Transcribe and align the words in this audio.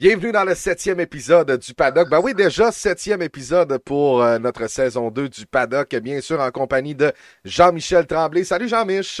Bienvenue 0.00 0.32
dans 0.32 0.44
le 0.44 0.54
septième 0.54 0.98
épisode 0.98 1.58
du 1.58 1.74
Paddock. 1.74 2.08
Ben 2.08 2.22
oui, 2.24 2.32
déjà 2.32 2.72
septième 2.72 3.20
épisode 3.20 3.76
pour 3.84 4.22
euh, 4.22 4.38
notre 4.38 4.66
saison 4.66 5.10
2 5.10 5.28
du 5.28 5.44
Paddock, 5.44 5.94
bien 5.96 6.22
sûr 6.22 6.40
en 6.40 6.50
compagnie 6.50 6.94
de 6.94 7.12
Jean-Michel 7.44 8.06
Tremblay. 8.06 8.44
Salut 8.44 8.66
Jean-Mich. 8.66 9.20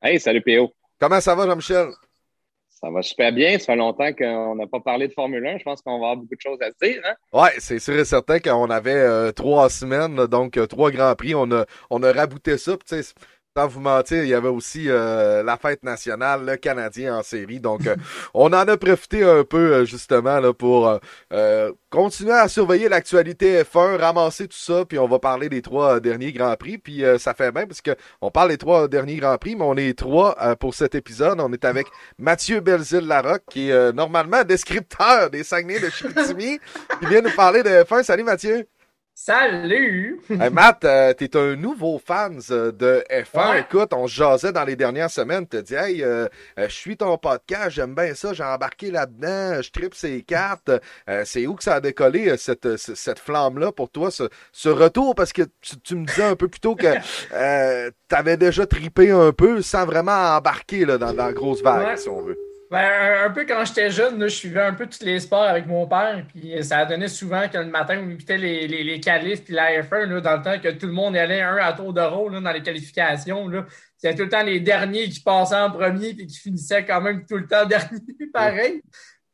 Hey, 0.00 0.20
salut 0.20 0.40
PO. 0.40 0.72
Comment 1.00 1.20
ça 1.20 1.34
va 1.34 1.48
Jean-Michel? 1.48 1.88
Ça 2.68 2.90
va 2.92 3.02
super 3.02 3.32
bien. 3.32 3.58
Ça 3.58 3.66
fait 3.66 3.76
longtemps 3.76 4.12
qu'on 4.12 4.54
n'a 4.54 4.68
pas 4.68 4.78
parlé 4.78 5.08
de 5.08 5.12
Formule 5.12 5.44
1. 5.44 5.58
Je 5.58 5.64
pense 5.64 5.82
qu'on 5.82 5.98
va 5.98 6.10
avoir 6.10 6.16
beaucoup 6.18 6.36
de 6.36 6.40
choses 6.40 6.62
à 6.62 6.70
dire. 6.80 7.02
Hein? 7.04 7.14
Ouais, 7.32 7.50
c'est 7.58 7.80
sûr 7.80 7.98
et 7.98 8.04
certain 8.04 8.38
qu'on 8.38 8.70
avait 8.70 8.92
euh, 8.92 9.32
trois 9.32 9.68
semaines, 9.68 10.14
donc 10.26 10.58
euh, 10.58 10.66
trois 10.66 10.92
grands 10.92 11.16
prix. 11.16 11.34
On 11.34 11.50
a, 11.50 11.66
on 11.90 12.00
a 12.04 12.12
rabouté 12.12 12.56
ça. 12.56 12.76
Sans 13.56 13.68
vous 13.68 13.78
mentir, 13.78 14.24
il 14.24 14.30
y 14.30 14.34
avait 14.34 14.48
aussi 14.48 14.86
euh, 14.88 15.44
la 15.44 15.56
fête 15.56 15.84
nationale, 15.84 16.44
le 16.44 16.56
Canadien 16.56 17.18
en 17.18 17.22
série. 17.22 17.60
Donc, 17.60 17.86
euh, 17.86 17.94
on 18.34 18.46
en 18.46 18.66
a 18.66 18.76
profité 18.76 19.22
un 19.22 19.44
peu 19.44 19.72
euh, 19.72 19.84
justement 19.84 20.40
là, 20.40 20.52
pour 20.52 20.98
continuer 21.88 22.32
à 22.32 22.48
surveiller 22.48 22.88
l'actualité 22.88 23.62
F1, 23.62 23.96
ramasser 23.96 24.48
tout 24.48 24.56
ça, 24.58 24.84
puis 24.84 24.98
on 24.98 25.06
va 25.06 25.20
parler 25.20 25.48
des 25.48 25.62
trois 25.62 26.00
derniers 26.00 26.32
Grands 26.32 26.56
Prix. 26.56 26.78
Puis 26.78 27.04
ça 27.20 27.32
fait 27.32 27.52
bien 27.52 27.64
parce 27.64 27.80
que 27.80 27.92
on 28.20 28.32
parle 28.32 28.48
des 28.48 28.58
trois 28.58 28.88
derniers 28.88 29.18
Grands 29.18 29.38
Prix, 29.38 29.54
mais 29.54 29.64
on 29.64 29.76
est 29.76 29.96
trois 29.96 30.34
pour 30.56 30.74
cet 30.74 30.96
épisode. 30.96 31.40
On 31.40 31.52
est 31.52 31.64
avec 31.64 31.86
Mathieu 32.18 32.58
Belzile-Larocque, 32.58 33.44
qui 33.48 33.70
est 33.70 33.92
normalement 33.92 34.42
descripteur 34.42 35.30
des 35.30 35.44
Saguenay 35.44 35.78
de 35.78 35.90
Chicoutimi, 35.90 36.58
qui 37.00 37.06
vient 37.06 37.20
nous 37.20 37.36
parler 37.36 37.62
de 37.62 37.70
F1. 37.70 38.02
Salut 38.02 38.24
Mathieu! 38.24 38.66
Salut! 39.16 40.20
hey 40.28 40.50
Matt, 40.50 40.84
euh, 40.84 41.12
t'es 41.12 41.36
un 41.36 41.54
nouveau 41.54 42.00
fan 42.04 42.40
euh, 42.50 42.72
de 42.72 43.04
F1. 43.08 43.60
Écoute, 43.60 43.92
on 43.94 44.08
jasait 44.08 44.50
dans 44.50 44.64
les 44.64 44.74
dernières 44.74 45.08
semaines. 45.08 45.46
Tu 45.46 45.62
dit, 45.62 45.74
hey, 45.76 46.02
euh, 46.02 46.26
je 46.58 46.66
suis 46.66 46.96
ton 46.96 47.16
podcast, 47.16 47.70
j'aime 47.70 47.94
bien 47.94 48.12
ça, 48.14 48.32
j'ai 48.32 48.42
embarqué 48.42 48.90
là-dedans, 48.90 49.62
je 49.62 49.70
tripe 49.70 49.94
ces 49.94 50.22
cartes. 50.22 50.72
c'est 51.24 51.46
où 51.46 51.54
que 51.54 51.62
ça 51.62 51.76
a 51.76 51.80
décollé, 51.80 52.36
cette, 52.36 52.76
cette 52.76 53.20
flamme-là, 53.20 53.70
pour 53.70 53.88
toi, 53.88 54.10
ce, 54.10 54.68
retour? 54.68 55.14
Parce 55.14 55.32
que 55.32 55.42
tu, 55.84 55.94
me 55.94 56.06
disais 56.06 56.24
un 56.24 56.36
peu 56.36 56.48
plus 56.48 56.60
tôt 56.60 56.74
que 56.74 56.88
t'avais 58.08 58.36
déjà 58.36 58.66
tripé 58.66 59.12
un 59.12 59.30
peu 59.30 59.62
sans 59.62 59.86
vraiment 59.86 60.36
embarquer 60.36 60.84
là, 60.86 60.98
dans, 60.98 61.12
dans 61.12 61.26
la 61.26 61.32
grosse 61.32 61.62
vague, 61.62 61.96
si 61.98 62.08
on 62.08 62.20
veut. 62.20 62.36
Ben, 62.74 63.26
un, 63.26 63.30
peu 63.30 63.44
quand 63.46 63.64
j'étais 63.64 63.88
jeune, 63.88 64.20
je 64.20 64.34
suivais 64.34 64.62
un 64.62 64.74
peu 64.74 64.88
tous 64.88 65.04
les 65.04 65.20
sports 65.20 65.44
avec 65.44 65.64
mon 65.68 65.86
père. 65.86 66.26
Puis 66.26 66.52
ça 66.64 66.84
donné 66.84 67.06
souvent 67.06 67.48
que 67.48 67.56
le 67.56 67.66
matin, 67.66 68.02
on 68.04 68.10
écoutait 68.10 68.36
les, 68.36 68.66
les, 68.66 68.82
les 68.82 68.98
qualifs 68.98 69.44
puis 69.44 69.54
la 69.54 69.80
F1, 69.80 70.20
dans 70.20 70.36
le 70.36 70.42
temps 70.42 70.58
que 70.58 70.70
tout 70.70 70.86
le 70.86 70.92
monde 70.92 71.16
allait 71.16 71.40
un 71.40 71.56
à 71.58 71.72
tour 71.72 71.92
de 71.92 72.00
rôle 72.00 72.42
dans 72.42 72.50
les 72.50 72.62
qualifications. 72.62 73.48
C'était 73.96 74.16
tout 74.16 74.24
le 74.24 74.28
temps 74.28 74.42
les 74.42 74.58
derniers 74.58 75.08
qui 75.08 75.20
passaient 75.20 75.54
en 75.54 75.70
premier 75.70 76.08
et 76.08 76.26
qui 76.26 76.36
finissaient 76.36 76.84
quand 76.84 77.00
même 77.00 77.24
tout 77.24 77.36
le 77.36 77.46
temps 77.46 77.64
dernier, 77.68 78.00
pareil. 78.32 78.82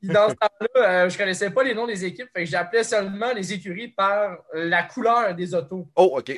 Puis 0.00 0.08
dans 0.08 0.30
ce 0.30 0.34
temps-là, 0.34 1.04
euh, 1.04 1.08
je 1.10 1.18
connaissais 1.18 1.50
pas 1.50 1.62
les 1.62 1.74
noms 1.74 1.86
des 1.86 2.04
équipes, 2.04 2.28
fait 2.34 2.44
que 2.44 2.50
j'appelais 2.50 2.84
seulement 2.84 3.32
les 3.32 3.52
écuries 3.52 3.88
par 3.88 4.38
la 4.54 4.82
couleur 4.84 5.34
des 5.34 5.54
autos. 5.54 5.86
Oh, 5.94 6.18
OK. 6.18 6.32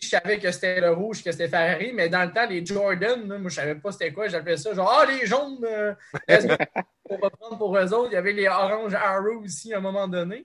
je 0.00 0.08
savais 0.08 0.38
que 0.38 0.50
c'était 0.50 0.80
le 0.80 0.90
rouge, 0.90 1.24
que 1.24 1.32
c'était 1.32 1.48
Ferrari, 1.48 1.92
mais 1.94 2.10
dans 2.10 2.22
le 2.24 2.32
temps, 2.32 2.46
les 2.46 2.64
Jordan, 2.64 3.26
moi, 3.26 3.48
je 3.48 3.54
savais 3.54 3.76
pas 3.76 3.92
c'était 3.92 4.12
quoi. 4.12 4.28
J'appelais 4.28 4.58
ça 4.58 4.74
genre, 4.74 4.92
ah, 4.92 5.06
les 5.06 5.26
jaunes, 5.26 5.64
euh, 5.64 5.94
pour 7.08 7.18
reprendre 7.20 7.56
pour 7.56 7.76
eux 7.76 7.94
autres. 7.94 8.10
Il 8.10 8.14
y 8.14 8.18
avait 8.18 8.32
les 8.32 8.46
orange 8.46 8.94
Arrow 8.94 9.42
aussi 9.42 9.72
à 9.72 9.78
un 9.78 9.80
moment 9.80 10.06
donné. 10.06 10.44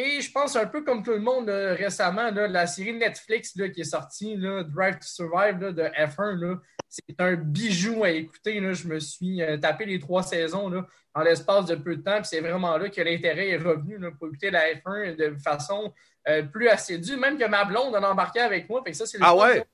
Et 0.00 0.20
je 0.20 0.30
pense 0.30 0.54
un 0.54 0.66
peu 0.66 0.84
comme 0.84 1.02
tout 1.02 1.10
le 1.10 1.18
monde 1.18 1.48
récemment, 1.48 2.30
la 2.30 2.68
série 2.68 2.92
Netflix 2.92 3.56
là, 3.56 3.68
qui 3.68 3.80
est 3.80 3.84
sortie, 3.84 4.36
Drive 4.36 5.00
to 5.00 5.02
Survive 5.02 5.58
de 5.58 5.82
F1, 5.82 6.60
c'est 6.88 7.20
un 7.20 7.34
bijou 7.34 8.04
à 8.04 8.10
écouter. 8.10 8.62
Je 8.74 8.86
me 8.86 9.00
suis 9.00 9.42
euh, 9.42 9.56
tapé 9.56 9.86
les 9.86 9.98
trois 9.98 10.22
saisons 10.22 10.72
en 11.14 11.22
l'espace 11.22 11.66
de 11.66 11.74
peu 11.74 11.96
de 11.96 12.02
temps. 12.02 12.22
C'est 12.22 12.40
vraiment 12.40 12.78
là 12.78 12.88
que 12.88 13.00
l'intérêt 13.00 13.48
est 13.48 13.56
revenu 13.56 13.98
pour 14.16 14.28
écouter 14.28 14.52
la 14.52 14.72
F1 14.74 15.16
de 15.16 15.36
façon 15.36 15.92
euh, 16.28 16.44
plus 16.44 16.68
assidue. 16.68 17.16
Même 17.16 17.36
que 17.36 17.46
ma 17.46 17.64
blonde 17.64 17.96
en 17.96 18.02
embarqué 18.04 18.38
avec 18.38 18.68
moi. 18.68 18.84
Fait 18.86 18.92
ça, 18.92 19.04
ah 19.20 19.34
ouais? 19.34 19.64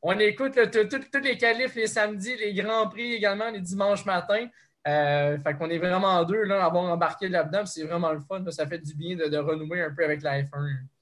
On 0.00 0.16
écoute 0.20 0.58
tous 0.70 1.18
les 1.18 1.36
qualifs 1.36 1.74
les 1.74 1.88
samedis, 1.88 2.36
les 2.36 2.54
grands 2.54 2.88
prix 2.88 3.14
également 3.14 3.50
les 3.50 3.60
dimanches 3.60 4.06
matins. 4.06 4.46
Euh, 4.88 5.36
fait 5.38 5.54
qu'on 5.54 5.68
est 5.68 5.78
vraiment 5.78 6.24
deux 6.24 6.44
là, 6.44 6.62
à 6.62 6.66
avoir 6.66 6.84
embarqué 6.84 7.28
là-dedans. 7.28 7.66
C'est 7.66 7.84
vraiment 7.84 8.12
le 8.12 8.20
fun. 8.20 8.42
Ça 8.50 8.66
fait 8.66 8.78
du 8.78 8.94
bien 8.94 9.14
de, 9.14 9.36
renouer 9.36 9.82
un 9.82 9.90
peu 9.90 10.04
avec 10.04 10.22
la 10.22 10.42
F1. 10.42 10.48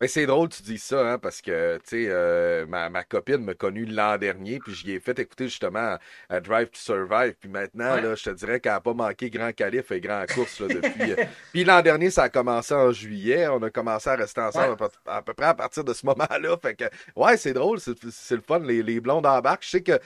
Mais 0.01 0.09
c'est 0.09 0.27
drôle, 0.27 0.49
tu 0.49 0.63
dis 0.63 0.79
ça, 0.79 1.13
hein, 1.13 1.19
parce 1.19 1.41
que 1.41 1.77
tu 1.79 1.83
sais, 1.85 2.07
euh, 2.09 2.67
ma, 2.67 2.89
ma, 2.89 3.05
copine 3.05 3.39
m'a 3.45 3.55
connu 3.55 3.85
l'an 3.85 4.17
dernier, 4.17 4.59
puis 4.59 4.75
j'y 4.75 4.93
ai 4.93 5.01
fait 5.01 5.19
écouter 5.19 5.45
justement 5.45 5.97
à 6.29 6.41
Drive 6.41 6.71
to 6.71 6.79
Survive. 6.79 7.35
Puis 7.39 7.49
maintenant, 7.49 7.97
là, 7.97 8.15
je 8.17 8.25
te 8.25 8.31
dirais 8.31 8.59
qu'elle 8.59 8.73
n'a 8.73 8.81
pas 8.81 8.95
manqué 8.95 9.31
grand 9.31 9.53
qualif 9.53 9.93
et 9.93 10.01
grand 10.01 10.25
course 10.27 10.61
là, 10.61 10.69
depuis. 10.69 11.13
Euh, 11.13 11.25
puis 11.53 11.65
l'an 11.65 11.81
dernier, 11.81 12.11
ça 12.11 12.25
a 12.25 12.29
commencé 12.29 12.75
en 12.75 12.91
juillet. 12.91 13.47
On 13.49 13.63
a 13.63 13.71
commencé 13.71 14.11
à 14.11 14.17
rester 14.17 14.41
ensemble 14.41 14.77
à, 15.07 15.23
peu 15.23 15.35
près 15.35 15.47
à 15.47 15.55
partir 15.55 15.85
de 15.85 15.93
ce 15.93 16.05
moment-là. 16.07 16.57
Fait 16.61 16.75
que 16.75 16.85
ouais, 17.15 17.37
c'est 17.37 17.53
drôle, 17.53 17.79
c'est 17.79 18.35
le 18.35 18.43
fun. 18.43 18.59
Les, 18.59 18.83
les 18.83 18.99
blondes 18.99 19.27
embarquent. 19.27 19.65
Je 19.65 19.71
sais 19.71 19.83
que 19.83 20.01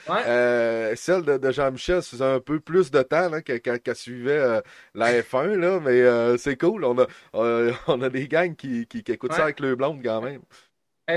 celle 0.95 1.23
de, 1.23 1.51
Jean-Michel 1.51 2.01
faisait 2.03 2.23
un 2.23 2.39
peu 2.39 2.59
plus 2.59 2.91
de 2.91 3.01
temps 3.01 3.29
là, 3.29 3.41
que 3.41 3.62
qu'elle 3.63 3.95
suivait 3.95 4.37
euh, 4.37 4.61
la 4.93 5.21
F1, 5.21 5.55
là, 5.55 5.79
mais 5.79 6.01
euh, 6.01 6.37
c'est 6.37 6.57
cool. 6.57 6.85
On 6.85 6.97
a, 6.99 7.07
euh, 7.35 7.73
on 7.87 8.01
a 8.01 8.09
des 8.09 8.27
gangs 8.27 8.55
qui, 8.55 8.85
qui, 8.87 8.99
écoutent 9.07 9.33
ça 9.33 9.43
avec 9.43 9.59
le 9.59 9.75
blonde 9.75 10.03
quand 10.03 10.21
même. 10.21 10.41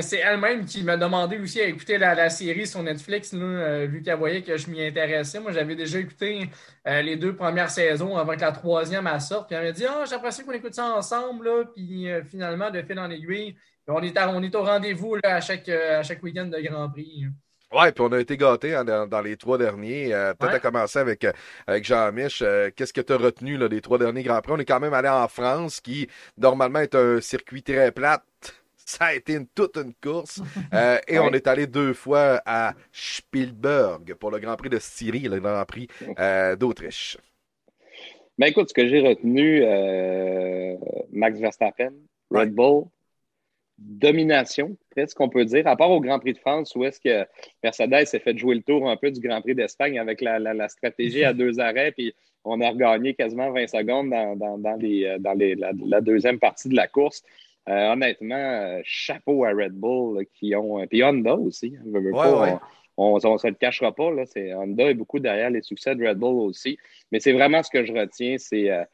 C'est 0.00 0.18
elle-même 0.18 0.64
qui 0.64 0.82
m'a 0.82 0.96
demandé 0.96 1.38
aussi 1.38 1.60
à 1.60 1.66
écouter 1.66 1.96
la, 1.96 2.28
série 2.28 2.66
sur 2.66 2.82
Netflix, 2.82 3.32
vu 3.32 4.02
qu'elle 4.02 4.18
voyait 4.18 4.42
que 4.42 4.56
je 4.56 4.68
m'y 4.68 4.84
intéressais. 4.84 5.38
Moi, 5.38 5.52
j'avais 5.52 5.76
déjà 5.76 6.00
écouté 6.00 6.50
les 6.84 7.14
deux 7.14 7.36
premières 7.36 7.70
saisons 7.70 8.16
avant 8.16 8.34
que 8.34 8.40
la 8.40 8.50
troisième 8.50 9.06
à 9.06 9.20
sorte. 9.20 9.46
Puis 9.46 9.56
elle 9.56 9.66
m'a 9.66 9.70
dit 9.70 9.86
Ah, 9.86 10.04
j'apprécie 10.04 10.44
qu'on 10.44 10.50
écoute 10.50 10.74
ça 10.74 10.92
ensemble. 10.92 11.70
Puis 11.72 12.08
finalement, 12.28 12.68
de 12.68 12.82
fil 12.82 12.98
en 12.98 13.08
aiguille, 13.08 13.56
on 13.86 14.02
est, 14.02 14.18
on 14.18 14.42
est 14.42 14.54
au 14.56 14.64
rendez-vous 14.64 15.18
à 15.22 15.40
chaque, 15.40 15.68
à 15.68 16.02
chaque 16.02 16.20
week-end 16.20 16.46
de 16.46 16.60
Grand 16.60 16.90
Prix. 16.90 17.26
Ouais, 17.72 17.91
puis 17.91 18.04
on 18.04 18.12
a 18.12 18.21
été 18.21 18.37
gâtés 18.37 18.75
hein, 18.75 18.84
dans, 18.84 19.21
les 19.21 19.37
trois 19.37 19.59
derniers. 19.59 20.15
Euh, 20.15 20.34
peut-être 20.34 20.54
à 20.54 20.60
commencer 20.60 20.99
avec, 21.00 21.25
euh, 21.25 21.32
avec 21.66 21.84
Jean-Mich. 21.84 22.41
Euh, 22.43 22.71
qu'est-ce 22.75 22.93
que 22.93 23.00
tu 23.00 23.12
as 23.12 23.16
retenu 23.16 23.56
là, 23.56 23.69
des 23.69 23.81
trois 23.81 23.99
derniers 23.99 24.22
Grands 24.22 24.41
Prix? 24.41 24.53
On 24.53 24.59
est 24.59 24.65
quand 24.65 24.78
même 24.78 24.94
allé 24.94 25.09
en 25.09 25.27
France, 25.27 25.81
qui 25.81 26.06
normalement 26.38 26.78
est 26.78 26.94
un 26.94 27.21
circuit 27.21 27.62
très 27.62 27.91
plat. 27.91 28.22
Ça 28.77 29.06
a 29.06 29.15
été 29.15 29.32
une, 29.32 29.49
toute 29.49 29.77
une 29.78 29.94
course. 29.94 30.41
et 31.09 31.19
on 31.19 31.32
est 31.32 31.49
allé 31.49 31.66
deux 31.66 31.93
fois 31.93 32.41
à 32.47 32.75
Spielberg 32.93 34.15
pour 34.15 34.31
le 34.31 34.38
Grand 34.38 34.56
Prix 34.56 34.71
de 34.71 34.78
Styrie, 34.78 35.22
le 35.22 35.41
Grand 35.41 35.65
Prix 35.65 35.88
d'Autriche. 36.56 37.19
Ben 38.38 38.47
écoute, 38.47 38.69
ce 38.69 38.75
que 38.75 38.87
j'ai 38.87 39.00
retenu, 39.00 39.65
Max 41.10 41.41
Verstappen, 41.41 41.94
Red 42.31 42.54
Bull, 42.54 42.84
domination, 43.78 44.76
presque 44.91 45.16
qu'on 45.16 45.28
peut 45.28 45.44
dire, 45.44 45.66
à 45.66 45.76
part 45.76 45.91
au 45.91 46.00
Grand 46.00 46.19
Prix 46.19 46.32
de 46.32 46.38
France 46.38 46.75
où 46.75 46.84
est-ce 46.84 47.00
que 47.00 47.26
Mercedes 47.62 48.06
s'est 48.06 48.19
fait 48.19 48.37
jouer 48.37 48.54
le 48.54 48.62
tour 48.62 48.88
un 48.88 48.97
peu 48.97 49.10
du 49.10 49.20
Grand 49.20 49.41
Prix 49.42 49.54
d'Espagne 49.54 49.98
avec 49.98 50.20
la, 50.20 50.69
stratégie 50.69 51.25
à 51.25 51.32
deux 51.32 51.60
arrêts, 51.60 51.92
puis 51.92 52.15
on 52.44 52.60
a 52.60 52.70
regagné 52.70 53.15
quasiment 53.15 53.50
20 53.50 53.66
secondes 53.66 54.10
dans, 54.10 54.36
dans, 54.36 54.59
dans, 54.59 54.76
les, 54.76 55.16
dans 55.19 55.32
les, 55.32 55.54
la, 55.56 56.00
deuxième 56.00 56.38
partie 56.38 56.69
de 56.69 56.76
la 56.76 56.86
course. 56.86 57.22
Euh, 57.69 57.92
honnêtement, 57.92 58.78
chapeau 58.84 59.44
à 59.44 59.50
Red 59.50 59.72
Bull 59.72 60.25
qui 60.34 60.54
ont. 60.54 60.86
Puis 60.86 61.03
Honda 61.03 61.34
aussi. 61.34 61.75
Hein, 61.76 62.60
on 62.97 63.15
ne 63.16 63.38
se 63.38 63.47
le 63.47 63.54
cachera 63.54 63.92
pas. 63.94 64.10
Là, 64.10 64.25
Honda 64.56 64.91
est 64.91 64.94
beaucoup 64.94 65.19
derrière 65.19 65.50
les 65.50 65.62
succès 65.62 65.94
de 65.94 66.06
Red 66.06 66.19
Bull 66.19 66.47
aussi. 66.47 66.78
Mais 67.12 67.20
c'est 67.20 67.32
vraiment 67.32 67.62
ce 67.62 67.70
que 67.70 67.84
je 67.84 67.92
retiens, 67.92 68.36
c'est 68.38 68.70
euh, 68.70 68.84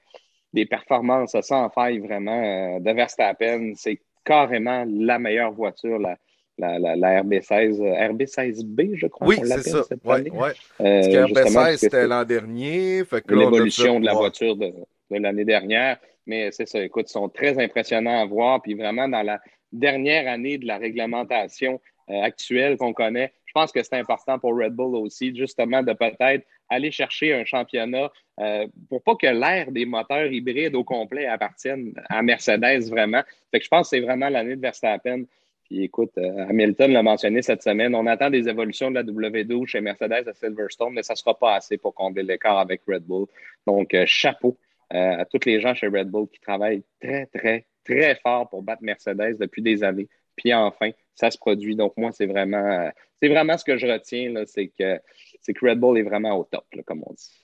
des 0.53 0.67
performances 0.67 1.39
sans 1.41 1.71
faille 1.71 1.99
vraiment 1.99 2.77
euh, 2.77 2.81
de 2.81 2.91
Verstappen. 2.91 3.73
C'est 3.77 4.01
carrément 4.25 4.85
la 4.89 5.19
meilleure 5.19 5.53
voiture, 5.53 5.99
la, 5.99 6.17
la, 6.59 6.79
la, 6.79 7.23
RB16, 7.23 7.81
RB16B, 7.81 8.97
je 8.97 9.07
crois. 9.07 9.27
Oui, 9.27 9.39
c'est 9.45 9.63
ça. 9.63 9.85
Ouais, 10.05 10.31
ouais. 10.31 10.53
Euh, 10.81 11.27
RB16, 11.27 11.77
c'était 11.79 12.07
l'an 12.07 12.25
dernier. 12.25 13.03
L'évolution 13.29 14.01
de 14.01 14.07
la 14.07 14.15
voiture 14.15 14.57
de, 14.57 14.73
de 15.11 15.19
l'année 15.19 15.45
dernière. 15.45 15.99
Mais 16.27 16.51
c'est 16.53 16.67
ça, 16.67 16.83
écoute, 16.83 17.07
ils 17.09 17.13
sont 17.13 17.29
très 17.29 17.59
impressionnants 17.63 18.21
à 18.21 18.27
voir. 18.27 18.63
Puis 18.63 18.75
vraiment, 18.75 19.09
dans 19.09 19.23
la 19.23 19.41
dernière 19.73 20.31
année 20.31 20.59
de 20.59 20.67
la 20.67 20.79
réglementation 20.79 21.81
euh, 22.11 22.23
actuelle 22.23 22.77
qu'on 22.77 22.93
connaît, 22.93 23.33
je 23.53 23.61
pense 23.61 23.71
que 23.71 23.83
c'est 23.83 23.99
important 23.99 24.39
pour 24.39 24.57
Red 24.57 24.73
Bull 24.73 24.97
aussi, 24.97 25.37
justement, 25.37 25.83
de 25.83 25.93
peut-être 25.93 26.47
aller 26.71 26.91
chercher 26.91 27.35
un 27.35 27.45
championnat 27.45 28.11
euh, 28.41 28.67
pour 28.89 29.03
pas 29.03 29.15
que 29.15 29.27
l'ère 29.27 29.71
des 29.71 29.85
moteurs 29.85 30.33
hybrides 30.33 30.75
au 30.75 30.85
complet 30.85 31.27
appartienne 31.27 31.93
à 32.09 32.23
Mercedes 32.23 32.89
vraiment. 32.89 33.21
Fait 33.51 33.59
que 33.59 33.65
je 33.65 33.69
pense 33.69 33.91
que 33.91 33.97
c'est 33.97 34.01
vraiment 34.01 34.31
l'année 34.31 34.57
de 34.57 34.61
Verstappen. 34.63 35.25
Puis 35.65 35.85
écoute, 35.85 36.13
euh, 36.17 36.47
Hamilton 36.49 36.93
l'a 36.93 37.03
mentionné 37.03 37.43
cette 37.43 37.63
semaine, 37.63 37.95
on 37.95 38.07
attend 38.07 38.31
des 38.31 38.49
évolutions 38.49 38.91
de 38.91 38.95
la 38.95 39.03
W12 39.03 39.67
chez 39.67 39.83
Mercedes 39.83 40.27
à 40.27 40.33
Silverstone, 40.33 40.95
mais 40.95 41.03
ça 41.03 41.13
ne 41.13 41.19
sera 41.19 41.39
pas 41.39 41.57
assez 41.57 41.77
pour 41.77 41.95
combler 41.95 42.23
l'écart 42.23 42.59
avec 42.59 42.81
Red 42.89 43.03
Bull. 43.03 43.27
Donc, 43.67 43.93
euh, 43.93 44.05
chapeau 44.07 44.57
à 44.95 45.25
tous 45.25 45.47
les 45.47 45.59
gens 45.61 45.75
chez 45.75 45.89
Red 45.89 46.09
Bull 46.09 46.29
qui 46.29 46.39
travaillent 46.39 46.85
très, 47.01 47.25
très, 47.27 47.65
très 47.85 48.15
fort 48.17 48.49
pour 48.51 48.63
battre 48.63 48.83
Mercedes 48.83 49.37
depuis 49.39 49.63
des 49.63 49.85
années. 49.85 50.09
Puis 50.37 50.53
enfin, 50.55 50.91
ça 51.15 51.31
se 51.31 51.39
produit. 51.39 51.77
Donc, 51.77 51.95
moi, 51.97 52.13
c'est 52.13 52.27
vraiment, 52.27 52.91
c'est 53.21 53.29
vraiment 53.29 53.57
ce 53.57 53.65
que 53.65 53.77
je 53.77 53.87
retiens, 53.87 54.33
c'est 54.47 54.69
que, 54.69 54.99
que 54.99 55.67
Red 55.67 55.79
Bull 55.79 55.99
est 55.99 56.03
vraiment 56.03 56.37
au 56.37 56.45
top, 56.45 56.65
comme 56.87 57.03
on 57.07 57.13
dit. 57.13 57.43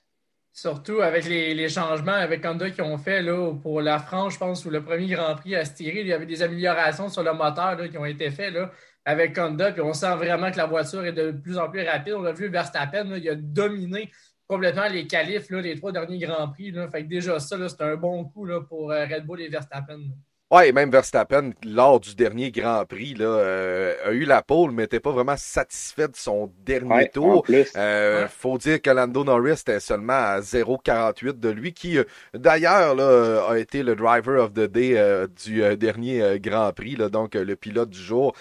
Surtout 0.52 1.02
avec 1.02 1.26
les, 1.26 1.68
changements 1.68 2.10
avec 2.10 2.44
Honda 2.44 2.68
qui 2.70 2.82
ont 2.82 2.98
fait 2.98 3.22
là, 3.22 3.54
pour 3.62 3.80
la 3.80 4.00
France, 4.00 4.34
je 4.34 4.38
pense, 4.40 4.64
ou 4.64 4.70
le 4.70 4.82
premier 4.82 5.06
Grand 5.06 5.36
Prix 5.36 5.54
à 5.54 5.64
Styrie, 5.64 6.00
il 6.00 6.08
y 6.08 6.12
avait 6.12 6.26
des 6.26 6.42
améliorations 6.42 7.08
sur 7.08 7.22
le 7.22 7.32
moteur 7.32 7.76
là, 7.76 7.86
qui 7.86 7.96
ont 7.96 8.04
été 8.04 8.28
faites 8.30 8.52
là, 8.52 8.72
avec 9.04 9.38
Honda. 9.38 9.70
Puis 9.70 9.82
on 9.82 9.92
sent 9.92 10.16
vraiment 10.16 10.50
que 10.50 10.56
la 10.56 10.66
voiture 10.66 11.04
est 11.04 11.12
de 11.12 11.30
plus 11.30 11.58
en 11.58 11.70
plus 11.70 11.86
rapide. 11.86 12.14
On 12.14 12.24
a 12.24 12.32
vu 12.32 12.48
Verstappen, 12.48 13.14
il 13.16 13.28
a 13.28 13.36
dominé 13.36 14.10
complètement 14.48 14.88
les 14.88 15.06
qualifs, 15.06 15.48
les 15.50 15.76
trois 15.76 15.92
derniers 15.92 16.18
Grands 16.18 16.48
Prix. 16.48 16.72
Fait 16.90 17.04
que 17.04 17.08
déjà, 17.08 17.38
ça, 17.38 17.56
c'est 17.68 17.82
un 17.82 17.94
bon 17.94 18.24
coup 18.24 18.48
pour 18.68 18.90
euh, 18.90 19.04
Red 19.04 19.26
Bull 19.26 19.42
et 19.42 19.48
Verstappen. 19.48 20.00
Ouais, 20.50 20.70
et 20.70 20.72
même 20.72 20.90
Verstappen, 20.90 21.50
lors 21.62 22.00
du 22.00 22.14
dernier 22.14 22.50
Grand 22.50 22.86
Prix, 22.86 23.12
là, 23.12 23.26
euh, 23.26 23.94
a 24.06 24.12
eu 24.12 24.24
la 24.24 24.40
pole, 24.40 24.70
mais 24.70 24.84
n'était 24.84 24.98
pas 24.98 25.10
vraiment 25.10 25.36
satisfait 25.36 26.08
de 26.08 26.16
son 26.16 26.50
dernier 26.64 27.10
tour. 27.10 27.44
Euh, 27.76 28.26
Faut 28.28 28.56
dire 28.56 28.80
que 28.80 28.88
Lando 28.88 29.24
Norris 29.24 29.60
était 29.60 29.78
seulement 29.78 30.14
à 30.14 30.40
0,48 30.40 31.38
de 31.38 31.50
lui, 31.50 31.74
qui 31.74 31.98
d'ailleurs 32.32 32.94
là, 32.94 33.46
a 33.50 33.58
été 33.58 33.82
le 33.82 33.94
driver 33.94 34.42
of 34.42 34.54
the 34.54 34.60
day 34.60 34.96
euh, 34.96 35.26
du 35.44 35.62
euh, 35.62 35.76
dernier 35.76 36.40
Grand 36.40 36.72
Prix, 36.72 36.96
là, 36.96 37.10
donc 37.10 37.34
le 37.34 37.54
pilote 37.54 37.90
du 37.90 38.00
jour. 38.00 38.34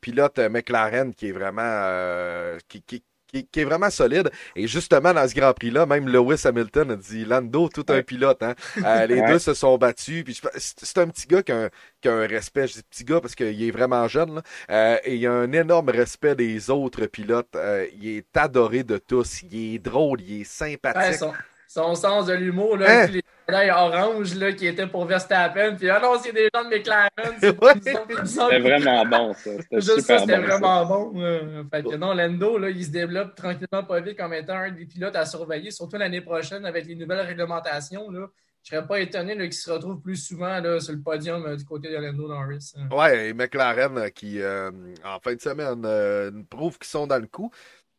pilote 0.00 0.40
McLaren 0.40 1.14
qui 1.14 1.28
est 1.28 1.32
vraiment 1.32 2.58
qui, 2.68 2.82
qui, 2.82 3.04
qui, 3.32 3.60
est 3.60 3.64
vraiment 3.64 3.90
solide. 3.90 4.30
Et 4.56 4.66
justement, 4.66 5.12
dans 5.12 5.28
ce 5.28 5.34
Grand 5.34 5.52
Prix-là, 5.52 5.86
même 5.86 6.08
Lewis 6.08 6.42
Hamilton 6.44 6.92
a 6.92 6.96
dit 6.96 7.24
Lando, 7.24 7.68
tout 7.68 7.84
un 7.88 8.02
pilote. 8.02 8.42
Hein? 8.42 8.54
Euh, 8.84 9.06
les 9.06 9.22
deux 9.22 9.38
se 9.38 9.54
sont 9.54 9.76
battus. 9.76 10.24
Puis 10.24 10.40
c'est 10.56 10.98
un 10.98 11.08
petit 11.08 11.26
gars 11.26 11.42
qui 11.42 11.52
a 11.52 11.68
un, 12.06 12.26
respect. 12.26 12.68
Je 12.68 12.74
dis 12.74 12.82
petit 12.82 13.04
gars 13.04 13.20
parce 13.20 13.34
qu'il 13.34 13.62
est 13.62 13.70
vraiment 13.70 14.06
jeune. 14.08 14.42
Euh, 14.70 14.98
et 15.04 15.16
il 15.16 15.26
a 15.26 15.32
un 15.32 15.52
énorme 15.52 15.90
respect 15.90 16.34
des 16.34 16.70
autres 16.70 17.06
pilotes. 17.06 17.54
Euh, 17.56 17.86
il 18.00 18.08
est 18.08 18.36
adoré 18.36 18.82
de 18.82 18.98
tous. 18.98 19.42
Il 19.42 19.74
est 19.74 19.78
drôle, 19.78 20.20
il 20.20 20.42
est 20.42 20.44
sympathique. 20.44 21.22
Son, 21.68 21.94
sens 21.94 22.26
de 22.26 22.32
l'humour, 22.32 22.78
là, 22.78 23.04
hein? 23.04 23.68
orange 23.76 24.34
là, 24.34 24.52
qui 24.52 24.66
était 24.66 24.86
pour 24.86 25.04
Verstappen. 25.04 25.76
Puis 25.76 25.88
ah 25.90 26.00
non, 26.02 26.14
c'est 26.20 26.32
des 26.32 26.48
gens 26.52 26.64
de 26.64 26.70
McLaren. 26.70 27.10
C'était 28.24 28.58
vraiment 28.58 29.04
bon, 29.04 29.34
ça. 29.34 29.50
C'était 29.60 29.80
super 29.80 30.02
ça, 30.02 30.18
c'était 30.18 30.38
vraiment 30.38 30.86
bon. 30.86 31.68
Fait 31.70 31.82
que 31.82 31.96
non, 31.96 32.14
Lando, 32.14 32.58
là, 32.58 32.70
il 32.70 32.84
se 32.84 32.90
développe 32.90 33.34
tranquillement 33.34 33.84
pas 33.84 34.00
vite 34.00 34.16
comme 34.16 34.32
étant 34.32 34.56
un 34.56 34.70
des 34.70 34.86
pilotes 34.86 35.16
à 35.16 35.26
surveiller, 35.26 35.70
surtout 35.70 35.98
l'année 35.98 36.22
prochaine 36.22 36.64
avec 36.64 36.86
les 36.86 36.94
nouvelles 36.94 37.26
réglementations. 37.26 38.10
Là. 38.10 38.28
Je 38.68 38.74
serais 38.76 38.86
pas 38.86 39.00
étonné 39.00 39.34
qu'il 39.34 39.52
se 39.54 39.70
retrouve 39.70 40.00
plus 40.00 40.16
souvent 40.16 40.60
là, 40.60 40.78
sur 40.80 40.92
le 40.92 41.00
podium 41.00 41.44
euh, 41.46 41.56
du 41.56 41.64
côté 41.64 41.90
de 41.90 41.96
Lando 41.96 42.28
Norris. 42.28 42.74
Hein. 42.76 42.94
Ouais, 42.94 43.28
et 43.28 43.32
McLaren 43.32 43.96
euh, 43.96 44.08
qui, 44.10 44.42
euh, 44.42 44.70
en 45.04 45.18
fin 45.20 45.34
de 45.34 45.40
semaine, 45.40 46.44
prouve 46.50 46.78
qu'ils 46.78 46.88
sont 46.88 47.06
dans 47.06 47.18
le 47.18 47.26
coup 47.26 47.50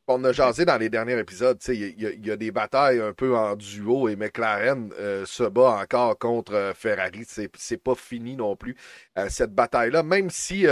on 0.09 0.23
a 0.23 0.31
jasé 0.31 0.65
dans 0.65 0.77
les 0.77 0.89
derniers 0.89 1.17
épisodes, 1.19 1.59
il 1.67 2.25
y, 2.25 2.31
a 2.31 2.35
des 2.35 2.51
batailles 2.51 2.99
un 2.99 3.13
peu 3.13 3.37
en 3.37 3.55
duo 3.55 4.09
et 4.09 4.15
McLaren 4.15 4.91
euh, 4.99 5.23
se 5.25 5.43
bat 5.43 5.79
encore 5.81 6.17
contre 6.17 6.53
euh, 6.53 6.73
Ferrari. 6.73 7.25
C'est 7.25 7.77
pas 7.77 7.93
fini 7.93 8.35
non 8.35 8.55
plus, 8.55 8.75
euh, 9.19 9.27
cette 9.29 9.53
bataille-là, 9.53 10.01
même 10.01 10.31
si 10.31 10.65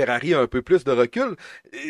Ferrari 0.00 0.32
a 0.32 0.40
un 0.40 0.46
peu 0.46 0.62
plus 0.62 0.82
de 0.84 0.92
recul, 0.92 1.36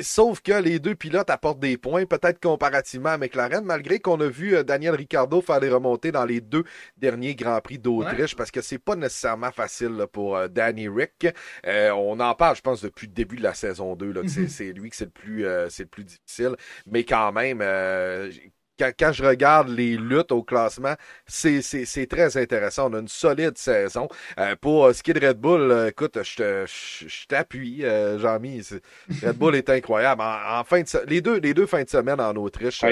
sauf 0.03 0.41
que 0.41 0.61
les 0.61 0.81
deux 0.81 0.97
pilotes 0.97 1.31
apportent 1.31 1.61
des 1.61 1.77
points, 1.77 2.07
peut-être 2.07 2.41
comparativement 2.41 3.11
à 3.11 3.19
McLaren, 3.19 3.65
malgré 3.65 4.01
qu'on 4.01 4.21
a 4.21 4.27
vu 4.27 4.57
euh, 4.57 4.65
Daniel 4.65 4.97
Ricciardo 4.97 5.41
faire 5.41 5.61
des 5.61 5.71
remontées 5.71 6.11
dans 6.11 6.25
les 6.25 6.41
deux 6.41 6.65
derniers 6.97 7.37
Grands 7.37 7.61
Prix 7.61 7.79
d'Autriche, 7.79 8.35
parce 8.35 8.51
que 8.51 8.63
c'est 8.63 8.79
pas 8.79 8.97
nécessairement 8.97 9.53
facile 9.53 10.07
pour 10.13 10.37
euh, 10.37 10.49
Danny 10.49 10.89
Rick. 10.89 11.29
Euh, 11.67 11.91
on 11.93 12.19
en 12.19 12.35
parle, 12.35 12.57
je 12.57 12.63
pense, 12.63 12.83
depuis 12.83 13.07
le 13.07 13.13
début 13.13 13.37
de 13.37 13.45
la 13.45 13.55
saison 13.55 13.95
2, 13.95 14.11
là, 14.11 14.23
mm-hmm. 14.23 14.49
c'est 14.49 14.73
lui 14.73 14.91
que 14.91 14.97
c'est 14.97 15.05
le 15.05 15.11
plus 15.13 15.47
c'est 15.69 15.85
le 15.85 15.89
plus 15.89 16.05
difficile, 16.05 16.57
mais 16.87 17.05
quand 17.05 17.31
même 17.31 17.63
quand, 18.81 19.13
je 19.13 19.25
regarde 19.25 19.69
les 19.69 19.97
luttes 19.97 20.33
au 20.33 20.43
classement, 20.43 20.95
c'est 21.27 22.07
très 22.09 22.37
intéressant. 22.37 22.91
On 22.91 22.95
a 22.95 23.01
une 23.01 23.09
solide 23.09 23.57
saison. 23.59 24.09
Euh, 24.39 24.57
pour 24.57 24.87
euh, 24.87 24.93
ce 24.93 25.03
qui 25.03 25.11
est 25.11 25.15
de 25.15 25.27
Red 25.27 25.39
Bull, 25.39 25.71
euh, 25.71 25.89
écoute, 25.89 26.19
je 26.23 27.27
t'appuie, 27.27 27.83
Jean-Mi. 27.83 28.63
Red 29.23 29.37
Bull 29.37 29.55
est 29.57 29.71
incroyable. 29.71 30.23
En, 30.23 30.65
fin 30.65 30.81
de, 30.81 30.87
les, 31.07 31.21
deux, 31.21 31.39
les 31.39 31.55
deux 31.55 31.67
fins 31.67 31.83
de 31.83 31.89
semaine 31.89 32.21
en 32.21 32.35
Autriche, 32.37 32.85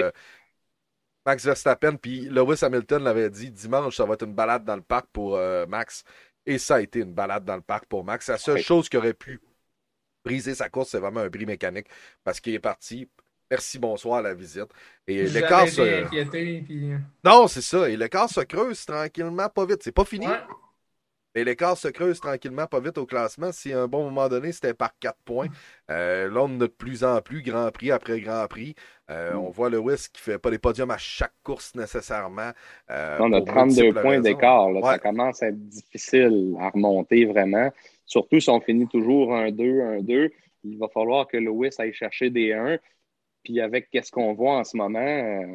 Max 1.26 1.44
Verstappen 1.44 1.96
puis 1.96 2.20
Lewis 2.31 2.61
Hamilton 2.62 3.05
l'avait 3.05 3.29
dit 3.29 3.50
dimanche, 3.50 3.96
ça 3.96 4.06
va 4.06 4.14
être 4.14 4.25
une 4.25 4.32
balade 4.32 4.64
dans 4.64 4.76
le 4.76 4.82
parc 4.82 5.06
pour 5.12 5.38
Max. 5.69 6.05
Et 6.46 6.56
ça 6.56 6.76
a 6.76 6.81
été 6.81 7.00
une 7.00 7.12
balade 7.12 7.44
dans 7.44 7.56
le 7.56 7.62
parc 7.62 7.85
pour 7.87 8.05
Max. 8.05 8.29
La 8.29 8.38
seule 8.38 8.62
chose 8.62 8.88
qui 8.88 8.96
aurait 8.96 9.12
pu 9.12 9.40
briser 10.25 10.55
sa 10.55 10.69
course, 10.69 10.90
c'est 10.90 10.99
vraiment 10.99 11.20
un 11.20 11.29
bris 11.29 11.46
mécanique 11.46 11.87
parce 12.25 12.40
qu'il 12.40 12.55
est 12.55 12.58
parti 12.58 13.08
merci, 13.50 13.79
bonsoir 13.79 14.19
à 14.19 14.23
la 14.23 14.35
visite. 14.35 14.69
Et 15.06 15.25
l'écart 15.25 15.69
se... 15.69 15.81
Euh, 15.81 16.99
non, 17.25 17.49
c'est 17.49 17.62
ça. 17.62 17.89
Et 17.89 17.97
l'écart 17.97 18.29
se 18.29 18.41
creuse 18.41 18.85
tranquillement, 18.85 19.49
pas 19.49 19.67
vite. 19.67 19.83
C'est 19.83 19.93
pas 19.93 20.05
fini. 20.05 20.27
Mais 21.35 21.45
l'écart 21.45 21.77
se 21.77 21.89
creuse 21.89 22.21
tranquillement, 22.21 22.67
pas 22.67 22.81
vite 22.81 22.99
au 22.99 23.06
classement. 23.06 23.53
Si 23.53 23.73
à 23.73 23.83
un 23.83 23.87
bon 23.87 24.05
moment 24.05 24.29
donné, 24.29 24.50
c'était 24.53 24.75
par 24.75 24.99
4 24.99 25.17
points. 25.25 25.47
Euh, 25.91 26.31
là, 26.31 26.43
on 26.43 26.55
a 26.56 26.59
de 26.59 26.67
plus 26.67 27.03
en 27.03 27.23
plus 27.23 27.41
Grand 27.41 27.71
Prix 27.71 27.91
après 27.91 28.21
Grand 28.21 28.47
Prix. 28.47 28.75
Euh, 29.11 29.33
mm. 29.33 29.39
On 29.39 29.49
voit 29.49 29.71
Lewis 29.71 30.09
qui 30.12 30.21
fait 30.21 30.39
pas 30.39 30.50
des 30.50 30.59
podiums 30.59 30.91
à 30.91 30.99
chaque 30.99 31.33
course 31.43 31.75
nécessairement. 31.75 32.50
on 32.91 33.33
a 33.33 33.41
32 33.41 33.95
points 33.95 34.21
d'écart. 34.21 34.67
Ça 34.83 34.99
commence 34.99 35.43
à 35.43 35.47
être 35.47 35.69
difficile 35.69 36.55
à 36.61 36.69
remonter 36.69 37.25
vraiment. 37.25 37.73
Surtout 38.05 38.39
si 38.39 38.50
on 38.50 38.61
finit 38.61 38.87
toujours 38.87 39.33
1-2, 39.33 40.03
1-2. 40.03 40.31
Il 40.65 40.79
va 40.79 40.89
falloir 40.89 41.27
que 41.27 41.39
Lewis 41.39 41.71
aille 41.79 41.95
chercher 41.95 42.29
des 42.29 42.53
1. 42.53 42.79
Puis 43.49 43.62
avec 43.62 43.89
ce 43.95 44.11
qu'on 44.11 44.35
voit 44.35 44.59
en 44.59 44.65
ce 44.65 44.77
moment, 44.77 44.99
euh, 44.99 45.47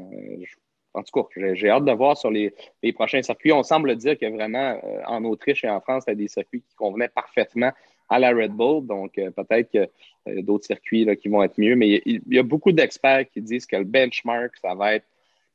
en 0.95 1.04
tout 1.04 1.12
cas, 1.22 1.54
j'ai 1.54 1.69
hâte 1.69 1.86
de 1.86 1.92
voir 1.92 2.18
sur 2.18 2.31
les, 2.31 2.51
prochains 2.95 3.22
circuits. 3.22 3.51
On 3.51 3.62
semble 3.62 3.95
dire 3.98 4.18
que 4.18 4.25
vraiment, 4.25 4.80
euh, 4.84 5.01
en 5.06 5.24
Autriche 5.25 5.63
et 5.63 5.69
en 5.69 5.80
France, 5.80 6.06
il 6.07 6.12
a 6.12 6.16
des 6.16 6.28
circuits 6.28 6.63
qui 6.63 6.74
convenaient 6.75 7.10
parfaitement 7.10 7.72
à 8.10 8.18
la 8.18 8.31
Red 8.31 8.51
Bull. 8.54 8.88
Donc, 8.88 9.19
euh, 9.19 9.30
peut-être 9.30 9.72
que 9.72 10.42
d'autres 10.42 10.66
circuits 10.66 11.07
qui 11.18 11.30
vont 11.30 11.44
être 11.44 11.60
mieux. 11.60 11.75
Mais 11.75 12.01
il, 12.06 12.22
y 12.25 12.40
a 12.40 12.44
beaucoup 12.44 12.72
d'experts 12.72 13.30
qui 13.30 13.44
disent 13.44 13.68
que 13.68 13.75
le 13.75 13.84
benchmark, 13.84 14.57
ça 14.57 14.74
va 14.74 14.95
être 14.95 15.06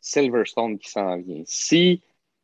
Silverstone 0.01 0.79
qui 0.79 0.91
s'en 0.91 1.17
vient. 1.17 1.43
Si 1.45 2.01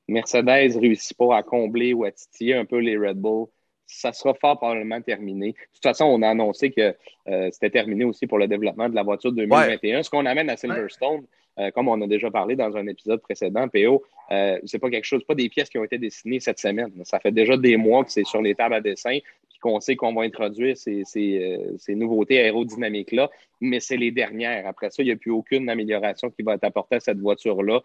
Mercedes 0.09 0.77
réussit 0.77 1.17
pas 1.17 1.37
à 1.37 1.45
combler 1.45 1.93
ou 1.93 2.03
à 2.03 2.11
titiller 2.11 2.55
un 2.55 2.65
peu 2.65 2.79
les 2.79 2.97
Red 2.97 3.19
Bull, 3.19 3.47
ça 3.87 4.13
sera 4.13 4.35
fort 4.35 4.59
probablement 4.59 5.01
terminé. 5.01 5.53
De 5.53 5.57
toute 5.75 5.83
façon, 5.83 6.05
on 6.05 6.23
a 6.23 6.29
annoncé 6.29 6.71
que 6.71 6.95
euh, 7.29 7.49
c'était 7.53 7.71
terminé 7.71 8.05
aussi 8.05 8.27
pour 8.27 8.39
le 8.39 8.49
développement 8.49 8.89
de 8.89 8.95
la 8.95 9.03
voiture 9.03 9.33
2021. 9.33 10.03
Ce 10.03 10.11
qu'on 10.11 10.27
amène 10.27 10.49
à 10.51 10.57
Silverstone, 10.57 11.25
euh, 11.59 11.71
comme 11.71 11.89
on 11.89 12.01
a 12.01 12.07
déjà 12.07 12.31
parlé 12.31 12.57
dans 12.57 12.77
un 12.77 12.87
épisode 12.87 13.21
précédent, 13.21 13.69
PO, 13.69 14.03
euh, 14.33 14.59
c'est 14.65 14.79
pas 14.79 14.91
quelque 14.91 15.05
chose, 15.05 15.23
pas 15.25 15.35
des 15.35 15.49
pièces 15.49 15.69
qui 15.69 15.79
ont 15.79 15.85
été 15.85 15.99
dessinées 15.99 16.41
cette 16.41 16.59
semaine. 16.59 16.91
Ça 17.05 17.21
fait 17.21 17.31
déjà 17.31 17.57
des 17.57 17.77
mois 17.77 18.05
que 18.05 18.11
c'est 18.11 18.25
sur 18.25 18.43
les 18.43 18.55
tables 18.55 18.75
à 18.75 18.81
dessin, 18.81 19.19
puis 19.49 19.59
qu'on 19.61 19.81
sait 19.81 19.97
qu'on 19.97 20.15
va 20.15 20.23
introduire 20.23 20.77
ces, 20.77 21.05
ces, 21.05 21.59
ces 21.79 21.95
nouveautés 21.95 22.41
aérodynamiques-là, 22.41 23.31
mais 23.61 23.81
c'est 23.81 23.97
les 23.97 24.11
dernières. 24.11 24.67
Après 24.67 24.91
ça, 24.91 25.03
il 25.03 25.07
n'y 25.07 25.13
a 25.13 25.17
plus 25.17 25.31
aucune 25.31 25.69
amélioration 25.69 26.31
qui 26.31 26.43
va 26.43 26.55
être 26.55 26.65
apportée 26.65 26.97
à 26.97 27.01
cette 27.01 27.19
voiture-là. 27.19 27.83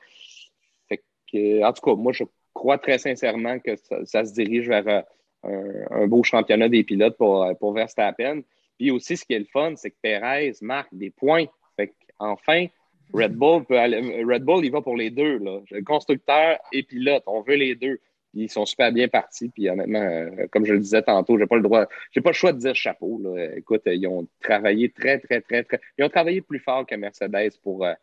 Fait 0.87 1.03
que, 1.31 1.63
en 1.63 1.73
tout 1.73 1.81
cas, 1.81 1.95
moi, 1.95 2.13
je 2.13 2.23
crois 2.53 2.77
très 2.77 2.97
sincèrement 2.97 3.59
que 3.59 3.75
ça, 3.75 4.03
ça 4.05 4.25
se 4.25 4.33
dirige 4.33 4.67
vers 4.67 5.03
un, 5.43 6.07
beau 6.07 6.23
championnat 6.23 6.69
des 6.69 6.83
pilotes 6.83 7.17
pour, 7.17 7.45
pour 7.59 7.73
Verstappen. 7.73 8.41
Puis 8.77 8.91
aussi, 8.91 9.17
ce 9.17 9.25
qui 9.25 9.33
est 9.33 9.39
le 9.39 9.45
fun, 9.45 9.73
c'est 9.75 9.91
que 9.91 9.97
Perez 10.01 10.53
marque 10.61 10.93
des 10.93 11.09
points. 11.09 11.45
Fait 11.75 11.93
enfin, 12.17 12.67
Red 13.13 13.33
Bull 13.33 13.63
Red 13.69 14.43
Bull, 14.43 14.65
il 14.65 14.71
va 14.71 14.81
pour 14.81 14.95
les 14.95 15.09
deux, 15.09 15.37
là. 15.39 15.59
Constructeur 15.85 16.57
et 16.71 16.83
pilote, 16.83 17.23
on 17.27 17.41
veut 17.41 17.55
les 17.55 17.75
deux. 17.75 17.99
Ils 18.33 18.49
sont 18.49 18.65
super 18.65 18.91
bien 18.91 19.07
partis. 19.07 19.49
Puis 19.49 19.69
honnêtement, 19.69 20.01
euh, 20.01 20.47
comme 20.51 20.65
je 20.65 20.73
le 20.73 20.79
disais 20.79 21.01
tantôt, 21.01 21.37
j'ai 21.37 21.47
pas 21.47 21.55
le 21.55 21.63
droit, 21.63 21.85
j'ai 22.11 22.21
pas 22.21 22.29
le 22.29 22.35
choix 22.35 22.53
de 22.53 22.59
dire 22.59 22.75
chapeau. 22.75 23.19
Là. 23.23 23.55
Écoute, 23.55 23.81
ils 23.85 24.05
ont 24.07 24.27
travaillé 24.41 24.89
très, 24.89 25.19
très, 25.19 25.41
très, 25.41 25.63
très. 25.63 25.79
Ils 25.97 26.05
ont 26.05 26.09
travaillé 26.09 26.41
plus 26.41 26.59
fort 26.59 26.85
que 26.85 26.95
Mercedes 26.95 27.57
pour, 27.63 27.85
euh, 27.85 27.93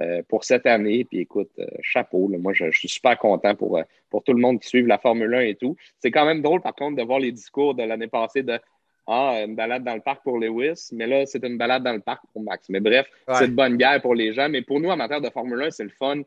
euh, 0.00 0.22
pour 0.28 0.44
cette 0.44 0.66
année. 0.66 1.04
Puis 1.04 1.20
écoute, 1.20 1.50
chapeau. 1.82 2.28
Moi, 2.28 2.52
je, 2.54 2.70
suis 2.72 2.88
super 2.88 3.18
content 3.18 3.54
pour, 3.54 3.80
pour 4.10 4.24
tout 4.24 4.32
le 4.32 4.40
monde 4.40 4.60
qui 4.60 4.68
suit 4.68 4.82
la 4.82 4.98
Formule 4.98 5.34
1 5.34 5.40
et 5.40 5.54
tout. 5.54 5.76
C'est 6.00 6.10
quand 6.10 6.26
même 6.26 6.42
drôle, 6.42 6.60
par 6.60 6.74
contre, 6.74 6.96
de 6.96 7.02
voir 7.02 7.20
les 7.20 7.32
discours 7.32 7.74
de 7.74 7.82
l'année 7.84 8.08
passée 8.08 8.42
de 8.42 8.58
ah, 9.10 9.42
une 9.42 9.54
balade 9.54 9.84
dans 9.84 9.94
le 9.94 10.02
parc 10.02 10.22
pour 10.22 10.38
Lewis, 10.38 10.90
mais 10.92 11.06
là, 11.06 11.24
c'est 11.24 11.42
une 11.42 11.56
balade 11.56 11.82
dans 11.82 11.94
le 11.94 12.00
parc 12.00 12.22
pour 12.30 12.42
Max. 12.42 12.68
Mais 12.68 12.80
bref, 12.80 13.06
c'est 13.32 13.46
une 13.46 13.54
bonne 13.54 13.78
guerre 13.78 14.02
pour 14.02 14.14
les 14.14 14.34
gens. 14.34 14.50
Mais 14.50 14.60
pour 14.60 14.80
nous, 14.80 14.90
amateurs 14.90 15.22
de 15.22 15.30
Formule 15.30 15.62
1, 15.62 15.70
c'est 15.70 15.84
le 15.84 15.88
fun 15.88 16.20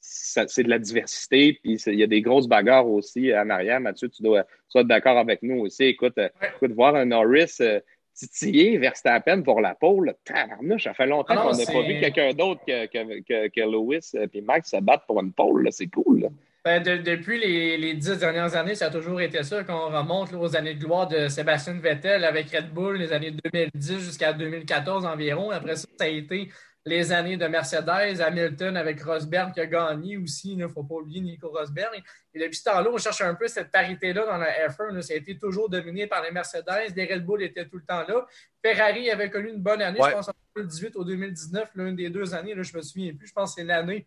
c'est 0.00 0.62
de 0.62 0.70
la 0.70 0.78
diversité, 0.78 1.58
puis 1.62 1.74
il 1.86 1.94
y 1.94 2.02
a 2.02 2.06
des 2.06 2.20
grosses 2.20 2.48
bagarres 2.48 2.88
aussi 2.88 3.34
en 3.36 3.50
arrière. 3.50 3.80
Mathieu, 3.80 4.08
tu 4.08 4.22
dois, 4.22 4.44
être 4.74 4.86
d'accord 4.86 5.18
avec 5.18 5.42
nous 5.42 5.60
aussi. 5.60 5.84
Écoute, 5.84 6.18
euh, 6.18 6.28
écoute 6.56 6.72
voir 6.72 6.94
un 6.94 7.06
Norris 7.06 7.56
euh, 7.60 7.80
titiller 8.14 8.78
Verstappen 8.78 9.42
pour 9.42 9.60
la 9.60 9.74
pole, 9.74 10.14
tabarnouche, 10.24 10.84
ça 10.84 10.94
fait 10.94 11.06
longtemps 11.06 11.34
ah 11.36 11.42
qu'on 11.42 11.56
n'a 11.56 11.64
pas 11.64 11.82
vu 11.82 12.00
quelqu'un 12.00 12.32
d'autre 12.32 12.60
que, 12.66 12.86
que, 12.86 13.48
que, 13.48 13.60
Lewis 13.60 14.12
et 14.14 14.40
Max 14.40 14.70
se 14.70 14.80
battre 14.80 15.04
pour 15.06 15.20
une 15.20 15.32
pole. 15.32 15.68
C'est 15.70 15.88
cool. 15.88 16.28
Ben, 16.64 16.82
depuis 16.82 17.38
les, 17.38 17.94
dix 17.94 18.18
dernières 18.18 18.56
années, 18.56 18.74
ça 18.74 18.86
a 18.86 18.90
toujours 18.90 19.20
été 19.20 19.42
ça. 19.44 19.62
Quand 19.62 19.88
on 19.88 19.96
remonte 19.96 20.32
aux 20.32 20.56
années 20.56 20.74
de 20.74 20.82
gloire 20.82 21.06
de 21.06 21.28
Sébastien 21.28 21.74
Vettel 21.74 22.24
avec 22.24 22.50
Red 22.50 22.72
Bull, 22.72 22.96
les 22.96 23.12
années 23.12 23.30
2010 23.30 24.00
jusqu'à 24.00 24.32
2014 24.32 25.06
environ. 25.06 25.50
Après 25.50 25.76
ça, 25.76 25.86
ça 25.96 26.06
a 26.06 26.08
été 26.08 26.50
les 26.86 27.10
années 27.12 27.36
de 27.36 27.46
Mercedes, 27.48 28.20
Hamilton 28.20 28.76
avec 28.76 29.02
Rosberg 29.02 29.52
qui 29.52 29.60
a 29.60 29.66
gagné 29.66 30.16
aussi. 30.16 30.52
Il 30.52 30.58
ne 30.58 30.68
faut 30.68 30.84
pas 30.84 30.94
oublier 30.94 31.20
Nico 31.20 31.48
Rosberg. 31.48 32.00
Et 32.32 32.38
depuis 32.38 32.56
ce 32.56 32.64
temps-là, 32.64 32.88
on 32.92 32.96
cherche 32.96 33.20
un 33.22 33.34
peu 33.34 33.48
cette 33.48 33.72
parité-là 33.72 34.24
dans 34.24 34.36
la 34.36 34.68
F1. 34.68 35.02
Ça 35.02 35.12
a 35.12 35.16
été 35.16 35.36
toujours 35.36 35.68
dominé 35.68 36.06
par 36.06 36.22
les 36.22 36.30
Mercedes. 36.30 36.94
Les 36.94 37.12
Red 37.12 37.26
Bull 37.26 37.42
étaient 37.42 37.66
tout 37.66 37.78
le 37.78 37.84
temps 37.84 38.04
là. 38.06 38.24
Ferrari 38.64 39.10
avait 39.10 39.28
connu 39.30 39.48
une 39.50 39.60
bonne 39.60 39.82
année, 39.82 39.98
je 40.02 40.10
pense 40.10 40.28
en 40.28 40.32
2018 40.54 40.96
ou 40.96 41.04
2019, 41.04 41.70
l'une 41.74 41.96
des 41.96 42.08
deux 42.08 42.32
années. 42.34 42.54
Là, 42.54 42.62
je 42.62 42.76
me 42.76 42.82
souviens 42.82 43.12
plus. 43.14 43.26
Je 43.26 43.32
pense 43.32 43.54
que 43.54 43.60
c'est 43.60 43.66
l'année 43.66 44.06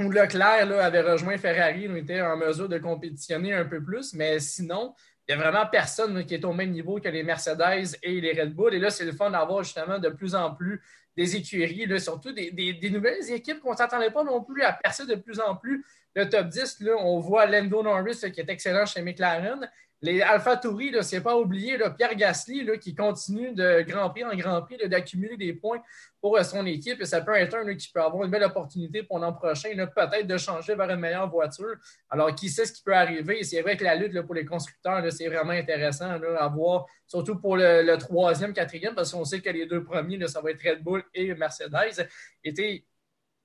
où 0.00 0.10
Leclerc 0.10 0.66
là, 0.66 0.84
avait 0.84 1.00
rejoint 1.00 1.36
Ferrari, 1.38 1.88
on 1.90 1.96
était 1.96 2.20
en 2.20 2.36
mesure 2.36 2.68
de 2.68 2.78
compétitionner 2.78 3.52
un 3.52 3.64
peu 3.64 3.82
plus, 3.82 4.14
mais 4.14 4.38
sinon, 4.38 4.94
il 5.26 5.34
n'y 5.34 5.42
a 5.42 5.50
vraiment 5.50 5.66
personne 5.66 6.24
qui 6.24 6.34
est 6.34 6.44
au 6.44 6.52
même 6.52 6.70
niveau 6.70 7.00
que 7.00 7.08
les 7.08 7.22
Mercedes 7.22 7.96
et 8.02 8.20
les 8.20 8.40
Red 8.40 8.54
Bull. 8.54 8.74
Et 8.74 8.78
là, 8.78 8.90
c'est 8.90 9.04
le 9.04 9.12
fun 9.12 9.30
d'avoir 9.30 9.62
justement 9.64 9.98
de 9.98 10.08
plus 10.08 10.34
en 10.34 10.54
plus 10.54 10.80
des 11.18 11.34
écuries, 11.34 12.00
surtout 12.00 12.30
des, 12.30 12.90
nouvelles 12.92 13.28
équipes 13.32 13.58
qu'on 13.60 13.72
ne 13.72 13.76
s'attendait 13.76 14.12
pas 14.12 14.22
non 14.22 14.44
plus 14.44 14.62
à 14.62 14.72
percer 14.72 15.04
de 15.04 15.16
plus 15.16 15.40
en 15.40 15.56
plus. 15.56 15.84
Le 16.14 16.28
top 16.28 16.46
10, 16.46 16.80
là, 16.80 16.92
on 16.96 17.18
voit 17.18 17.44
Lando 17.46 17.82
Norris 17.82 18.20
qui 18.32 18.40
est 18.40 18.48
excellent 18.48 18.86
chez 18.86 19.02
McLaren. 19.02 19.68
Les 20.00 20.22
Alpha 20.22 20.56
Touri, 20.56 20.92
ce 21.02 21.16
n'est 21.16 21.22
pas 21.22 21.36
oublié, 21.36 21.76
Pierre 21.96 22.14
Gasly 22.14 22.62
là, 22.62 22.76
qui 22.76 22.94
continue 22.94 23.52
de 23.52 23.82
Grand 23.82 24.10
Prix 24.10 24.24
en 24.24 24.36
Grand 24.36 24.62
Prix 24.62 24.76
d'accumuler 24.88 25.36
des 25.36 25.52
points 25.54 25.82
pour 26.20 26.36
euh, 26.36 26.44
son 26.44 26.64
équipe. 26.66 27.00
Et 27.00 27.04
ça 27.04 27.20
peut 27.20 27.34
être 27.34 27.56
un 27.56 27.74
qui 27.74 27.90
peut 27.90 28.00
avoir 28.00 28.24
une 28.24 28.30
belle 28.30 28.44
opportunité 28.44 29.02
pour 29.02 29.18
l'an 29.18 29.32
prochain, 29.32 29.70
peut-être 29.74 30.26
de 30.26 30.38
changer 30.38 30.76
vers 30.76 30.88
une 30.90 31.00
meilleure 31.00 31.28
voiture. 31.28 31.74
Alors, 32.10 32.32
qui 32.32 32.48
sait 32.48 32.64
ce 32.64 32.72
qui 32.72 32.82
peut 32.82 32.94
arriver? 32.94 33.42
C'est 33.42 33.60
vrai 33.60 33.76
que 33.76 33.82
la 33.82 33.96
lutte 33.96 34.20
pour 34.22 34.36
les 34.36 34.44
constructeurs, 34.44 35.02
c'est 35.10 35.26
vraiment 35.26 35.50
intéressant 35.50 36.10
à 36.10 36.48
voir, 36.48 36.86
surtout 37.04 37.36
pour 37.36 37.56
le, 37.56 37.96
troisième, 37.96 38.52
quatrième, 38.52 38.94
parce 38.94 39.12
qu'on 39.12 39.24
sait 39.24 39.40
que 39.40 39.50
les 39.50 39.66
deux 39.66 39.82
premiers, 39.82 40.24
ça 40.28 40.40
va 40.40 40.52
être 40.52 40.62
Red 40.62 40.82
Bull 40.82 41.02
et 41.12 41.34
Mercedes. 41.34 42.06
Et 42.44 42.84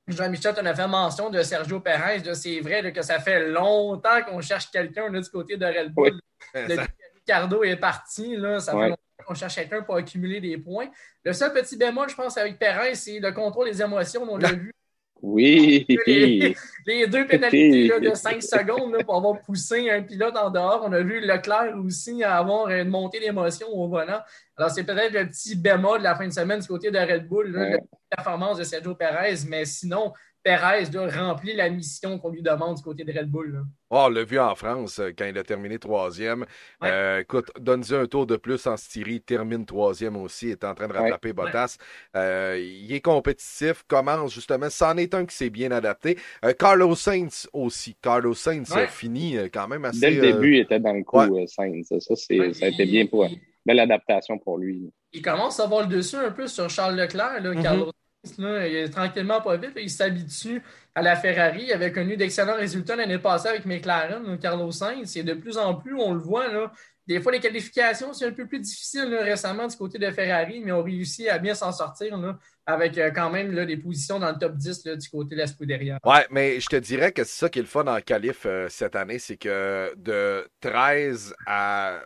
Jean-Michel, 0.07 0.53
on 0.61 0.65
a 0.65 0.75
fait 0.75 0.87
mention 0.87 1.29
de 1.29 1.41
Sergio 1.41 1.79
Perez. 1.79 2.23
C'est 2.33 2.59
vrai 2.59 2.91
que 2.91 3.01
ça 3.01 3.19
fait 3.19 3.47
longtemps 3.47 4.21
qu'on 4.23 4.41
cherche 4.41 4.69
quelqu'un 4.69 5.09
du 5.09 5.29
côté 5.29 5.57
de 5.57 5.65
Red 5.65 5.93
Bull. 5.93 6.19
Ricardo 6.53 7.63
est 7.63 7.77
parti, 7.77 8.35
là, 8.35 8.59
ça 8.59 8.73
fait 8.73 8.89
longtemps 8.89 8.97
qu'on 9.25 9.33
cherche 9.33 9.55
quelqu'un 9.55 9.81
pour 9.81 9.95
accumuler 9.95 10.41
des 10.41 10.57
points. 10.57 10.89
Le 11.23 11.31
seul 11.31 11.53
petit 11.53 11.77
bémol, 11.77 12.09
je 12.09 12.15
pense, 12.15 12.37
avec 12.37 12.59
Perez, 12.59 12.95
c'est 12.95 13.19
le 13.19 13.31
contrôle 13.31 13.69
des 13.71 13.81
émotions. 13.81 14.23
On 14.29 14.37
l'a 14.37 14.51
vu 14.53 14.73
oui. 15.23 15.85
Les, 16.85 17.07
deux 17.07 17.25
pénalités 17.25 17.97
de 17.97 18.13
5 18.13 18.43
secondes 18.43 19.01
pour 19.05 19.15
avoir 19.15 19.41
poussé 19.41 19.89
un 19.89 20.01
pilote 20.01 20.35
en 20.35 20.49
dehors. 20.49 20.83
On 20.85 20.91
a 20.91 21.01
vu 21.01 21.21
Leclerc 21.21 21.77
aussi 21.77 22.21
avoir 22.25 22.69
une 22.69 22.89
montée 22.89 23.21
d'émotion 23.21 23.67
au 23.69 23.87
volant. 23.87 24.19
Alors, 24.57 24.69
c'est 24.69 24.83
peut-être 24.83 25.13
le 25.13 25.25
petit 25.29 25.55
bémol 25.55 25.99
de 25.99 26.03
la 26.03 26.15
fin 26.15 26.27
de 26.27 26.33
semaine 26.33 26.59
du 26.59 26.67
côté 26.67 26.91
de 26.91 26.97
Red 26.99 27.25
Bull, 27.25 27.53
la 27.53 27.79
performance 28.17 28.57
de 28.57 28.63
Sergio 28.65 28.95
Perez. 28.95 29.45
Mais 29.47 29.63
sinon, 29.63 30.11
Perez 30.43 30.89
de 30.89 30.99
remplir 30.99 31.55
la 31.55 31.69
mission 31.69 32.19
qu'on 32.19 32.29
lui 32.29 32.41
demande 32.41 32.75
du 32.75 32.83
côté 32.83 33.05
de 33.05 33.17
Red 33.17 33.29
Bull. 33.29 33.63
Oh, 33.89 34.03
on 34.05 34.09
l'a 34.09 34.25
vu 34.25 34.37
en 34.39 34.55
France 34.55 34.99
euh, 34.99 35.11
quand 35.17 35.25
il 35.25 35.37
a 35.37 35.43
terminé 35.43 35.79
troisième. 35.79 36.45
Euh, 36.83 37.19
écoute, 37.19 37.49
donne-lui 37.59 37.95
un 37.95 38.07
tour 38.07 38.25
de 38.25 38.35
plus 38.35 38.67
en 38.67 38.75
Styrie, 38.75 39.21
termine 39.21 39.65
troisième 39.65 40.17
aussi, 40.17 40.49
est 40.49 40.65
en 40.65 40.75
train 40.75 40.89
de 40.89 40.93
rattraper 40.93 41.31
Bottas. 41.31 41.77
Euh, 42.17 42.61
il 42.61 42.93
est 42.93 42.99
compétitif, 42.99 43.83
commence 43.87 44.33
justement, 44.33 44.69
c'en 44.69 44.97
est 44.97 45.13
un 45.13 45.25
qui 45.25 45.35
s'est 45.35 45.49
bien 45.49 45.71
adapté. 45.71 46.17
Carlos 46.59 46.95
Sainz 46.95 47.47
aussi. 47.53 47.95
Carlos 48.01 48.33
Sainz 48.33 48.71
a 48.73 48.87
fini 48.87 49.37
quand 49.53 49.69
même 49.69 49.85
assez. 49.85 49.99
Dès 49.99 50.11
le 50.11 50.21
début, 50.21 50.55
il 50.55 50.59
était 50.61 50.79
dans 50.79 50.93
le 50.93 51.03
coup, 51.03 51.19
Sainz. 51.47 51.87
Ça, 51.87 52.15
ça 52.15 52.65
a 52.65 52.67
été 52.67 52.85
bien 52.85 53.05
pour 53.05 53.29
belle 53.65 53.79
adaptation 53.79 54.37
pour 54.37 54.57
lui. 54.57 54.91
Il 55.13 55.21
commence 55.21 55.59
à 55.59 55.63
avoir 55.63 55.87
le 55.87 55.95
dessus 55.95 56.17
un 56.17 56.31
peu 56.31 56.47
sur 56.47 56.69
Charles 56.69 56.95
Leclerc, 56.95 57.41
là, 57.41 57.53
mm-hmm. 57.53 57.61
Carlos 57.61 57.91
il 58.37 58.45
est 58.45 58.89
tranquillement 58.89 59.41
pas 59.41 59.57
vite, 59.57 59.73
il 59.75 59.89
s'habitue 59.89 60.61
à 60.95 61.01
la 61.01 61.15
Ferrari. 61.15 61.65
Il 61.67 61.73
avait 61.73 61.91
connu 61.91 62.17
d'excellents 62.17 62.55
résultats 62.55 62.95
l'année 62.95 63.19
passée 63.19 63.49
avec 63.49 63.65
McLaren, 63.65 64.37
Carlos 64.39 64.71
Sainz. 64.71 65.17
Et 65.17 65.23
de 65.23 65.33
plus 65.33 65.57
en 65.57 65.75
plus, 65.75 65.95
on 65.95 66.13
le 66.13 66.19
voit, 66.19 66.47
là, 66.47 66.71
des 67.05 67.21
fois, 67.21 67.33
les 67.33 67.41
qualifications, 67.41 68.13
c'est 68.13 68.25
un 68.25 68.31
peu 68.31 68.47
plus 68.47 68.59
difficile 68.59 69.13
récemment 69.15 69.67
du 69.67 69.75
côté 69.75 69.99
de 69.99 70.09
Ferrari, 70.09 70.61
mais 70.63 70.71
on 70.71 70.81
réussit 70.81 71.27
à 71.27 71.37
bien 71.37 71.53
s'en 71.53 71.73
sortir 71.73 72.17
avec 72.65 72.97
euh, 72.97 73.11
quand 73.11 73.29
même 73.29 73.65
des 73.65 73.75
positions 73.75 74.19
dans 74.19 74.31
le 74.31 74.37
top 74.37 74.55
10 74.55 74.83
du 74.83 75.09
côté 75.09 75.35
de 75.35 75.41
la 75.41 75.47
Scuderia. 75.47 75.99
Ouais, 76.05 76.25
mais 76.31 76.61
je 76.61 76.67
te 76.67 76.77
dirais 76.77 77.11
que 77.11 77.25
c'est 77.25 77.39
ça 77.39 77.49
qui 77.49 77.59
est 77.59 77.63
le 77.63 77.67
fun 77.67 77.85
en 77.87 77.99
qualif 77.99 78.45
euh, 78.45 78.67
cette 78.69 78.95
année, 78.95 79.19
c'est 79.19 79.35
que 79.35 79.93
de 79.97 80.47
13 80.61 81.35
à, 81.45 81.99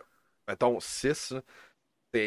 mettons, 0.48 0.80
6, 0.80 1.34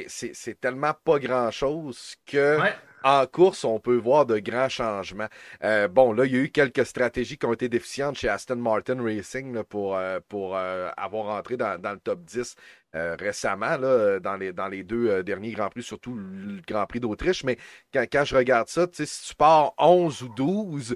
c'est 0.07 0.59
tellement 0.61 0.93
pas 1.03 1.19
grand-chose 1.19 2.15
que 2.25 2.57
en 3.03 3.25
course, 3.25 3.63
on 3.63 3.79
peut 3.79 3.97
voir 3.97 4.25
de 4.25 4.39
grands 4.39 4.69
changements. 4.69 5.27
Euh, 5.63 5.87
bon, 5.87 6.13
là, 6.13 6.25
il 6.25 6.33
y 6.33 6.35
a 6.37 6.41
eu 6.41 6.49
quelques 6.49 6.85
stratégies 6.85 7.37
qui 7.37 7.45
ont 7.45 7.53
été 7.53 7.69
déficientes 7.69 8.17
chez 8.17 8.29
Aston 8.29 8.57
Martin 8.57 9.01
Racing 9.03 9.63
pour, 9.63 9.95
euh, 9.95 10.19
pour 10.29 10.55
euh, 10.55 10.89
avoir 10.97 11.35
entré 11.35 11.57
dans, 11.57 11.77
le 11.81 11.99
top 11.99 12.23
10 12.23 12.55
récemment, 12.93 13.77
là, 13.77 14.19
dans, 14.19 14.35
les, 14.35 14.51
dans 14.51 14.67
les 14.67 14.83
deux 14.83 15.23
derniers 15.23 15.51
Grands 15.51 15.69
Prix, 15.69 15.81
surtout 15.81 16.13
le 16.13 16.61
Grand 16.67 16.85
Prix 16.85 16.99
d'Autriche. 16.99 17.45
Mais 17.45 17.57
quand, 17.93 18.05
quand, 18.11 18.25
je 18.25 18.35
regarde 18.35 18.67
ça, 18.67 18.85
si 18.91 19.29
tu 19.29 19.35
pars 19.35 19.73
11 19.77 20.23
ou 20.23 20.29
12, 20.29 20.95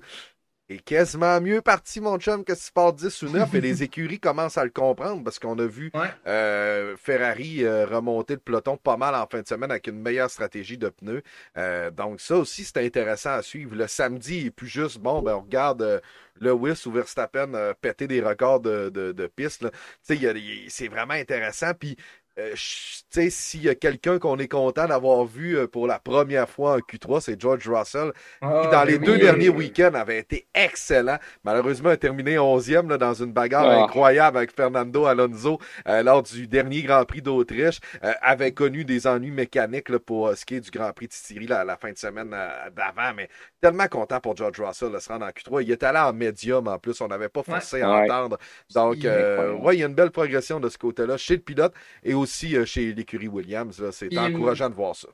est 0.69 0.79
quasiment 0.79 1.39
mieux 1.41 1.62
parti, 1.62 2.01
mon 2.01 2.17
chum, 2.17 2.43
que 2.43 2.55
si 2.55 2.72
tu 2.72 2.93
10 2.95 3.22
ou 3.24 3.29
9. 3.29 3.53
et 3.53 3.62
les 3.62 3.84
écuries 3.84 4.19
commencent 4.19 4.57
à 4.57 4.63
le 4.63 4.72
comprendre 4.72 5.24
parce 5.24 5.38
qu'on 5.38 5.57
a 5.60 5.65
vu 5.65 5.91
euh, 6.25 6.95
Ferrari 6.98 7.63
euh, 7.63 7.86
remonter 7.86 8.34
le 8.34 8.39
peloton 8.39 8.77
pas 8.77 8.98
mal 8.98 9.13
en 9.15 9.27
fin 9.27 9.41
de 9.41 9.48
semaine 9.48 9.72
avec 9.72 9.88
une 9.88 10.01
meilleure 10.01 10.29
stratégie 10.29 10.77
de 10.77 10.89
pneus. 10.89 11.22
Euh, 11.57 11.91
donc, 11.91 12.19
ça 12.19 12.38
aussi, 12.38 12.63
c'est 12.63 12.84
intéressant 12.84 13.34
à 13.34 13.41
suivre. 13.41 13.75
Le 13.75 13.88
samedi, 13.88 14.48
et 14.48 14.51
plus 14.51 14.67
juste, 14.67 15.00
bon, 15.00 15.22
ben, 15.22 15.36
on 15.36 15.41
regarde 15.41 16.01
Lewis 16.39 16.84
ou 16.86 16.91
Verstappen 16.91 17.74
péter 17.79 18.07
des 18.07 18.22
records 18.22 18.62
de, 18.62 18.89
de, 18.89 19.12
de 19.12 19.27
piste. 19.27 19.65
C'est 20.01 20.88
vraiment 20.88 21.13
intéressant. 21.13 21.74
Puis, 21.74 21.95
euh, 22.37 22.53
sais, 22.57 23.29
s'il 23.29 23.63
y 23.63 23.69
a 23.69 23.75
quelqu'un 23.75 24.19
qu'on 24.19 24.37
est 24.39 24.49
content 24.49 24.87
d'avoir 24.87 25.23
vu 25.23 25.57
euh, 25.57 25.67
pour 25.67 25.87
la 25.87 25.99
première 25.99 26.49
fois 26.49 26.75
en 26.75 26.79
Q3, 26.79 27.21
c'est 27.21 27.39
George 27.39 27.67
Russell, 27.67 28.11
qui 28.41 28.47
ah, 28.47 28.69
dans 28.69 28.83
les 28.83 28.99
deux 28.99 29.17
derniers 29.17 29.47
week-ends 29.47 29.93
avait 29.93 30.19
été 30.19 30.45
excellent. 30.53 31.17
Malheureusement, 31.45 31.89
a 31.89 31.97
terminé 31.97 32.35
11e 32.35 32.89
là, 32.89 32.97
dans 32.97 33.13
une 33.13 33.31
bagarre 33.31 33.69
ah. 33.69 33.83
incroyable 33.83 34.37
avec 34.37 34.53
Fernando 34.53 35.05
Alonso 35.05 35.59
euh, 35.87 36.03
lors 36.03 36.23
du 36.23 36.45
dernier 36.47 36.81
Grand 36.81 37.05
Prix 37.05 37.21
d'Autriche. 37.21 37.79
avait 38.01 38.51
connu 38.51 38.83
des 38.83 39.07
ennuis 39.07 39.31
mécaniques 39.31 39.87
là, 39.87 39.99
pour 39.99 40.35
ce 40.35 40.43
qui 40.45 40.55
est 40.55 40.59
du 40.59 40.71
Grand 40.71 40.91
Prix 40.91 41.07
de 41.07 41.13
Styrie 41.13 41.47
la, 41.47 41.63
la 41.63 41.77
fin 41.77 41.91
de 41.91 41.97
semaine 41.97 42.35
d'avant, 42.75 43.13
mais 43.15 43.29
tellement 43.61 43.87
content 43.87 44.19
pour 44.19 44.35
George 44.35 44.59
Russell 44.59 44.91
de 44.91 44.99
se 44.99 45.07
rendre 45.07 45.25
en 45.25 45.29
Q3. 45.29 45.63
Il 45.63 45.71
est 45.71 45.83
allé 45.83 45.99
en 45.99 46.11
médium 46.11 46.67
en 46.67 46.79
plus, 46.79 46.99
on 46.99 47.07
n'avait 47.07 47.29
pas 47.29 47.43
forcé 47.43 47.81
à 47.81 47.89
entendre. 47.89 48.37
Donc, 48.73 48.97
ouais, 48.97 49.75
il 49.75 49.79
y 49.79 49.83
a 49.83 49.87
une 49.87 49.95
belle 49.95 50.11
progression 50.11 50.59
de 50.59 50.67
ce 50.67 50.77
côté-là 50.77 51.15
chez 51.15 51.35
le 51.35 51.41
pilote 51.41 51.73
et 52.03 52.13
aussi 52.13 52.25
aussi 52.25 52.55
euh, 52.55 52.65
chez 52.65 52.94
l'écurie 52.94 53.27
Williams. 53.27 53.82
C'est 53.91 54.17
encourageant 54.17 54.70
de 54.70 54.75
voir 54.75 54.96
ça. 54.96 55.08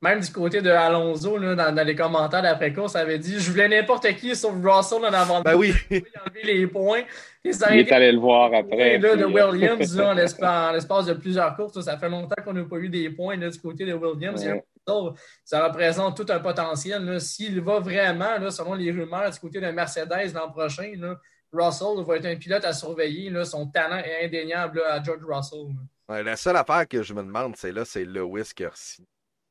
Même 0.00 0.20
du 0.20 0.30
côté 0.30 0.62
de 0.62 0.70
Alonso, 0.70 1.38
dans, 1.40 1.84
les 1.84 1.96
commentaires 1.96 2.42
d'après-course, 2.42 2.92
ça 2.92 3.00
avait 3.00 3.18
dit 3.18 3.40
Je 3.40 3.50
voulais 3.50 3.68
n'importe 3.68 4.06
qui 4.14 4.36
sauf 4.36 4.54
Russell 4.62 5.04
en 5.04 5.12
avant. 5.12 5.40
Ben 5.40 5.56
oui. 5.56 5.74
il 5.90 6.02
les 6.44 6.66
points. 6.68 7.02
il 7.44 7.50
est 7.50 7.92
allé 7.92 8.12
le 8.12 8.18
voir 8.18 8.54
après. 8.54 8.98
de 8.98 9.24
Williams, 9.24 9.98
en 10.40 10.72
l'espace 10.72 11.06
de 11.06 11.14
plusieurs 11.14 11.56
courses, 11.56 11.80
ça 11.80 11.98
fait 11.98 12.08
longtemps 12.08 12.40
qu'on 12.44 12.52
n'a 12.52 12.64
pas 12.64 12.76
eu 12.76 12.88
des 12.88 13.10
points 13.10 13.36
du 13.36 13.58
côté 13.58 13.84
de 13.86 13.94
Williams. 13.94 14.46
Ça 15.44 15.66
représente 15.66 16.16
tout 16.16 16.32
un 16.32 16.38
potentiel. 16.38 17.20
S'il 17.20 17.60
va 17.60 17.80
vraiment, 17.80 18.50
selon 18.50 18.74
les 18.74 18.92
rumeurs, 18.92 19.30
du 19.30 19.38
côté 19.40 19.60
de 19.60 19.66
Mercedes 19.66 20.32
l'an 20.32 20.48
prochain, 20.50 20.92
Russell 21.52 22.04
va 22.06 22.16
être 22.16 22.26
un 22.26 22.36
pilote 22.36 22.64
à 22.64 22.72
surveiller. 22.72 23.32
Son 23.44 23.66
talent 23.66 23.98
est 23.98 24.26
indéniable 24.26 24.80
à 24.88 25.02
George 25.02 25.24
Russell 25.28 25.74
la 26.08 26.36
seule 26.36 26.56
affaire 26.56 26.86
que 26.88 27.02
je 27.02 27.14
me 27.14 27.22
demande, 27.22 27.56
c'est 27.56 27.72
là, 27.72 27.84
c'est 27.84 28.04
Lewis 28.04 28.50
qui 28.54 28.64
a 28.64 28.70
signé. 28.74 29.08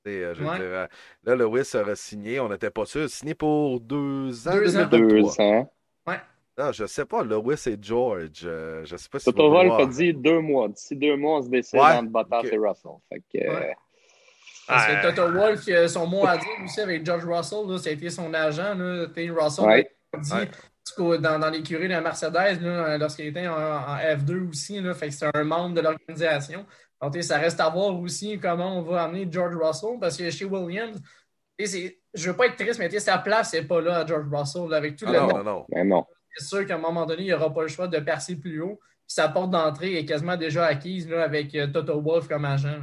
Euh, 0.08 0.34
je 0.34 0.44
euh, 0.44 0.88
là, 1.24 1.36
Lewis 1.36 1.76
a 1.76 1.96
signé, 1.96 2.40
on 2.40 2.50
n'était 2.50 2.70
pas 2.70 2.86
sûr. 2.86 3.10
Signé 3.10 3.36
pour 3.36 3.80
deux 3.80 4.48
ans. 4.48 4.52
Deux, 4.52 4.78
ans. 4.78 4.86
Deux 4.86 5.42
ans. 5.42 5.72
Ouais. 6.06 6.20
Non, 6.58 6.72
je 6.72 6.86
sais 6.86 7.06
pas, 7.06 7.24
Lewis 7.24 7.62
et 7.68 7.78
George. 7.80 8.42
Euh, 8.44 8.86
je 8.86 8.96
sais 8.96 9.10
pas 9.10 9.20
si. 9.20 9.26
Toto 9.26 9.52
Wolf 9.52 9.80
a 9.80 9.86
dit 9.86 10.14
deux 10.14 10.40
mois. 10.40 10.70
D'ici 10.70 10.96
deux 10.96 11.16
mois, 11.16 11.40
on 11.40 11.44
se 11.44 11.50
décide 11.50 11.80
ouais, 11.80 11.94
entre 11.94 12.10
Bottas 12.10 12.44
et 12.44 12.58
Russell. 12.58 12.92
Fait 13.10 13.20
que, 13.20 13.74
Parce 14.68 14.88
que 14.88 15.10
Toto 15.10 15.32
Wolf, 15.32 15.88
son 15.88 16.08
mot 16.08 16.26
à 16.26 16.38
dire 16.38 16.48
aussi 16.64 16.82
avec 16.82 17.06
George 17.06 17.26
Russell, 17.26 17.68
là, 17.68 17.78
ça 17.78 17.90
a 17.90 17.94
été 17.94 18.10
son 18.10 18.34
agent. 18.34 18.76
Là, 18.76 19.08
Russell 19.16 19.86
a 20.14 20.18
dit 20.18 20.52
dans, 20.98 21.40
dans 21.40 21.50
l'écurie 21.50 21.88
de 21.88 21.94
la 21.94 22.02
Mercedes 22.02 22.60
lorsqu'il 23.00 23.28
était 23.28 23.48
en, 23.48 23.98
F2 23.98 24.50
aussi. 24.50 24.82
Là, 24.82 24.94
fait 24.94 25.10
que 25.10 25.14
c'est 25.14 25.30
un 25.34 25.44
membre 25.44 25.76
de 25.76 25.82
l'organisation. 25.82 26.66
Donc, 27.02 27.16
ça 27.24 27.38
reste 27.38 27.60
à 27.60 27.70
voir 27.70 28.00
aussi 28.00 28.40
comment 28.40 28.80
on 28.80 28.82
va 28.82 29.04
amener 29.04 29.28
George 29.30 29.56
Russell 29.56 30.00
parce 30.00 30.18
que 30.18 30.30
chez 30.30 30.46
Williams, 30.46 31.00
je 31.60 31.90
ne 32.16 32.32
veux 32.32 32.36
pas 32.36 32.48
être 32.48 32.56
triste, 32.56 32.80
mais 32.80 32.90
sa 33.00 33.18
place 33.18 33.54
n'est 33.54 33.64
pas 33.64 33.82
là 33.82 34.00
à 34.00 34.06
George 34.06 34.28
Russell 34.32 34.74
avec 34.74 34.96
tout 34.96 35.06
ah 35.08 35.12
le 35.12 35.20
non, 35.20 35.44
non, 35.44 35.66
non. 35.86 36.06
C'est 36.38 36.46
sûr 36.46 36.66
qu'à 36.66 36.76
un 36.76 36.80
moment 36.80 37.06
donné, 37.06 37.24
il 37.24 37.26
n'y 37.26 37.34
aura 37.34 37.54
pas 37.54 37.64
le 37.64 37.68
choix 37.68 37.88
de 37.88 38.00
percer 38.00 38.36
plus 38.36 38.62
haut. 38.62 38.80
Puis 39.08 39.14
sa 39.16 39.30
porte 39.30 39.52
d'entrée 39.52 39.98
est 39.98 40.06
quasiment 40.06 40.36
déjà 40.36 40.66
acquise 40.66 41.10
là, 41.10 41.24
avec 41.24 41.56
euh, 41.56 41.68
Toto 41.68 42.02
Wolf 42.02 42.28
comme 42.28 42.44
agent. 42.44 42.78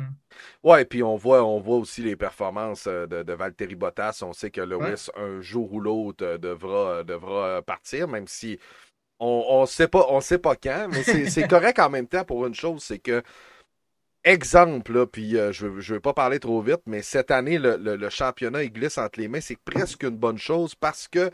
Ouais, 0.62 0.86
puis 0.86 1.02
on 1.02 1.16
voit, 1.16 1.44
on 1.44 1.60
voit 1.60 1.76
aussi 1.76 2.02
les 2.02 2.16
performances 2.16 2.86
euh, 2.86 3.06
de, 3.06 3.22
de 3.22 3.32
Valtteri 3.34 3.74
Bottas. 3.74 4.20
On 4.22 4.32
sait 4.32 4.50
que 4.50 4.62
Lewis, 4.62 5.08
un 5.16 5.42
jour 5.42 5.70
ou 5.72 5.80
l'autre, 5.80 6.24
euh, 6.24 6.38
devra, 6.38 7.04
devra 7.04 7.60
partir, 7.60 8.08
même 8.08 8.26
si 8.26 8.58
on 9.20 9.60
ne 9.62 9.66
sait, 9.66 9.88
pas, 9.88 10.06
on 10.08 10.20
sait 10.20 10.38
pas 10.38 10.56
quand, 10.56 10.88
mais 10.90 11.02
c'est 11.02 11.48
correct 11.48 11.78
en 11.78 11.90
même 11.90 12.08
temps 12.08 12.24
pour 12.24 12.46
une 12.46 12.54
chose, 12.54 12.82
c'est 12.82 12.98
que 12.98 13.22
exemple, 14.24 15.06
puis 15.06 15.32
je 15.52 15.66
ne 15.66 15.80
veux 15.94 16.00
pas 16.00 16.14
parler 16.14 16.40
trop 16.40 16.60
vite, 16.62 16.80
mais 16.86 17.02
cette 17.02 17.30
année, 17.30 17.58
le, 17.58 17.76
le 17.76 18.10
championnat 18.10 18.64
il 18.64 18.72
glisse 18.72 18.98
entre 18.98 19.20
les 19.20 19.28
mains. 19.28 19.40
C'est 19.40 19.58
presque 19.58 20.02
une 20.02 20.16
bonne 20.16 20.38
chose 20.38 20.74
parce 20.74 21.06
que 21.08 21.30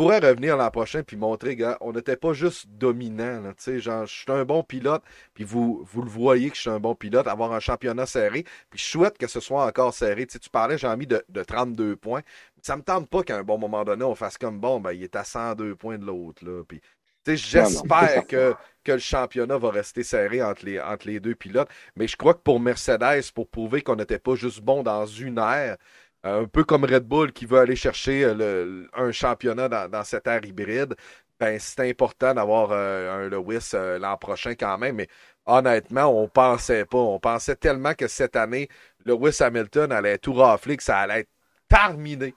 pourrais 0.00 0.18
revenir 0.18 0.56
l'an 0.56 0.70
prochain 0.70 1.02
puis 1.02 1.18
montrer, 1.18 1.56
gars, 1.56 1.76
on 1.82 1.92
n'était 1.92 2.16
pas 2.16 2.32
juste 2.32 2.66
dominant. 2.70 3.42
Tu 3.48 3.54
sais, 3.58 3.80
genre, 3.80 4.06
je 4.06 4.14
suis 4.14 4.32
un 4.32 4.46
bon 4.46 4.62
pilote, 4.62 5.02
puis 5.34 5.44
vous, 5.44 5.86
vous 5.92 6.00
le 6.00 6.08
voyez 6.08 6.48
que 6.48 6.56
je 6.56 6.62
suis 6.62 6.70
un 6.70 6.80
bon 6.80 6.94
pilote, 6.94 7.26
avoir 7.26 7.52
un 7.52 7.60
championnat 7.60 8.06
serré, 8.06 8.44
puis 8.70 8.78
je 8.78 8.84
souhaite 8.84 9.18
que 9.18 9.26
ce 9.26 9.40
soit 9.40 9.62
encore 9.62 9.92
serré. 9.92 10.26
Tu, 10.26 10.32
sais, 10.32 10.38
tu 10.38 10.48
parlais, 10.48 10.78
j'ai 10.78 10.86
envie 10.86 11.06
de, 11.06 11.22
de 11.28 11.42
32 11.42 11.96
points. 11.96 12.22
Ça 12.62 12.78
me 12.78 12.82
tente 12.82 13.10
pas 13.10 13.22
qu'à 13.22 13.36
un 13.36 13.42
bon 13.42 13.58
moment 13.58 13.84
donné, 13.84 14.02
on 14.02 14.14
fasse 14.14 14.38
comme 14.38 14.58
bon, 14.58 14.80
ben, 14.80 14.92
il 14.92 15.02
est 15.02 15.16
à 15.16 15.24
102 15.24 15.76
points 15.76 15.98
de 15.98 16.06
l'autre. 16.06 16.46
Là, 16.46 16.62
puis, 16.66 16.80
J'espère 17.26 18.26
que, 18.26 18.54
que 18.82 18.92
le 18.92 18.98
championnat 18.98 19.58
va 19.58 19.70
rester 19.70 20.02
serré 20.02 20.42
entre 20.42 20.64
les, 20.64 20.80
entre 20.80 21.06
les 21.06 21.20
deux 21.20 21.34
pilotes. 21.34 21.68
Mais 21.94 22.08
je 22.08 22.16
crois 22.16 22.32
que 22.32 22.40
pour 22.40 22.58
Mercedes, 22.58 23.30
pour 23.34 23.48
prouver 23.48 23.82
qu'on 23.82 23.96
n'était 23.96 24.18
pas 24.18 24.34
juste 24.34 24.62
bon 24.62 24.82
dans 24.82 25.04
une 25.04 25.36
ère, 25.36 25.76
un 26.22 26.44
peu 26.44 26.64
comme 26.64 26.84
Red 26.84 27.04
Bull 27.04 27.32
qui 27.32 27.46
veut 27.46 27.58
aller 27.58 27.76
chercher 27.76 28.24
euh, 28.24 28.86
un 28.94 29.12
championnat 29.12 29.68
dans, 29.88 30.04
cette 30.04 30.26
ère 30.26 30.44
hybride, 30.44 30.94
ben, 31.38 31.58
c'est 31.58 31.88
important 31.88 32.34
d'avoir 32.34 32.70
euh, 32.72 33.26
un 33.26 33.28
Lewis 33.28 33.70
euh, 33.74 33.98
l'an 33.98 34.16
prochain 34.16 34.54
quand 34.54 34.76
même. 34.76 34.96
Mais 34.96 35.08
honnêtement, 35.46 36.06
on 36.06 36.28
pensait 36.28 36.84
pas. 36.84 36.98
On 36.98 37.18
pensait 37.18 37.56
tellement 37.56 37.94
que 37.94 38.08
cette 38.08 38.36
année, 38.36 38.68
Lewis 39.06 39.38
Hamilton 39.40 39.92
allait 39.92 40.18
tout 40.18 40.34
rafler, 40.34 40.76
que 40.76 40.82
ça 40.82 40.98
allait 40.98 41.20
être 41.20 41.30
terminé. 41.68 42.34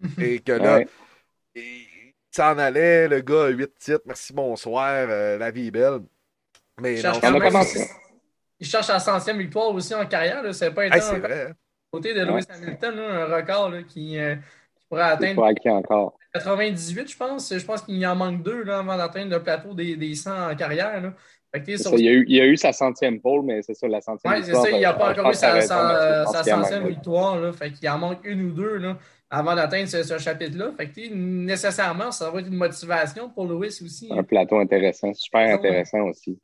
Et 0.18 0.40
que 0.40 0.52
là, 0.52 0.80
il 1.54 2.14
s'en 2.30 2.58
allait, 2.58 3.06
le 3.06 3.20
gars, 3.20 3.48
8 3.48 3.78
titres, 3.78 4.02
merci, 4.06 4.32
bonsoir, 4.32 5.06
la 5.06 5.50
vie 5.50 5.68
est 5.68 5.70
belle. 5.70 6.00
Mais 6.80 6.94
il 6.94 7.00
cherche, 7.02 7.22
non, 7.22 7.38
il 8.58 8.66
cherche 8.66 8.88
la 8.88 8.98
centième 8.98 9.38
victoire 9.38 9.68
aussi 9.68 9.94
en 9.94 10.06
carrière. 10.06 10.42
C'est 10.54 10.70
pas 10.70 10.86
hey, 10.86 11.02
c'est 11.02 11.18
vrai. 11.18 11.54
Hein 11.92 11.96
côté 11.96 12.14
de 12.14 12.20
Lewis 12.20 12.44
Hamilton, 12.48 12.98
un 12.98 13.24
record 13.24 13.72
qui, 13.88 14.18
euh, 14.18 14.36
qui, 14.76 14.86
pourrait 14.88 15.02
atteindre 15.02 15.42
encore. 15.66 16.16
98, 16.34 17.10
je 17.10 17.16
pense. 17.16 17.52
Je 17.56 17.64
pense 17.64 17.82
qu'il 17.82 18.04
en 18.06 18.14
manque 18.14 18.42
deux 18.42 18.62
là, 18.62 18.78
avant 18.78 18.96
d'atteindre 18.96 19.32
le 19.32 19.42
plateau 19.42 19.74
des, 19.74 19.96
des 19.96 20.14
100 20.14 20.52
en 20.52 20.54
carrière. 20.54 21.00
Là. 21.00 21.14
Fait 21.52 21.76
ça, 21.76 21.90
il, 21.96 22.06
a 22.08 22.12
eu, 22.12 22.24
il, 22.28 22.40
a 22.40 22.46
eu, 22.46 22.56
sa 22.56 22.72
centième 22.72 23.20
pole, 23.20 23.42
mais 23.42 23.60
c'est 23.62 23.74
ça, 23.74 23.88
la 23.88 24.00
centième 24.00 24.32
Oui, 24.32 24.40
c'est 24.44 24.54
ça, 24.54 24.70
il 24.70 24.80
n'a 24.80 24.92
pas 24.92 25.10
encore 25.10 25.32
eu 25.32 25.34
sa, 25.34 25.60
sa, 25.60 26.26
centième 26.44 26.86
victoire. 26.86 27.40
Là. 27.40 27.52
Fait 27.52 27.72
qu'il 27.72 27.88
en 27.88 27.98
manque 27.98 28.24
une 28.24 28.42
ou 28.42 28.52
deux 28.52 28.76
là, 28.76 28.96
avant 29.28 29.56
d'atteindre 29.56 29.88
ce, 29.88 30.04
ce 30.04 30.16
chapitre-là. 30.16 30.70
Fait 30.76 30.88
que 30.88 31.12
nécessairement, 31.12 32.12
ça 32.12 32.30
va 32.30 32.38
être 32.38 32.46
une 32.46 32.54
motivation 32.54 33.28
pour 33.30 33.48
Lewis 33.48 33.80
aussi. 33.84 34.08
Un 34.12 34.22
plateau 34.22 34.58
intéressant, 34.58 35.12
super 35.12 35.56
intéressant 35.56 36.02
aussi. 36.02 36.38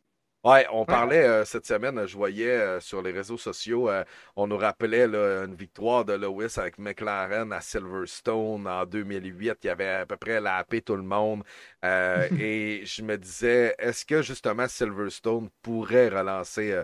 Ouais, 0.46 0.64
on 0.70 0.84
parlait 0.84 1.24
euh, 1.24 1.44
cette 1.44 1.66
semaine, 1.66 2.06
je 2.06 2.16
voyais 2.16 2.52
euh, 2.52 2.78
sur 2.78 3.02
les 3.02 3.10
réseaux 3.10 3.36
sociaux, 3.36 3.90
euh, 3.90 4.04
on 4.36 4.46
nous 4.46 4.56
rappelait 4.56 5.02
une 5.04 5.56
victoire 5.56 6.04
de 6.04 6.12
Lewis 6.12 6.54
avec 6.56 6.78
McLaren 6.78 7.52
à 7.52 7.60
Silverstone 7.60 8.68
en 8.68 8.86
2008. 8.86 9.58
Il 9.64 9.66
y 9.66 9.70
avait 9.70 9.88
à 9.88 10.06
peu 10.06 10.16
près 10.16 10.40
la 10.40 10.62
paix 10.62 10.82
tout 10.82 10.94
le 10.94 11.02
monde. 11.02 11.42
et 11.82 12.82
je 12.84 13.02
me 13.02 13.16
disais, 13.16 13.74
est-ce 13.78 14.04
que 14.04 14.22
justement 14.22 14.68
Silverstone 14.68 15.50
pourrait 15.62 16.10
relancer 16.10 16.80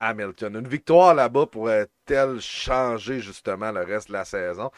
Hamilton? 0.00 0.56
Une 0.56 0.68
victoire 0.68 1.14
là-bas 1.14 1.46
pourrait-elle 1.46 2.40
changer 2.40 3.20
justement 3.20 3.72
le 3.72 3.82
reste 3.82 4.08
de 4.08 4.14
la 4.14 4.24
saison? 4.24 4.70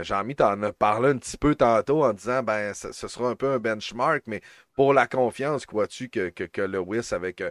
Jean-Mi 0.00 0.34
t'en 0.34 0.62
as 0.62 0.72
parlé 0.72 1.10
un 1.10 1.18
petit 1.18 1.36
peu 1.36 1.54
tantôt 1.54 2.04
en 2.04 2.12
disant, 2.14 2.42
ben, 2.42 2.72
ce, 2.74 2.92
sera 2.92 3.28
un 3.28 3.36
peu 3.36 3.50
un 3.52 3.58
benchmark, 3.58 4.22
mais 4.26 4.40
pour 4.74 4.94
la 4.94 5.06
confiance, 5.06 5.66
crois-tu 5.66 6.08
que, 6.08 6.30
que, 6.30 6.44
que 6.44 6.62
Lewis 6.62 7.08
avec 7.12 7.42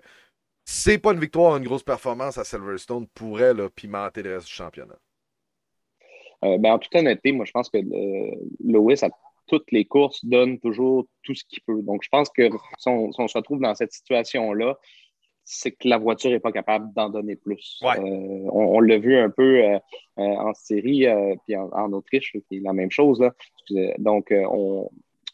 c'est 0.65 0.97
pas 0.97 1.13
une 1.13 1.19
victoire, 1.19 1.57
une 1.57 1.63
grosse 1.63 1.83
performance 1.83 2.37
à 2.37 2.43
Silverstone 2.43 3.07
pourrait 3.13 3.53
là, 3.53 3.69
pimenter 3.69 4.23
le 4.23 4.35
reste 4.35 4.47
du 4.47 4.53
championnat? 4.53 4.97
Euh, 6.43 6.57
ben, 6.57 6.73
en 6.73 6.79
toute 6.79 6.95
honnêteté, 6.95 7.31
moi, 7.31 7.45
je 7.45 7.51
pense 7.51 7.69
que 7.69 7.77
euh, 7.77 8.35
Lewis, 8.63 9.03
à 9.03 9.09
toutes 9.47 9.71
les 9.71 9.85
courses, 9.85 10.23
donne 10.25 10.59
toujours 10.59 11.05
tout 11.23 11.35
ce 11.35 11.43
qu'il 11.45 11.61
peut. 11.61 11.81
Donc, 11.81 12.03
je 12.03 12.09
pense 12.09 12.29
que 12.29 12.49
si 12.77 12.89
on, 12.89 13.11
se 13.11 13.37
retrouve 13.37 13.59
dans 13.59 13.75
cette 13.75 13.91
situation-là, 13.91 14.77
c'est 15.43 15.71
que 15.71 15.87
la 15.87 15.97
voiture 15.97 16.31
n'est 16.31 16.39
pas 16.39 16.51
capable 16.51 16.93
d'en 16.93 17.09
donner 17.09 17.35
plus. 17.35 17.79
Euh, 17.83 17.97
on, 17.99 18.79
l'a 18.79 18.97
vu 18.97 19.17
un 19.17 19.29
peu 19.29 19.61
en 20.15 20.53
série, 20.53 21.05
puis 21.45 21.55
en, 21.57 21.91
Autriche, 21.91 22.31
qui 22.47 22.57
est 22.57 22.61
la 22.61 22.73
même 22.73 22.91
chose. 22.91 23.19
Là. 23.19 23.33
Donc, 23.97 24.31
on, 24.31 24.89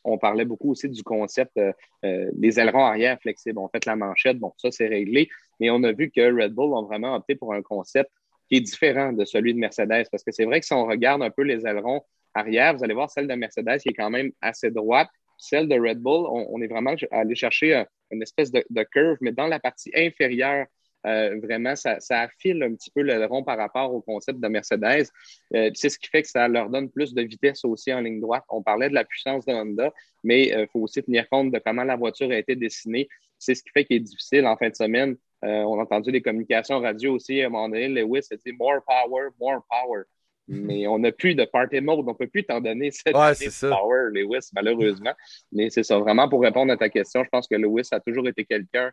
on 0.07 0.17
parlait 0.17 0.45
beaucoup 0.45 0.71
aussi 0.71 0.89
du 0.89 1.03
concept 1.03 1.51
euh, 1.57 1.71
euh, 2.05 2.29
des 2.33 2.59
ailerons 2.59 2.85
arrière 2.85 3.19
flexibles. 3.21 3.59
On 3.59 3.67
fait 3.67 3.85
la 3.85 3.95
manchette, 3.95 4.39
bon, 4.39 4.53
ça 4.57 4.71
c'est 4.71 4.87
réglé, 4.87 5.29
mais 5.59 5.69
on 5.69 5.83
a 5.83 5.91
vu 5.91 6.09
que 6.09 6.21
Red 6.21 6.53
Bull 6.53 6.73
ont 6.73 6.83
vraiment 6.83 7.15
opté 7.15 7.35
pour 7.35 7.53
un 7.53 7.61
concept 7.61 8.09
qui 8.49 8.57
est 8.57 8.61
différent 8.61 9.11
de 9.11 9.25
celui 9.25 9.53
de 9.53 9.59
Mercedes, 9.59 10.05
parce 10.09 10.23
que 10.23 10.31
c'est 10.31 10.45
vrai 10.45 10.61
que 10.61 10.65
si 10.65 10.73
on 10.73 10.85
regarde 10.85 11.21
un 11.21 11.29
peu 11.29 11.43
les 11.43 11.67
ailerons 11.67 12.01
arrière, 12.33 12.75
vous 12.75 12.83
allez 12.83 12.93
voir 12.93 13.09
celle 13.09 13.27
de 13.27 13.33
Mercedes 13.33 13.79
qui 13.79 13.89
est 13.89 13.93
quand 13.93 14.09
même 14.09 14.31
assez 14.41 14.71
droite. 14.71 15.09
Celle 15.37 15.67
de 15.67 15.75
Red 15.79 15.99
Bull, 15.99 16.25
on, 16.29 16.61
est 16.61 16.67
vraiment 16.67 16.95
allé 17.11 17.35
chercher 17.35 17.83
une 18.09 18.23
espèce 18.23 18.51
de 18.51 18.83
curve, 18.91 19.17
mais 19.21 19.31
dans 19.31 19.45
la 19.45 19.59
partie 19.59 19.91
inférieure 19.95 20.65
euh, 21.07 21.39
vraiment, 21.41 21.75
ça, 21.75 21.97
affile 22.09 22.61
un 22.63 22.73
petit 22.73 22.91
peu 22.91 23.01
le 23.01 23.25
rond 23.25 23.43
par 23.43 23.57
rapport 23.57 23.93
au 23.93 24.01
concept 24.01 24.39
de 24.39 24.47
Mercedes. 24.47 25.07
Euh, 25.55 25.71
c'est 25.73 25.89
ce 25.89 25.97
qui 25.97 26.09
fait 26.09 26.21
que 26.21 26.27
ça 26.27 26.47
leur 26.47 26.69
donne 26.69 26.89
plus 26.89 27.13
de 27.13 27.21
vitesse 27.21 27.63
aussi 27.63 27.93
en 27.93 28.01
ligne 28.01 28.19
droite. 28.19 28.43
On 28.49 28.61
parlait 28.61 28.89
de 28.89 28.93
la 28.93 29.05
puissance 29.05 29.45
de 29.45 29.53
Honda, 29.53 29.93
mais 30.23 30.47
il 30.47 30.53
euh, 30.53 30.67
faut 30.67 30.79
aussi 30.79 31.01
tenir 31.01 31.29
compte 31.29 31.51
de 31.51 31.59
comment 31.59 31.83
la 31.83 31.95
voiture 31.95 32.29
a 32.31 32.37
été 32.37 32.55
dessinée. 32.55 33.07
C'est 33.39 33.55
ce 33.55 33.63
qui 33.63 33.69
fait 33.69 33.85
qu'il 33.85 33.97
est 33.97 34.01
difficile 34.01 34.45
en 34.45 34.57
fin 34.57 34.69
de 34.69 34.75
semaine. 34.75 35.15
on 35.43 35.79
a 35.79 35.83
entendu 35.83 36.11
des 36.11 36.21
communications 36.21 36.79
radio 36.79 37.15
aussi. 37.15 37.41
À 37.41 37.45
un 37.45 37.49
moment 37.49 37.69
donné, 37.69 37.87
Lewis 37.87 38.27
a 38.31 38.35
dit 38.35 38.51
more 38.53 38.81
power, 38.85 39.29
more 39.39 39.63
power. 39.69 40.03
Mais 40.49 40.87
on 40.87 40.97
n'a 40.97 41.11
plus 41.11 41.35
de 41.35 41.43
party 41.45 41.81
mode. 41.81 41.99
On 41.99 42.03
ne 42.03 42.13
peut 42.13 42.27
plus 42.27 42.43
t'en 42.45 42.61
donner 42.61 42.89
cette 42.89 43.13
power, 43.13 44.09
Lewis, 44.11 44.49
malheureusement. 44.53 45.13
Mais 45.51 45.69
c'est 45.69 45.83
ça. 45.83 45.99
Vraiment, 45.99 46.27
pour 46.29 46.41
répondre 46.41 46.71
à 46.71 46.77
ta 46.77 46.89
question, 46.89 47.23
je 47.23 47.29
pense 47.29 47.47
que 47.47 47.55
Lewis 47.55 47.89
a 47.91 47.99
toujours 47.99 48.27
été 48.27 48.45
quelqu'un 48.45 48.91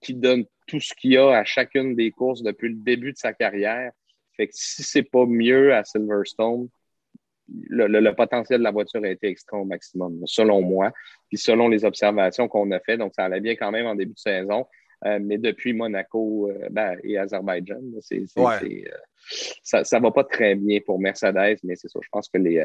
qui 0.00 0.14
donne 0.14 0.44
tout 0.66 0.80
ce 0.80 0.94
qu'il 0.94 1.16
a 1.18 1.36
à 1.36 1.44
chacune 1.44 1.94
des 1.94 2.10
courses 2.10 2.42
depuis 2.42 2.68
le 2.68 2.76
début 2.76 3.12
de 3.12 3.18
sa 3.18 3.32
carrière. 3.32 3.92
Fait 4.36 4.46
que 4.46 4.52
si 4.54 4.82
c'est 4.82 5.02
pas 5.02 5.26
mieux 5.26 5.74
à 5.74 5.84
Silverstone, 5.84 6.68
le, 7.48 8.10
potentiel 8.12 8.58
de 8.58 8.64
la 8.64 8.70
voiture 8.70 9.02
a 9.02 9.08
été 9.08 9.28
extra 9.28 9.56
au 9.56 9.64
maximum, 9.64 10.20
selon 10.26 10.60
moi, 10.60 10.92
puis 11.28 11.38
selon 11.38 11.68
les 11.68 11.84
observations 11.84 12.46
qu'on 12.48 12.70
a 12.70 12.80
faites. 12.80 12.98
Donc, 12.98 13.12
ça 13.14 13.24
allait 13.24 13.40
bien 13.40 13.56
quand 13.56 13.70
même 13.70 13.86
en 13.86 13.94
début 13.94 14.12
de 14.12 14.18
saison. 14.18 14.66
Euh, 15.06 15.18
mais 15.22 15.38
depuis 15.38 15.72
Monaco 15.72 16.50
euh, 16.50 16.68
ben, 16.70 16.96
et 17.04 17.18
Azerbaïdjan, 17.18 17.80
c'est, 18.00 18.24
euh, 18.36 18.88
ça 19.62 19.98
ne 19.98 20.02
va 20.02 20.10
pas 20.10 20.24
très 20.24 20.56
bien 20.56 20.80
pour 20.84 20.98
Mercedes, 20.98 21.58
mais 21.62 21.76
c'est 21.76 21.88
ça. 21.88 22.00
Je 22.02 22.08
pense 22.10 22.28
que 22.28 22.38
les, 22.38 22.64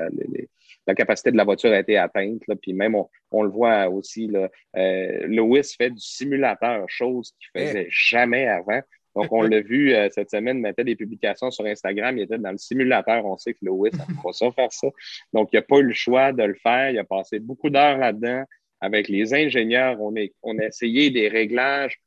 la 0.88 0.96
capacité 0.96 1.32
de 1.32 1.38
la 1.38 1.44
voiture 1.44 1.72
a 1.72 1.80
été 1.80 1.98
atteinte. 1.98 2.42
Là, 2.48 2.56
puis 2.56 2.74
même, 2.74 2.96
on, 3.32 3.44
le 3.44 3.50
voit 3.50 3.88
aussi, 3.90 4.28
là, 4.28 4.50
Lewis 4.74 5.76
fait 5.78 5.92
du 5.92 6.02
simulateur, 6.02 6.86
chose 6.88 7.34
qu'il 7.38 7.62
ne 7.62 7.68
faisait 7.68 7.88
jamais 7.90 8.48
avant. 8.48 8.82
Donc, 9.16 9.32
on 9.32 9.42
l'a 9.44 9.62
vu 9.62 9.94
cette 10.10 10.32
semaine, 10.32 10.58
il 10.58 10.62
mettait 10.62 10.84
des 10.84 10.96
publications 10.96 11.52
sur 11.52 11.66
Instagram, 11.66 12.18
il 12.18 12.24
était 12.24 12.40
dans 12.40 12.52
le 12.52 12.58
simulateur. 12.58 13.24
On 13.26 13.38
sait 13.38 13.54
que 13.54 13.60
Lewis 13.62 13.92
n'a 13.92 14.06
pas 14.24 14.34
ça 14.34 14.52
faire 14.52 14.72
ça. 14.72 14.88
Donc, 15.34 15.50
il 15.54 15.58
n'a 15.58 15.62
pas 15.62 15.78
eu 15.78 15.84
le 15.84 15.94
choix 15.94 16.32
de 16.32 16.44
le 16.44 16.56
faire. 16.56 16.90
Il 16.90 16.98
a 16.98 17.04
passé 17.04 17.38
beaucoup 17.40 17.70
d'heures 17.70 17.98
là-dedans. 17.98 18.44
Avec 18.82 19.08
les 19.08 19.34
ingénieurs, 19.34 20.02
on, 20.02 20.16
est, 20.16 20.34
on 20.42 20.58
a 20.60 20.66
essayé 20.66 21.10
des 21.10 21.30
réglages 21.30 22.02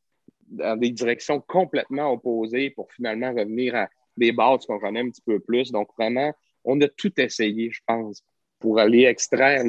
dans 0.49 0.77
des 0.77 0.91
directions 0.91 1.41
complètement 1.41 2.13
opposées 2.13 2.71
pour 2.71 2.91
finalement 2.93 3.33
revenir 3.33 3.75
à 3.75 3.89
des 4.17 4.33
bases 4.33 4.67
qu'on 4.67 4.79
connaît 4.79 5.01
un 5.01 5.11
petit 5.11 5.23
peu 5.23 5.41
plus. 5.41 5.71
Donc, 5.73 5.89
vraiment, 5.99 6.33
on 6.65 6.81
a 6.81 6.89
tout 6.89 7.13
essayé, 7.21 7.71
je 7.71 7.81
pense, 7.87 8.23
pour 8.59 8.79
aller 8.79 9.05
extraire 9.05 9.65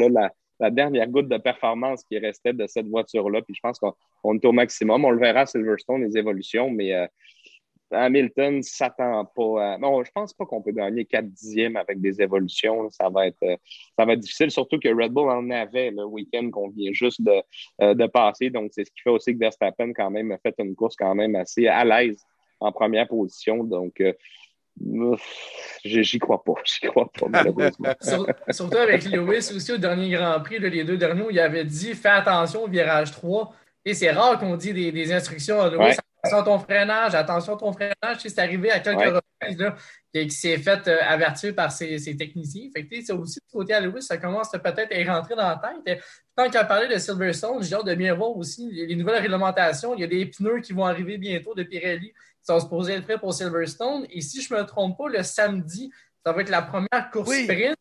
la, 0.60 0.72
dernière 0.72 1.08
goutte 1.08 1.28
de 1.28 1.38
performance 1.38 2.04
qui 2.04 2.18
restait 2.18 2.54
de 2.54 2.66
cette 2.68 2.88
voiture-là. 2.88 3.42
Puis 3.42 3.54
je 3.54 3.60
pense 3.62 3.80
qu'on 3.80 4.36
est 4.36 4.46
au 4.46 4.52
maximum. 4.52 5.06
On 5.06 5.12
le 5.12 5.20
verra 5.20 5.42
à 5.42 5.46
Silverstone, 5.46 6.04
les 6.04 6.18
évolutions, 6.18 6.70
mais 6.70 6.94
euh, 6.94 7.06
Hamilton 7.92 8.62
s'attend 8.64 9.26
pas 9.26 9.74
à... 9.74 9.78
Non, 9.78 10.04
je 10.04 10.12
pense 10.12 10.34
pas 10.34 10.46
qu'on 10.46 10.62
peut 10.62 10.72
gagner 10.72 11.06
4 11.06 11.26
dixièmes 11.26 11.76
avec 11.78 12.02
des 12.02 12.22
évolutions. 12.22 12.90
Ça 12.92 13.10
va 13.10 13.28
être, 13.28 13.44
euh, 13.44 13.56
ça 13.98 14.06
va 14.06 14.14
être 14.14 14.20
difficile, 14.20 14.52
surtout 14.52 14.80
que 14.80 14.90
Red 14.90 15.12
Bull 15.12 15.30
en 15.30 15.50
avait 15.50 15.92
le 15.92 16.06
week-end 16.06 16.50
qu'on 16.52 16.70
vient 16.70 16.92
juste 16.94 17.22
de, 17.22 17.42
euh, 17.82 17.94
de 17.94 18.08
passer. 18.08 18.50
Donc, 18.50 18.72
c'est 18.74 18.86
ce 18.86 18.92
qui 18.92 19.02
fait 19.02 19.10
aussi 19.10 19.34
que 19.34 19.40
Verstappen, 19.40 19.94
quand 19.94 20.10
même, 20.10 20.32
a 20.32 20.38
fait 20.38 20.56
une 20.60 20.76
course 20.76 20.96
quand 20.96 21.16
même 21.16 21.36
assez 21.36 21.68
à 21.68 21.86
l'aise 21.86 22.24
en 22.60 22.72
première 22.72 23.08
position. 23.08 23.64
Donc, 23.64 24.02
euh, 24.02 24.14
J'y 25.84 26.20
crois 26.20 26.44
pas. 26.44 26.54
J'y 26.66 26.88
crois 26.88 27.10
pas, 27.12 27.28
malheureusement. 27.30 27.90
surtout 28.52 28.78
avec 28.78 29.06
Lewis 29.06 29.52
aussi 29.56 29.72
au 29.72 29.78
dernier 29.78 30.12
Grand 30.12 30.40
Prix, 30.42 30.60
les 30.60 30.84
deux 30.84 30.98
derniers, 30.98 31.24
où 31.24 31.32
il 31.32 31.40
avait 31.40 31.66
dit 31.66 31.94
fais 31.94 32.10
attention 32.10 32.64
au 32.64 32.68
virage 32.68 33.12
3. 33.12 33.54
Et 33.86 33.94
c'est 33.94 34.12
rare 34.12 34.38
qu'on 34.40 34.56
dit 34.56 34.74
des, 34.74 35.14
instructions 35.14 35.62
à 35.62 35.70
Lewis. 35.70 35.98
Attention 36.28 36.40
à 36.40 36.44
ton 36.44 36.60
freinage, 36.60 37.16
attention 37.16 37.56
à 37.56 37.58
ton 37.58 37.74
freinage. 37.74 38.18
C'est 38.20 38.40
arrivé 38.40 38.72
à 38.72 38.80
quelques 38.80 39.00
reprises 39.00 39.58
là, 39.58 39.76
qui, 40.14 40.30
s'est 40.32 40.58
fait 40.58 40.88
euh, 40.88 40.98
avertir 41.02 41.56
par 41.56 41.72
ses, 41.72 42.00
techniciens. 42.18 42.70
Fait 42.76 42.86
que, 42.86 43.14
aussi 43.14 43.40
du 43.40 43.52
côté 43.52 43.74
à 43.74 43.80
Lewis, 43.80 44.04
ça 44.04 44.18
commence 44.18 44.52
peut-être 44.52 44.92
à 44.92 45.00
y 45.00 45.08
rentrer 45.08 45.36
dans 45.36 45.48
la 45.48 45.62
tête. 45.86 46.04
Tant 46.36 46.50
qu'à 46.50 46.66
parler 46.66 46.88
de 46.88 47.00
Silverstone, 47.00 47.64
j'ai 47.64 47.76
hâte 47.76 47.86
de 47.86 47.96
bien 47.96 48.14
voir 48.14 48.36
aussi 48.36 48.70
les, 48.72 48.96
nouvelles 48.96 49.22
réglementations. 49.22 49.94
Il 49.96 50.02
y 50.02 50.04
a 50.04 50.08
des 50.08 50.26
pneus 50.26 50.62
qui 50.62 50.74
vont 50.74 50.86
arriver 50.86 51.18
bientôt 51.18 51.56
de 51.56 51.64
Pirelli 51.64 52.10
qui 52.12 52.46
sont 52.46 52.60
supposés 52.60 52.94
être 52.94 53.04
prêts 53.04 53.20
pour 53.20 53.34
Silverstone. 53.34 54.06
Et 54.10 54.22
si 54.22 54.42
je 54.42 54.54
ne 54.54 54.60
me 54.60 54.66
trompe 54.66 54.98
pas, 54.98 55.10
le 55.10 55.24
samedi, 55.24 55.92
ça 56.26 56.34
va 56.34 56.42
être 56.42 56.50
la 56.50 56.62
première 56.62 57.10
course 57.12 57.32
sprint. 57.32 57.76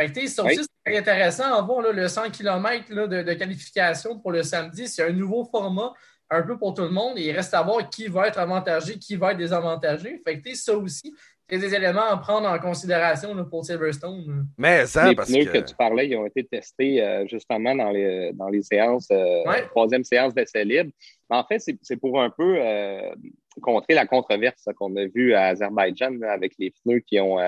Fait 0.00 0.28
ça 0.28 0.44
aussi, 0.44 0.60
c'est 0.86 0.96
intéressant 0.96 1.54
à 1.54 1.60
voir 1.60 1.82
le 1.82 2.08
100 2.08 2.30
km 2.30 2.88
de, 2.88 3.22
de, 3.22 3.32
qualification 3.34 4.18
pour 4.18 4.32
le 4.32 4.42
samedi. 4.42 4.88
C'est 4.88 5.04
un 5.04 5.12
nouveau 5.12 5.44
format 5.44 5.92
un 6.30 6.42
peu 6.42 6.56
pour 6.56 6.74
tout 6.74 6.82
le 6.82 6.90
monde 6.90 7.18
et 7.18 7.22
il 7.22 7.32
reste 7.32 7.52
à 7.54 7.62
voir 7.62 7.88
qui 7.90 8.06
va 8.06 8.28
être 8.28 8.38
avantagé, 8.38 8.98
qui 8.98 9.16
va 9.16 9.32
être 9.32 9.38
désavantagé. 9.38 10.20
Fait 10.24 10.40
que 10.40 10.54
ça 10.54 10.76
aussi, 10.76 11.12
c'est 11.48 11.58
des 11.58 11.74
éléments 11.74 12.08
à 12.08 12.16
prendre 12.16 12.48
en 12.48 12.58
considération 12.60 13.34
pour 13.46 13.64
Silverstone. 13.64 14.46
Mais 14.56 14.86
ça, 14.86 15.08
les 15.08 15.16
parce 15.16 15.28
pneus 15.28 15.46
que... 15.46 15.58
tu 15.58 15.74
parlais, 15.74 16.08
ils 16.08 16.16
ont 16.16 16.26
été 16.26 16.44
testés 16.44 17.02
euh, 17.02 17.26
justement 17.26 17.74
dans 17.74 17.90
les, 17.90 18.32
dans 18.34 18.48
les 18.48 18.62
séances, 18.62 19.08
euh, 19.10 19.42
troisième 19.70 20.04
séance 20.04 20.32
d'essai 20.32 20.64
libre. 20.64 20.92
En 21.28 21.44
fait, 21.44 21.60
c'est 21.82 21.96
pour 21.96 22.20
un 22.20 22.30
peu 22.30 22.56
euh, 22.58 23.12
contrer 23.60 23.94
la 23.94 24.06
controverse 24.06 24.64
qu'on 24.76 24.94
a 24.96 25.06
vue 25.06 25.34
à 25.34 25.46
Azerbaïdjan 25.46 26.20
avec 26.22 26.52
les 26.58 26.70
pneus 26.70 27.00
qui 27.00 27.18
ont, 27.18 27.38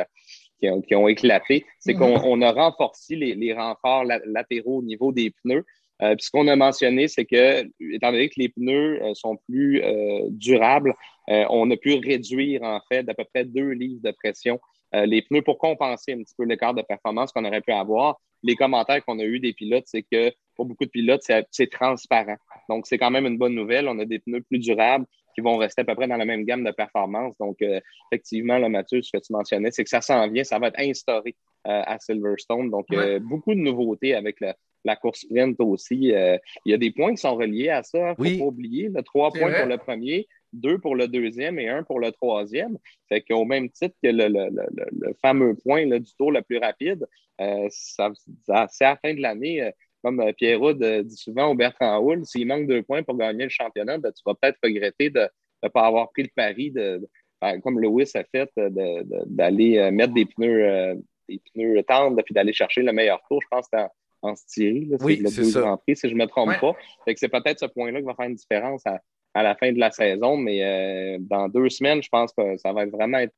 qui 0.60 0.94
ont, 0.94 1.08
éclaté. 1.08 1.64
C'est 1.78 1.94
qu'on 1.94 2.16
mm-hmm. 2.16 2.44
a 2.44 2.52
renforcé 2.52 3.14
les, 3.14 3.34
les 3.34 3.52
renforts 3.52 4.04
latéraux 4.04 4.78
au 4.78 4.82
niveau 4.82 5.12
des 5.12 5.30
pneus. 5.42 5.64
Euh, 6.02 6.16
puis 6.16 6.26
ce 6.26 6.30
qu'on 6.30 6.48
a 6.48 6.56
mentionné, 6.56 7.08
c'est 7.08 7.24
que, 7.24 7.64
étant 7.80 8.10
donné 8.10 8.28
que 8.28 8.34
les 8.38 8.48
pneus 8.48 9.00
euh, 9.02 9.14
sont 9.14 9.36
plus 9.48 9.82
euh, 9.82 10.26
durables, 10.30 10.94
on 11.28 11.70
a 11.70 11.76
pu 11.76 11.94
réduire, 11.94 12.62
en 12.62 12.80
fait, 12.88 13.04
d'à 13.04 13.14
peu 13.14 13.24
près 13.32 13.44
deux 13.44 13.70
livres 13.70 14.00
de 14.02 14.10
pression 14.10 14.60
les 14.92 15.22
pneus 15.22 15.40
pour 15.40 15.56
compenser 15.56 16.12
un 16.12 16.18
petit 16.18 16.34
peu 16.36 16.44
l'écart 16.44 16.74
de 16.74 16.82
performance 16.82 17.32
qu'on 17.32 17.46
aurait 17.46 17.62
pu 17.62 17.72
avoir. 17.72 18.20
Les 18.42 18.56
commentaires 18.56 19.02
qu'on 19.02 19.18
a 19.20 19.24
eus 19.24 19.40
des 19.40 19.54
pilotes, 19.54 19.84
c'est 19.86 20.02
que 20.02 20.30
pour 20.54 20.66
beaucoup 20.66 20.84
de 20.84 20.90
pilotes, 20.90 21.22
c'est 21.50 21.70
transparent. 21.70 22.36
Donc, 22.68 22.86
c'est 22.86 22.98
quand 22.98 23.10
même 23.10 23.24
une 23.24 23.38
bonne 23.38 23.54
nouvelle. 23.54 23.88
On 23.88 23.98
a 24.00 24.04
des 24.04 24.18
pneus 24.18 24.42
plus 24.42 24.58
durables 24.58 25.06
qui 25.34 25.40
vont 25.40 25.56
rester 25.56 25.80
à 25.80 25.84
peu 25.84 25.94
près 25.94 26.08
dans 26.08 26.18
la 26.18 26.26
même 26.26 26.44
gamme 26.44 26.62
de 26.64 26.72
performance. 26.72 27.38
Donc, 27.38 27.64
effectivement, 28.10 28.58
là, 28.58 28.68
Mathieu, 28.68 29.00
ce 29.00 29.16
que 29.16 29.22
tu 29.22 29.32
mentionnais, 29.32 29.70
c'est 29.70 29.84
que 29.84 29.90
ça 29.90 30.02
s'en 30.02 30.28
vient, 30.28 30.44
ça 30.44 30.58
va 30.58 30.66
être 30.66 30.80
instauré 30.80 31.36
à 31.64 31.98
Silverstone. 31.98 32.68
Donc, 32.68 32.88
beaucoup 33.22 33.54
de 33.54 33.60
nouveautés 33.60 34.14
avec 34.14 34.40
le, 34.40 34.52
la 34.84 34.96
course 34.96 35.20
sprint 35.20 35.60
aussi. 35.60 36.12
Euh, 36.12 36.36
il 36.64 36.72
y 36.72 36.74
a 36.74 36.78
des 36.78 36.90
points 36.90 37.12
qui 37.12 37.20
sont 37.20 37.36
reliés 37.36 37.68
à 37.68 37.82
ça. 37.82 38.14
Il 38.18 38.24
ne 38.24 38.30
faut 38.30 38.38
pas 38.38 38.44
oublier. 38.46 38.90
trois 39.04 39.30
points 39.30 39.52
pour 39.52 39.66
le 39.66 39.78
premier, 39.78 40.28
deux 40.52 40.78
pour 40.78 40.96
le 40.96 41.08
deuxième 41.08 41.58
et 41.58 41.68
un 41.68 41.82
pour 41.82 42.00
le 42.00 42.12
troisième. 42.12 42.78
Fait 43.08 43.22
qu'au 43.22 43.44
même 43.44 43.70
titre 43.70 43.94
que 44.02 44.08
le, 44.08 45.14
fameux 45.20 45.54
point 45.54 45.86
du 45.86 46.14
tour 46.16 46.32
le 46.32 46.42
plus 46.42 46.58
rapide, 46.58 47.06
euh, 47.40 47.66
c'est 47.70 48.02
à 48.02 48.66
la 48.80 48.96
fin 48.96 49.14
de 49.14 49.20
l'année. 49.20 49.62
Euh, 49.62 49.70
comme 50.02 50.20
Pierrot 50.36 50.72
dit 50.72 51.16
souvent 51.16 51.52
au 51.52 51.54
Bertrand 51.54 52.00
Houle, 52.00 52.26
s'il 52.26 52.48
manque 52.48 52.66
deux 52.66 52.82
points 52.82 53.04
pour 53.04 53.16
gagner 53.16 53.44
le 53.44 53.50
championnat, 53.50 53.98
ben, 53.98 54.10
tu 54.10 54.20
vas 54.26 54.34
peut-être 54.34 54.58
regretter 54.60 55.10
de 55.10 55.28
ne 55.62 55.68
pas 55.68 55.82
avoir 55.82 56.10
pris 56.10 56.24
le 56.24 56.30
pari, 56.34 56.72
de, 56.72 57.08
ben, 57.40 57.60
comme 57.60 57.78
Lewis 57.78 58.10
a 58.16 58.24
fait, 58.24 58.50
d'aller 58.56 59.92
mettre 59.92 60.12
des 60.12 60.24
pneus, 60.24 60.96
des 61.28 61.40
pneus 61.54 61.84
tendres 61.84 62.20
puis 62.24 62.34
d'aller 62.34 62.52
chercher 62.52 62.82
le 62.82 62.92
meilleur 62.92 63.22
tour. 63.28 63.40
Je 63.42 63.46
pense 63.48 63.68
que 63.68 63.78
en 64.22 64.34
Styrie. 64.34 64.90
Oui, 65.00 65.22
c'est 65.28 65.44
ça. 65.44 65.60
Grand 65.60 65.76
Prix, 65.76 65.96
si 65.96 66.08
je 66.08 66.14
ne 66.14 66.20
me 66.20 66.26
trompe 66.26 66.58
pas. 66.60 66.74
c'est 67.14 67.28
peut-être 67.28 67.58
ce 67.58 67.66
point-là 67.66 68.00
qui 68.00 68.06
va 68.06 68.14
faire 68.14 68.28
une 68.28 68.36
différence 68.36 68.82
à, 68.86 69.42
la 69.42 69.54
fin 69.54 69.72
de 69.72 69.78
la 69.78 69.90
saison, 69.90 70.36
mais 70.36 70.62
euh, 70.62 71.18
dans 71.20 71.48
deux 71.48 71.68
semaines, 71.68 72.02
je 72.02 72.08
pense 72.08 72.32
que 72.32 72.56
ça 72.58 72.72
va 72.72 72.86
vraiment 72.86 73.18
être 73.18 73.34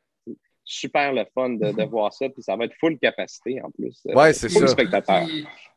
super 0.65 1.13
le 1.13 1.25
fun 1.35 1.51
de, 1.51 1.85
voir 1.89 2.13
ça, 2.13 2.29
puis 2.29 2.43
ça 2.43 2.57
va 2.57 2.65
être 2.65 2.75
full 2.79 2.99
capacité 2.99 3.61
en 3.63 3.71
plus. 3.71 4.01
Euh, 4.09 4.13
oui, 4.15 4.35
c'est 4.35 4.49
ça. 4.49 4.67
spectateurs. 4.67 5.27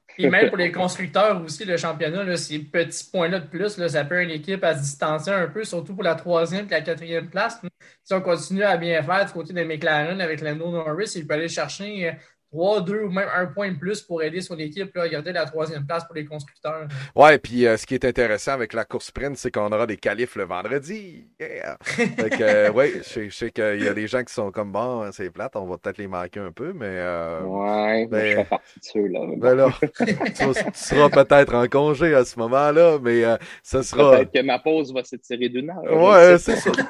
Puis, 0.08 0.28
même 0.28 0.48
pour 0.48 0.58
les 0.58 0.72
constructeurs 0.72 1.44
aussi, 1.44 1.64
le 1.64 1.78
championnat, 1.78 2.36
ces 2.38 2.58
petits 2.58 3.08
points-là 3.12 3.40
de 3.40 3.48
plus, 3.48 3.78
là, 3.78 3.88
ça 3.88 4.04
peut 4.04 4.24
une 4.24 4.32
équipe 4.32 4.64
à 4.64 4.74
se 4.76 4.82
distancer 4.82 5.30
un 5.30 5.48
peu, 5.48 5.64
surtout 5.64 5.94
pour 5.94 6.04
la 6.04 6.16
troisième 6.16 6.66
et 6.66 6.70
la 6.70 6.82
quatrième 6.82 7.30
place. 7.30 7.62
Si 8.04 8.14
on 8.16 8.22
continue 8.22 8.64
à 8.64 8.78
bien 8.78 9.04
faire 9.04 9.26
du 9.26 9.32
côté 9.32 9.54
des 9.54 9.64
McLaren 9.64 10.20
avec 10.20 10.42
Lando 10.42 10.72
Norris, 10.72 11.12
il 11.16 11.28
peut 11.28 11.36
aller 11.36 11.50
chercher 11.50 12.14
3, 12.52 12.82
2 12.82 13.04
ou 13.04 13.10
même 13.10 13.28
un 13.36 13.46
point 13.48 13.72
de 13.72 13.78
plus 13.78 14.02
pour 14.02 14.24
aider 14.24 14.42
son 14.42 14.58
équipe 14.58 14.96
là, 14.96 15.04
à 15.04 15.10
garder 15.10 15.34
la 15.34 15.46
troisième 15.46 15.86
place 15.86 16.06
pour 16.06 16.16
les 16.16 16.26
constructeurs. 16.26 16.88
Ouais, 17.16 17.38
puis 17.38 17.66
euh, 17.66 17.76
ce 17.76 17.86
qui 17.86 17.94
est 17.94 18.06
intéressant 18.06 18.54
avec 18.54 18.74
la 18.74 18.86
course 18.86 19.08
sprint, 19.08 19.38
c'est 19.38 19.52
qu'on 19.52 19.72
aura 19.72 19.86
des 19.86 19.98
qualifs 19.98 20.36
le 20.36 20.46
vendredi. 20.46 21.28
Yeah. 21.40 21.78
fait 21.84 22.42
euh, 22.42 22.72
ouais, 22.72 23.02
je, 23.04 23.30
sais 23.30 23.52
qu'il 23.52 23.84
y 23.84 23.88
a 23.88 23.94
des 23.94 24.08
gens 24.08 24.24
qui 24.24 24.34
sont 24.34 24.52
comme 24.52 24.72
bon, 24.72 25.04
hein, 25.04 25.10
c'est 25.12 25.30
plate, 25.30 25.56
on 25.56 25.66
va 25.66 25.78
peut-être 25.78 25.98
les 25.98 26.08
manquer 26.08 26.40
un 26.40 26.52
peu, 26.52 26.72
mais. 26.74 26.86
Euh, 26.88 27.42
ouais, 27.42 28.08
ben, 28.08 28.26
je 28.26 28.36
fais 28.38 28.46
partie 28.46 28.80
de 28.80 28.86
ceux 28.86 29.08
là. 29.08 29.20
Ben 29.38 29.56
là, 29.56 29.70
tu, 29.82 30.54
seras 30.74 31.10
peut-être 31.10 31.54
en 31.54 31.68
congé 31.68 32.16
à 32.16 32.24
ce 32.24 32.40
moment-là, 32.40 32.98
mais 33.02 33.24
ce 33.62 33.82
sera. 33.82 34.18
Peut-être 34.18 34.32
que 34.34 34.42
ma 34.42 34.60
pause 34.60 34.94
va 34.94 35.04
s'étirer 35.04 35.50
d'une 35.50 35.70
heure. 35.70 35.84
Ouais, 35.84 36.38
c'est 36.38 36.56
ça. 36.56 36.72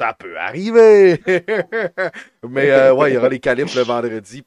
ça 0.00 0.14
peut 0.14 0.38
arriver. 0.38 1.20
Mais 2.48 2.70
euh, 2.70 2.94
ouais, 2.94 3.10
il 3.10 3.14
y 3.14 3.16
aura 3.18 3.28
les 3.28 3.38
qualifs 3.38 3.74
le 3.74 3.82
vendredi 3.82 4.42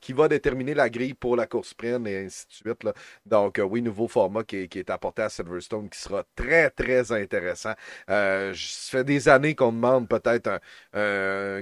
qui 0.00 0.14
va 0.14 0.28
déterminer 0.28 0.72
la 0.72 0.88
grille 0.88 1.12
pour 1.12 1.36
la 1.36 1.46
course 1.46 1.68
sprint 1.68 2.06
et 2.06 2.24
ainsi 2.24 2.46
de 2.46 2.52
suite. 2.54 2.88
Donc 3.26 3.58
euh, 3.58 3.64
oui, 3.64 3.82
nouveau 3.82 4.08
format 4.08 4.44
qui 4.44 4.66
est, 4.72 4.90
apporté 4.90 5.20
à 5.20 5.28
Silverstone 5.28 5.90
qui 5.90 5.98
sera 5.98 6.24
très 6.34 6.70
très 6.70 7.12
intéressant. 7.12 7.74
Euh, 8.08 8.54
ça 8.56 8.98
fait 8.98 9.04
des 9.04 9.28
années 9.28 9.54
qu'on 9.54 9.72
demande 9.72 10.08
peut-être 10.08 10.58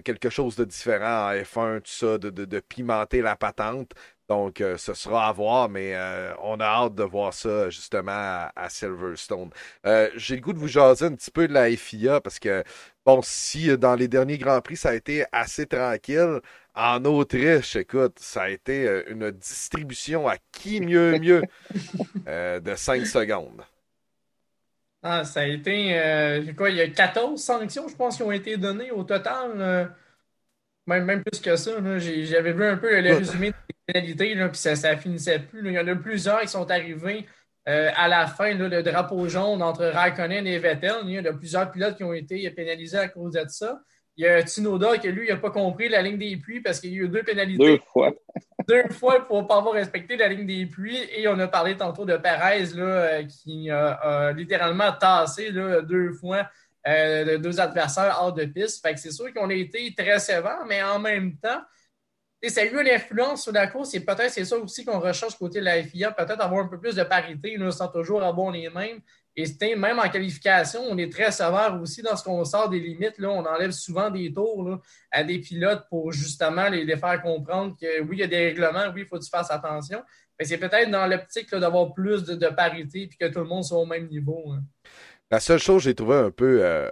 quelque 0.04 0.30
chose 0.30 0.54
de 0.54 0.64
différent 0.64 1.30
en 1.30 1.32
F1, 1.32 1.78
tout 1.78 1.90
ça, 1.90 2.18
de 2.18 2.60
pimenter 2.60 3.22
la 3.22 3.34
patente. 3.34 3.92
Donc, 4.32 4.62
euh, 4.62 4.78
ce 4.78 4.94
sera 4.94 5.28
à 5.28 5.32
voir, 5.32 5.68
mais 5.68 5.94
euh, 5.94 6.32
on 6.42 6.58
a 6.58 6.64
hâte 6.64 6.94
de 6.94 7.02
voir 7.02 7.34
ça 7.34 7.68
justement 7.68 8.48
à, 8.56 8.68
Silverstone. 8.70 9.50
Euh, 9.84 10.08
j'ai 10.16 10.36
le 10.36 10.40
goût 10.40 10.54
de 10.54 10.58
vous 10.58 10.68
jaser 10.68 11.04
un 11.04 11.14
petit 11.14 11.30
peu 11.30 11.46
de 11.46 11.52
la 11.52 11.70
FIA 11.76 12.18
parce 12.22 12.38
que, 12.38 12.64
bon, 13.04 13.20
si 13.22 13.76
dans 13.76 13.94
les 13.94 14.08
derniers 14.08 14.38
Grands 14.38 14.62
Prix, 14.62 14.78
ça 14.78 14.88
a 14.88 14.94
été 14.94 15.26
assez 15.32 15.66
tranquille, 15.66 16.40
en 16.74 17.04
Autriche, 17.04 17.76
écoute, 17.76 18.20
ça 18.20 18.44
a 18.44 18.48
été 18.48 19.02
une 19.08 19.30
distribution 19.32 20.26
à 20.26 20.36
qui 20.50 20.80
mieux 20.80 21.18
mieux 21.18 21.42
de 22.26 22.74
5 22.74 23.06
secondes. 23.06 23.60
Ah, 25.02 25.24
ça 25.24 25.40
a 25.40 25.44
été, 25.44 26.54
quoi, 26.56 26.70
il 26.70 26.76
y 26.76 26.80
a 26.80 26.88
14 26.88 27.38
sanctions, 27.38 27.86
je 27.86 27.96
pense, 27.96 28.16
qui 28.16 28.22
ont 28.22 28.32
été 28.32 28.56
données 28.56 28.92
au 28.92 29.04
total. 29.04 29.92
Même, 30.86 31.04
même 31.04 31.22
plus 31.22 31.40
que 31.40 31.54
ça, 31.56 31.70
j'avais 31.98 32.52
vu 32.52 32.64
un 32.64 32.76
peu 32.76 33.00
le 33.00 33.14
résumé 33.14 33.50
des 33.50 33.92
pénalités, 33.92 34.34
puis 34.34 34.58
ça, 34.58 34.74
ça 34.74 34.96
finissait 34.96 35.38
plus. 35.38 35.60
Il 35.64 35.74
y 35.74 35.78
en 35.78 35.86
a 35.86 35.94
plusieurs 35.94 36.40
qui 36.40 36.48
sont 36.48 36.68
arrivés 36.70 37.26
euh, 37.68 37.90
à 37.94 38.08
la 38.08 38.26
fin, 38.26 38.52
le 38.54 38.82
drapeau 38.82 39.28
jaune 39.28 39.62
entre 39.62 39.84
Raikkonen 39.84 40.46
et 40.46 40.58
Vettel. 40.58 40.96
Il 41.04 41.12
y 41.12 41.18
a 41.18 41.32
plusieurs 41.32 41.70
pilotes 41.70 41.96
qui 41.96 42.04
ont 42.04 42.12
été 42.12 42.50
pénalisés 42.50 42.98
à 42.98 43.08
cause 43.08 43.34
de 43.34 43.44
ça. 43.48 43.80
Il 44.16 44.24
y 44.24 44.28
a 44.28 44.42
Tsunoda 44.42 44.98
qui, 44.98 45.10
lui, 45.10 45.28
n'a 45.28 45.36
pas 45.36 45.50
compris 45.50 45.88
la 45.88 46.02
ligne 46.02 46.18
des 46.18 46.36
puits 46.36 46.60
parce 46.60 46.80
qu'il 46.80 46.92
y 46.92 46.98
a 46.98 47.04
eu 47.04 47.08
deux 47.08 47.22
pénalités. 47.22 47.64
Deux 47.64 47.78
fois. 47.92 48.12
deux 48.68 48.88
fois 48.90 49.26
pour 49.26 49.42
ne 49.42 49.46
pas 49.46 49.58
avoir 49.58 49.74
respecté 49.74 50.16
la 50.16 50.28
ligne 50.28 50.46
des 50.46 50.66
puits. 50.66 50.98
Et 51.16 51.28
on 51.28 51.38
a 51.38 51.46
parlé 51.46 51.76
tantôt 51.76 52.04
de 52.04 52.16
Perez 52.16 52.66
là, 52.74 52.84
euh, 52.84 53.22
qui 53.22 53.70
a, 53.70 54.32
littéralement 54.32 54.92
tassé 54.92 55.52
deux 55.52 56.12
fois 56.14 56.48
euh, 56.86 57.38
deux 57.38 57.60
adversaires 57.60 58.18
hors 58.20 58.32
de 58.32 58.44
piste. 58.44 58.82
Fait 58.82 58.94
que 58.94 59.00
c'est 59.00 59.12
sûr 59.12 59.32
qu'on 59.32 59.50
a 59.50 59.54
été 59.54 59.94
très 59.96 60.18
sévères, 60.18 60.64
mais 60.66 60.82
en 60.82 60.98
même 60.98 61.36
temps, 61.36 61.62
ça 62.48 62.62
a 62.62 62.64
eu 62.64 62.80
une 62.80 62.88
influence 62.88 63.44
sur 63.44 63.52
la 63.52 63.68
course 63.68 63.94
et 63.94 64.00
peut-être 64.00 64.30
c'est 64.30 64.44
ça 64.44 64.56
aussi 64.56 64.84
qu'on 64.84 64.98
recherche 64.98 65.36
côté 65.36 65.60
de 65.60 65.64
la 65.64 65.82
FIA, 65.82 66.10
peut-être 66.10 66.40
avoir 66.40 66.64
un 66.64 66.68
peu 66.68 66.80
plus 66.80 66.96
de 66.96 67.04
parité 67.04 67.56
nous 67.56 67.70
sans 67.70 67.88
toujours 67.88 68.22
avoir 68.22 68.50
les 68.50 68.68
mêmes. 68.68 69.00
Et 69.34 69.46
c'était 69.46 69.76
même 69.76 69.98
en 69.98 70.08
qualification, 70.10 70.82
on 70.90 70.98
est 70.98 71.10
très 71.10 71.30
sévère 71.30 71.78
aussi 71.80 72.02
dans 72.02 72.16
ce 72.16 72.24
qu'on 72.24 72.44
sort 72.44 72.68
des 72.68 72.80
limites. 72.80 73.14
On 73.20 73.46
enlève 73.46 73.70
souvent 73.70 74.10
des 74.10 74.32
tours 74.32 74.78
à 75.10 75.24
des 75.24 75.38
pilotes 75.38 75.84
pour 75.88 76.12
justement 76.12 76.68
les, 76.68 76.84
faire 76.96 77.22
comprendre 77.22 77.74
que 77.80 78.02
oui, 78.02 78.16
il 78.16 78.18
y 78.18 78.22
a 78.24 78.26
des 78.26 78.48
règlements, 78.48 78.92
oui, 78.94 79.02
il 79.02 79.06
faut 79.06 79.18
que 79.18 79.24
tu 79.24 79.30
fasses 79.30 79.50
attention. 79.50 80.02
Mais 80.38 80.44
c'est 80.44 80.58
peut-être 80.58 80.90
dans 80.90 81.06
l'optique 81.06 81.50
d'avoir 81.50 81.94
plus 81.94 82.24
de, 82.24 82.48
parité 82.48 83.02
et 83.02 83.08
que 83.08 83.32
tout 83.32 83.38
le 83.38 83.46
monde 83.46 83.64
soit 83.64 83.78
au 83.78 83.86
même 83.86 84.08
niveau. 84.08 84.52
Hein. 84.52 84.64
La 85.32 85.40
seule 85.40 85.58
chose 85.58 85.78
que 85.78 85.84
j'ai 85.84 85.94
trouvé 85.94 86.16
un 86.16 86.30
peu 86.30 86.58
euh, 86.62 86.90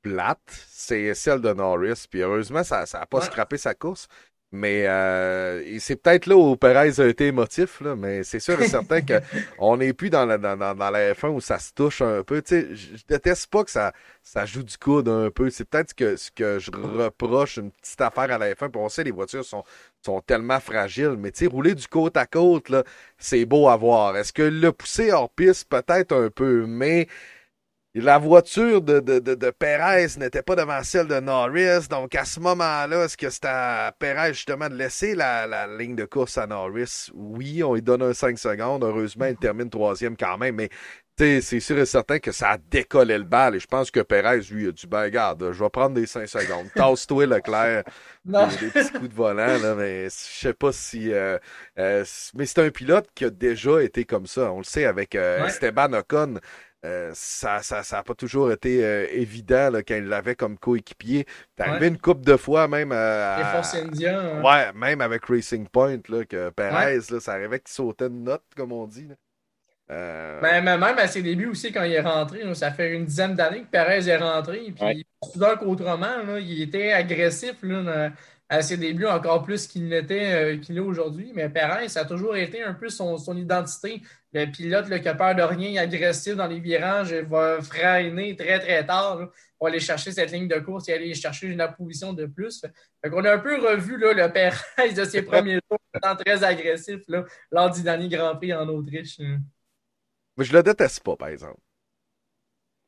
plate, 0.00 0.40
c'est 0.70 1.12
celle 1.12 1.42
de 1.42 1.52
Norris. 1.52 2.06
Puis 2.10 2.22
heureusement, 2.22 2.64
ça 2.64 2.86
n'a 2.90 3.04
pas 3.04 3.20
scrappé 3.20 3.58
sa 3.58 3.74
course. 3.74 4.08
Mais 4.50 4.86
euh, 4.88 5.78
c'est 5.78 5.96
peut-être 5.96 6.24
là 6.24 6.36
où 6.36 6.56
Perez 6.56 6.98
a 7.00 7.06
été 7.06 7.26
émotif, 7.26 7.82
là, 7.82 7.94
mais 7.94 8.24
c'est 8.24 8.40
sûr 8.40 8.60
et 8.60 8.66
certain 8.66 9.00
qu'on 9.02 9.76
n'est 9.76 9.92
plus 9.92 10.08
dans 10.08 10.24
la, 10.24 10.38
dans, 10.38 10.56
dans, 10.56 10.90
la 10.90 11.12
F1 11.12 11.28
où 11.28 11.40
ça 11.42 11.58
se 11.58 11.72
touche 11.74 12.00
un 12.00 12.24
peu. 12.24 12.40
Tu 12.40 12.62
sais, 12.62 12.74
je 12.74 13.04
déteste 13.06 13.48
pas 13.48 13.62
que 13.62 13.70
ça, 13.70 13.92
ça 14.22 14.46
joue 14.46 14.62
du 14.62 14.78
coude 14.78 15.08
un 15.08 15.30
peu. 15.30 15.50
C'est 15.50 15.66
peut-être 15.66 15.90
ce 15.90 15.94
que, 15.94 16.16
ce 16.16 16.30
que 16.30 16.58
je 16.58 16.70
reproche 16.72 17.58
une 17.58 17.72
petite 17.72 18.00
affaire 18.00 18.32
à 18.32 18.38
la 18.38 18.54
F1. 18.54 18.70
Puis 18.70 18.80
on 18.80 18.88
sait 18.88 19.04
les 19.04 19.10
voitures 19.12 19.44
sont, 19.44 19.64
sont 20.02 20.22
tellement 20.22 20.60
fragiles. 20.60 21.16
Mais 21.18 21.30
tu 21.30 21.40
sais, 21.40 21.46
rouler 21.46 21.74
du 21.74 21.86
côte 21.86 22.16
à 22.16 22.24
côte, 22.24 22.70
là, 22.70 22.84
c'est 23.18 23.44
beau 23.44 23.68
à 23.68 23.76
voir. 23.76 24.16
Est-ce 24.16 24.32
que 24.32 24.42
le 24.42 24.72
pousser 24.72 25.12
hors 25.12 25.30
piste, 25.30 25.68
peut-être 25.68 26.12
un 26.12 26.30
peu, 26.30 26.64
mais 26.66 27.06
la 27.94 28.18
voiture 28.18 28.82
de, 28.82 29.00
de, 29.00 29.18
de, 29.18 29.34
de 29.34 29.50
Perez 29.50 30.06
n'était 30.18 30.42
pas 30.42 30.54
devant 30.54 30.82
celle 30.84 31.08
de 31.08 31.18
Norris. 31.18 31.88
Donc, 31.90 32.14
à 32.14 32.24
ce 32.24 32.38
moment-là, 32.38 33.04
est-ce 33.04 33.16
que 33.16 33.30
c'était 33.30 33.48
à 33.48 33.92
Perez, 33.98 34.32
justement, 34.32 34.68
de 34.68 34.76
laisser 34.76 35.16
la, 35.16 35.46
la, 35.46 35.66
ligne 35.66 35.96
de 35.96 36.04
course 36.04 36.38
à 36.38 36.46
Norris? 36.46 37.10
Oui, 37.14 37.64
on 37.64 37.74
lui 37.74 37.82
donne 37.82 38.02
un 38.02 38.14
5 38.14 38.38
secondes. 38.38 38.84
Heureusement, 38.84 39.26
il 39.26 39.36
termine 39.36 39.68
troisième 39.68 40.16
quand 40.16 40.38
même. 40.38 40.54
Mais, 40.54 40.68
c'est 41.18 41.60
sûr 41.60 41.78
et 41.78 41.84
certain 41.84 42.18
que 42.18 42.32
ça 42.32 42.52
a 42.52 42.58
décollé 42.58 43.18
le 43.18 43.24
bal. 43.24 43.54
Et 43.54 43.60
je 43.60 43.66
pense 43.66 43.90
que 43.90 44.00
Perez, 44.00 44.40
lui, 44.50 44.68
a 44.68 44.72
dit, 44.72 44.86
ben, 44.86 45.10
je 45.10 45.62
vais 45.62 45.70
prendre 45.70 45.94
des 45.94 46.06
5 46.06 46.26
secondes. 46.26 46.66
Tasse-toi, 46.74 47.26
Leclerc. 47.26 47.84
Non. 48.26 48.48
Des, 48.48 48.68
petits 48.68 48.92
coups 48.92 49.08
de 49.08 49.14
volant, 49.14 49.56
là, 49.62 49.74
mais 49.74 50.04
je 50.04 50.10
sais 50.10 50.52
pas 50.52 50.72
si. 50.72 51.10
Euh, 51.10 51.38
euh, 51.78 52.04
mais 52.34 52.44
c'est 52.44 52.60
un 52.60 52.68
pilote 52.68 53.08
qui 53.14 53.24
a 53.24 53.30
déjà 53.30 53.80
été 53.82 54.04
comme 54.04 54.26
ça. 54.26 54.52
On 54.52 54.58
le 54.58 54.64
sait 54.64 54.84
avec 54.84 55.14
euh, 55.14 55.46
Esteban 55.46 55.94
Ocon. 55.94 56.38
Euh, 56.86 57.10
ça 57.12 57.62
ça 57.62 57.82
ça 57.82 57.98
a 57.98 58.02
pas 58.02 58.14
toujours 58.14 58.50
été 58.50 58.82
euh, 58.82 59.06
évident 59.10 59.68
là, 59.70 59.82
quand 59.82 59.96
il 59.96 60.06
l'avait 60.06 60.34
comme 60.34 60.56
coéquipier. 60.56 61.26
T'es 61.54 61.64
arrivé 61.64 61.88
une 61.88 61.98
coupe 61.98 62.24
de 62.24 62.36
fois 62.36 62.68
même 62.68 62.90
à, 62.92 63.36
Les 63.38 63.44
Force 63.44 63.74
India, 63.74 64.40
Ouais, 64.42 64.72
même 64.72 65.02
avec 65.02 65.26
Racing 65.26 65.68
Point 65.68 66.00
là, 66.08 66.24
que 66.24 66.48
Perez, 66.50 67.00
là, 67.10 67.20
ça 67.20 67.32
arrivait 67.32 67.60
qu'il 67.60 67.70
sautait 67.70 68.06
une 68.06 68.24
note, 68.24 68.44
comme 68.56 68.72
on 68.72 68.86
dit. 68.86 69.08
Euh... 69.90 70.40
Ben, 70.40 70.62
même 70.62 70.82
à 70.82 71.06
ses 71.06 71.20
débuts 71.20 71.48
aussi, 71.48 71.70
quand 71.70 71.82
il 71.82 71.92
est 71.92 72.00
rentré, 72.00 72.42
ça 72.54 72.70
fait 72.70 72.94
une 72.94 73.04
dizaine 73.04 73.34
d'années 73.34 73.62
que 73.62 73.70
Perez 73.70 74.08
est 74.08 74.16
rentré. 74.16 74.72
Puis 74.74 74.84
ouais. 74.84 75.56
qu'autrement, 75.58 76.36
il 76.38 76.62
était 76.62 76.92
agressif 76.92 77.56
là, 77.62 78.10
à 78.50 78.62
ses 78.62 78.76
débuts 78.76 79.06
encore 79.06 79.44
plus 79.44 79.66
qu'il 79.68 79.88
l'était 79.88 80.32
euh, 80.32 80.56
qu'il 80.58 80.76
est 80.76 80.80
aujourd'hui. 80.80 81.32
Mais 81.34 81.48
Perrin, 81.48 81.86
ça 81.86 82.00
a 82.00 82.04
toujours 82.04 82.36
été 82.36 82.62
un 82.62 82.74
peu 82.74 82.88
son, 82.88 83.16
son 83.16 83.36
identité. 83.36 84.02
Le 84.32 84.46
pilote 84.46 84.88
le 84.88 84.98
qui 84.98 85.08
a 85.08 85.14
peur 85.14 85.34
de 85.34 85.42
rien, 85.42 85.82
agressif 85.82 86.36
dans 86.36 86.46
les 86.46 86.60
virages, 86.60 87.10
il 87.10 87.24
va 87.24 87.60
freiner 87.60 88.36
très 88.36 88.60
très 88.60 88.86
tard 88.86 89.28
pour 89.58 89.66
aller 89.66 89.80
chercher 89.80 90.12
cette 90.12 90.30
ligne 90.30 90.46
de 90.46 90.58
course 90.60 90.88
et 90.88 90.92
aller 90.92 91.12
chercher 91.14 91.48
une 91.48 91.66
position 91.76 92.12
de 92.12 92.26
plus. 92.26 92.64
Fait 93.02 93.10
qu'on 93.10 93.24
a 93.24 93.34
un 93.34 93.38
peu 93.38 93.60
revu 93.60 93.98
là, 93.98 94.12
le 94.12 94.32
Perrin 94.32 94.92
de 94.96 95.04
ses 95.04 95.22
premiers 95.26 95.54
jours, 95.68 95.78
étant 95.94 96.14
très 96.14 96.44
agressif 96.44 97.00
là, 97.08 97.24
lors 97.50 97.70
du 97.70 97.82
dernier 97.82 98.08
Grand 98.08 98.36
Prix 98.36 98.54
en 98.54 98.68
Autriche. 98.68 99.18
Mais 99.18 100.44
je 100.44 100.52
le 100.52 100.62
déteste 100.62 101.02
pas, 101.02 101.16
par 101.16 101.28
exemple. 101.28 101.60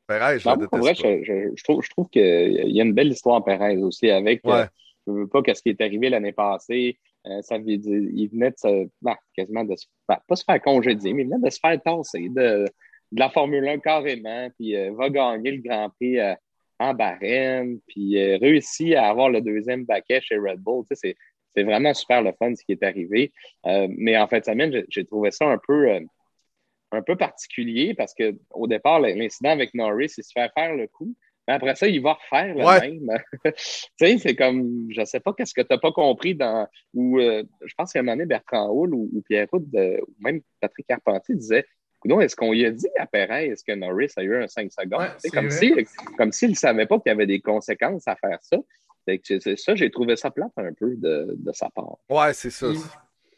Perez, 0.07 0.39
je 0.39 0.49
le 0.49 0.55
déteste 0.55 0.81
vrai, 0.81 0.93
pas. 0.93 1.23
Je, 1.23 1.51
je, 1.55 1.63
trouve, 1.63 1.83
je 1.83 1.89
trouve 1.89 2.09
qu'il 2.09 2.71
y 2.71 2.79
a 2.79 2.83
une 2.83 2.93
belle 2.93 3.11
histoire 3.11 3.35
en 3.35 3.41
Perez 3.41 3.77
aussi 3.77 4.09
avec. 4.09 4.45
Euh, 4.45 4.65
je 5.05 5.11
veux 5.11 5.27
pas 5.27 5.41
qu'est-ce 5.41 5.61
qui 5.61 5.69
est 5.69 5.81
arrivé 5.81 6.09
l'année 6.09 6.31
passée. 6.31 6.99
Euh, 7.27 7.41
ça 7.41 7.57
il 7.57 8.29
venait 8.29 8.51
de 8.51 8.57
se, 8.57 8.89
bah, 9.01 9.17
quasiment 9.35 9.63
de 9.63 9.75
se, 9.75 9.85
bah, 10.07 10.21
pas 10.27 10.35
se 10.35 10.43
faire 10.43 10.61
congédier, 10.61 11.13
mais 11.13 11.23
il 11.23 11.29
venait 11.29 11.39
de 11.39 11.49
se 11.49 11.59
faire 11.59 11.81
tasser 11.81 12.29
de, 12.29 12.65
de 12.65 13.19
la 13.19 13.29
Formule 13.29 13.67
1 13.67 13.79
carrément, 13.79 14.49
puis 14.57 14.75
euh, 14.75 14.91
va 14.93 15.09
gagner 15.09 15.51
le 15.51 15.61
Grand 15.61 15.89
Prix 15.89 16.19
euh, 16.19 16.35
en 16.79 16.93
Bahreïn, 16.93 17.79
puis 17.87 18.19
réussit 18.37 18.95
à 18.95 19.07
avoir 19.07 19.29
le 19.29 19.39
deuxième 19.41 19.85
baquet 19.85 20.19
chez 20.21 20.37
Red 20.37 20.59
Bull. 20.59 20.83
Tu 20.89 20.95
sais, 20.95 21.15
c'est 21.55 21.63
vraiment 21.63 21.93
super 21.93 22.21
le 22.21 22.33
fun 22.33 22.53
ce 22.55 22.65
qui 22.65 22.73
est 22.73 22.83
arrivé. 22.83 23.31
mais 23.63 24.17
en 24.17 24.27
fait, 24.27 24.43
semaine, 24.43 24.83
j'ai 24.89 25.05
trouvé 25.05 25.31
ça 25.31 25.45
un 25.45 25.59
peu, 25.65 25.87
un 26.91 27.01
peu 27.03 27.15
particulier 27.15 27.93
parce 27.93 28.13
que 28.13 28.35
au 28.49 28.67
départ, 28.67 28.99
l'incident 28.99 29.51
avec 29.51 29.73
Norris, 29.75 30.13
il 30.17 30.23
se 30.23 30.31
fait 30.33 30.49
faire 30.57 30.75
le 30.75 30.87
coup. 30.87 31.13
Mais 31.47 31.55
après 31.55 31.75
ça, 31.75 31.87
il 31.87 32.01
va 32.01 32.13
refaire 32.13 32.55
le 32.55 32.99
même. 33.01 33.17
tu 33.43 33.51
sais, 33.99 34.17
c'est 34.17 34.35
comme, 34.35 34.87
je 34.89 35.03
sais 35.03 35.19
pas 35.19 35.33
qu'est-ce 35.33 35.53
que 35.53 35.61
tu 35.61 35.67
n'as 35.71 35.77
pas 35.77 35.91
compris 35.91 36.35
dans, 36.35 36.67
ou 36.93 37.19
euh, 37.19 37.43
je 37.65 37.73
pense 37.77 37.95
a 37.95 37.99
un 37.99 38.01
moment 38.03 38.15
donné, 38.15 38.25
Bertrand 38.25 38.69
Hall 38.69 38.93
ou, 38.93 39.21
Pierre 39.27 39.47
Roud, 39.51 39.67
ou 39.73 40.13
même 40.19 40.41
Patrick 40.61 40.87
Carpentier 40.87 41.35
disait, 41.35 41.65
non, 42.05 42.19
est-ce 42.21 42.35
qu'on 42.35 42.51
lui 42.51 42.65
a 42.65 42.71
dit 42.71 42.87
à 42.97 43.05
Perrin, 43.05 43.39
est-ce 43.39 43.63
que 43.63 43.71
Norris 43.73 44.11
a 44.17 44.23
eu 44.23 44.35
un 44.35 44.47
5 44.47 44.71
secondes? 44.71 45.07
c'est 45.19 45.29
comme 45.29 45.49
si, 45.49 45.73
comme 46.17 46.31
s'il 46.31 46.51
ne 46.51 46.55
savait 46.55 46.85
pas 46.85 46.99
qu'il 46.99 47.09
y 47.09 47.13
avait 47.13 47.25
des 47.25 47.39
conséquences 47.39 48.07
à 48.07 48.15
faire 48.15 48.39
ça. 48.41 48.57
C'est 49.05 49.57
ça, 49.57 49.75
j'ai 49.75 49.91
trouvé 49.91 50.15
ça 50.15 50.31
plate 50.31 50.51
un 50.57 50.73
peu 50.73 50.95
de, 50.95 51.35
de 51.37 51.51
sa 51.51 51.69
part. 51.69 51.97
Ouais, 52.09 52.33
c'est 52.33 52.49
ça. 52.49 52.67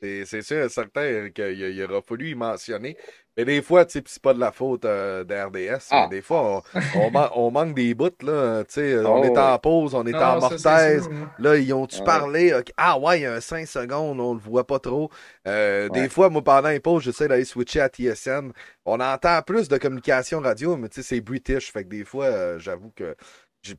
C'est 0.02 0.42
sûr 0.42 0.70
certain 0.70 1.30
qu'il 1.30 1.84
aura 1.84 2.02
fallu 2.02 2.30
y 2.30 2.36
mentionner. 2.36 2.98
Mais 3.38 3.44
des 3.44 3.62
fois, 3.62 3.86
tu 3.86 4.00
sais, 4.00 4.04
c'est 4.08 4.22
pas 4.22 4.34
de 4.34 4.40
la 4.40 4.52
faute 4.52 4.86
euh, 4.86 5.24
d'RDS. 5.24 5.88
Ah. 5.92 6.08
Des 6.10 6.22
fois, 6.22 6.64
on, 6.96 7.12
on, 7.36 7.52
manque 7.52 7.74
des 7.76 7.94
bouts, 7.94 8.10
là. 8.22 8.64
Tu 8.64 8.76
sais, 8.76 8.98
on 9.06 9.24
est 9.24 9.34
oh, 9.36 9.40
en 9.40 9.60
pause, 9.60 9.94
on 9.94 10.06
est 10.06 10.16
en 10.16 10.40
mortaise. 10.40 11.10
Là, 11.40 11.58
ils 11.58 11.74
ont-tu 11.74 12.02
parlé? 12.04 12.54
Ah 12.78 12.98
ouais, 12.98 13.20
il 13.20 13.24
y 13.24 13.26
a 13.26 13.34
un 13.34 13.42
5 13.42 13.68
secondes, 13.68 14.20
on 14.20 14.34
le 14.34 14.40
voit 14.40 14.66
pas 14.66 14.80
trop. 14.80 15.10
Euh, 15.48 15.90
des 15.90 16.08
fois, 16.08 16.30
moi, 16.30 16.44
pendant 16.44 16.70
les 16.70 16.80
pauses, 16.80 17.04
j'essaie 17.04 17.28
d'aller 17.28 17.46
switcher 17.46 17.82
à 17.82 17.90
TSN. 17.90 18.52
On 18.86 19.00
entend 19.00 19.42
plus 19.42 19.68
de 19.68 19.78
communication 19.78 20.40
radio, 20.40 20.78
mais 20.78 20.90
tu 20.90 21.02
sais, 21.02 21.16
c'est 21.16 21.22
British. 21.22 21.72
Fait 21.72 21.84
que 21.84 21.90
des 21.90 22.06
fois, 22.06 22.26
euh, 22.26 22.60
j'avoue 22.60 22.92
que 22.96 23.16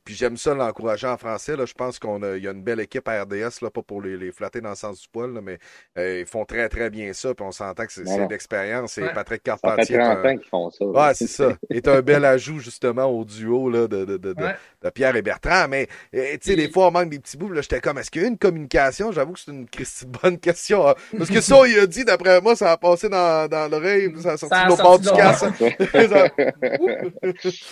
puis 0.03 0.15
j'aime 0.15 0.37
ça 0.37 0.53
l'encourager 0.53 1.07
en 1.07 1.17
français. 1.17 1.55
Là. 1.55 1.65
Je 1.65 1.73
pense 1.73 1.99
qu'il 1.99 2.39
y 2.41 2.47
a 2.47 2.51
une 2.51 2.63
belle 2.63 2.79
équipe 2.79 3.07
à 3.07 3.23
RDS, 3.23 3.61
là, 3.61 3.69
pas 3.69 3.81
pour 3.81 4.01
les, 4.01 4.17
les 4.17 4.31
flatter 4.31 4.61
dans 4.61 4.69
le 4.69 4.75
sens 4.75 5.01
du 5.01 5.07
poil, 5.07 5.31
mais 5.41 5.59
euh, 5.97 6.21
ils 6.21 6.25
font 6.25 6.45
très 6.45 6.69
très 6.69 6.89
bien 6.89 7.13
ça. 7.13 7.33
Puis 7.33 7.45
on 7.45 7.51
s'entend 7.51 7.85
que 7.85 7.91
c'est 7.91 8.27
d'expérience. 8.27 8.93
C'est 8.93 9.13
Patrick 9.13 9.43
Carpentier. 9.43 9.95
Ça 9.95 10.15
fait 10.15 10.21
30 10.21 10.25
ans 10.25 10.37
qu'ils 10.37 10.49
font 10.49 10.69
ça. 10.69 10.85
Ouais, 10.85 11.13
c'est 11.13 11.27
ça. 11.27 11.57
est 11.69 11.87
un 11.87 12.01
bel 12.01 12.25
ajout 12.25 12.59
justement 12.59 13.05
au 13.05 13.23
duo 13.23 13.69
là, 13.69 13.87
de, 13.87 14.05
de, 14.05 14.17
de, 14.17 14.33
de, 14.33 14.89
Pierre 14.89 15.15
et 15.15 15.21
Bertrand. 15.21 15.67
Mais 15.69 15.87
tu 16.11 16.19
sais, 16.41 16.55
des 16.55 16.69
fois 16.69 16.87
on 16.87 16.91
manque 16.91 17.09
des 17.09 17.19
petits 17.19 17.37
bouts. 17.37 17.51
Là, 17.51 17.61
j'étais 17.61 17.79
comme 17.79 17.97
est-ce 17.97 18.11
qu'il 18.11 18.21
y 18.21 18.25
a 18.25 18.27
une 18.27 18.37
communication? 18.37 19.11
J'avoue 19.11 19.33
que 19.33 19.39
c'est 19.39 19.51
une 19.51 19.67
bonne 20.23 20.39
question. 20.39 20.87
Hein. 20.87 20.95
Parce 21.17 21.29
que 21.29 21.41
ça, 21.41 21.55
il 21.67 21.79
a 21.79 21.87
dit, 21.87 22.03
d'après 22.03 22.41
moi, 22.41 22.55
ça 22.55 22.71
a 22.71 22.77
passé 22.77 23.09
dans, 23.09 23.47
dans 23.47 23.69
l'oreille, 23.69 24.11
ça 24.21 24.33
a 24.33 24.37
sorti 24.37 24.55
de 24.55 24.69
l'eau 24.69 24.97
du 24.97 25.11
casse. 25.11 25.43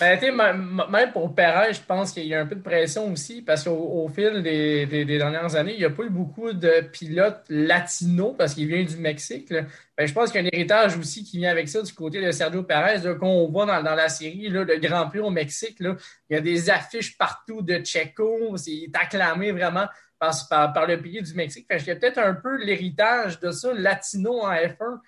ben, 0.00 0.86
même 0.90 1.12
pour 1.12 1.34
Perrin, 1.34 1.72
je 1.72 1.80
pense 1.86 2.05
qu'il 2.12 2.26
y 2.26 2.34
a 2.34 2.40
un 2.40 2.46
peu 2.46 2.54
de 2.54 2.62
pression 2.62 3.12
aussi 3.12 3.42
parce 3.42 3.64
qu'au 3.64 4.08
fil 4.08 4.42
des, 4.42 5.04
dernières 5.04 5.54
années, 5.56 5.72
il 5.72 5.78
n'y 5.78 5.84
a 5.84 5.90
pas 5.90 6.04
eu 6.04 6.10
beaucoup 6.10 6.52
de 6.52 6.80
pilotes 6.92 7.44
latinos 7.48 8.34
parce 8.36 8.54
qu'il 8.54 8.68
vient 8.68 8.84
du 8.84 8.96
Mexique. 8.96 9.50
Ben, 9.50 10.06
je 10.06 10.12
pense 10.12 10.30
qu'il 10.30 10.42
y 10.42 10.44
a 10.44 10.46
un 10.46 10.50
héritage 10.52 10.96
aussi 10.98 11.24
qui 11.24 11.38
vient 11.38 11.50
avec 11.50 11.68
ça 11.68 11.82
du 11.82 11.92
côté 11.92 12.24
de 12.24 12.30
Sergio 12.30 12.62
Perez, 12.62 13.16
qu'on 13.18 13.48
voit 13.48 13.66
dans, 13.66 13.94
la 13.94 14.08
série, 14.08 14.48
là, 14.48 14.64
le 14.64 14.78
Grand 14.78 15.08
Prix 15.08 15.20
au 15.20 15.30
Mexique. 15.30 15.80
Là, 15.80 15.96
il 16.28 16.34
y 16.34 16.36
a 16.36 16.40
des 16.40 16.70
affiches 16.70 17.16
partout 17.16 17.62
de 17.62 17.82
Checo. 17.84 18.56
Il 18.66 18.84
est 18.84 18.96
acclamé 18.96 19.52
vraiment 19.52 19.86
par, 20.18 20.34
par, 20.48 20.86
le 20.86 21.00
pays 21.00 21.22
du 21.22 21.34
Mexique. 21.34 21.66
Fait, 21.68 21.78
il 21.78 21.86
y 21.86 21.90
a 21.90 21.96
peut-être 21.96 22.18
un 22.18 22.34
peu 22.34 22.56
l'héritage 22.56 23.40
de 23.40 23.50
ça, 23.50 23.72
latino 23.72 24.40
en 24.40 24.52
F1. 24.52 24.98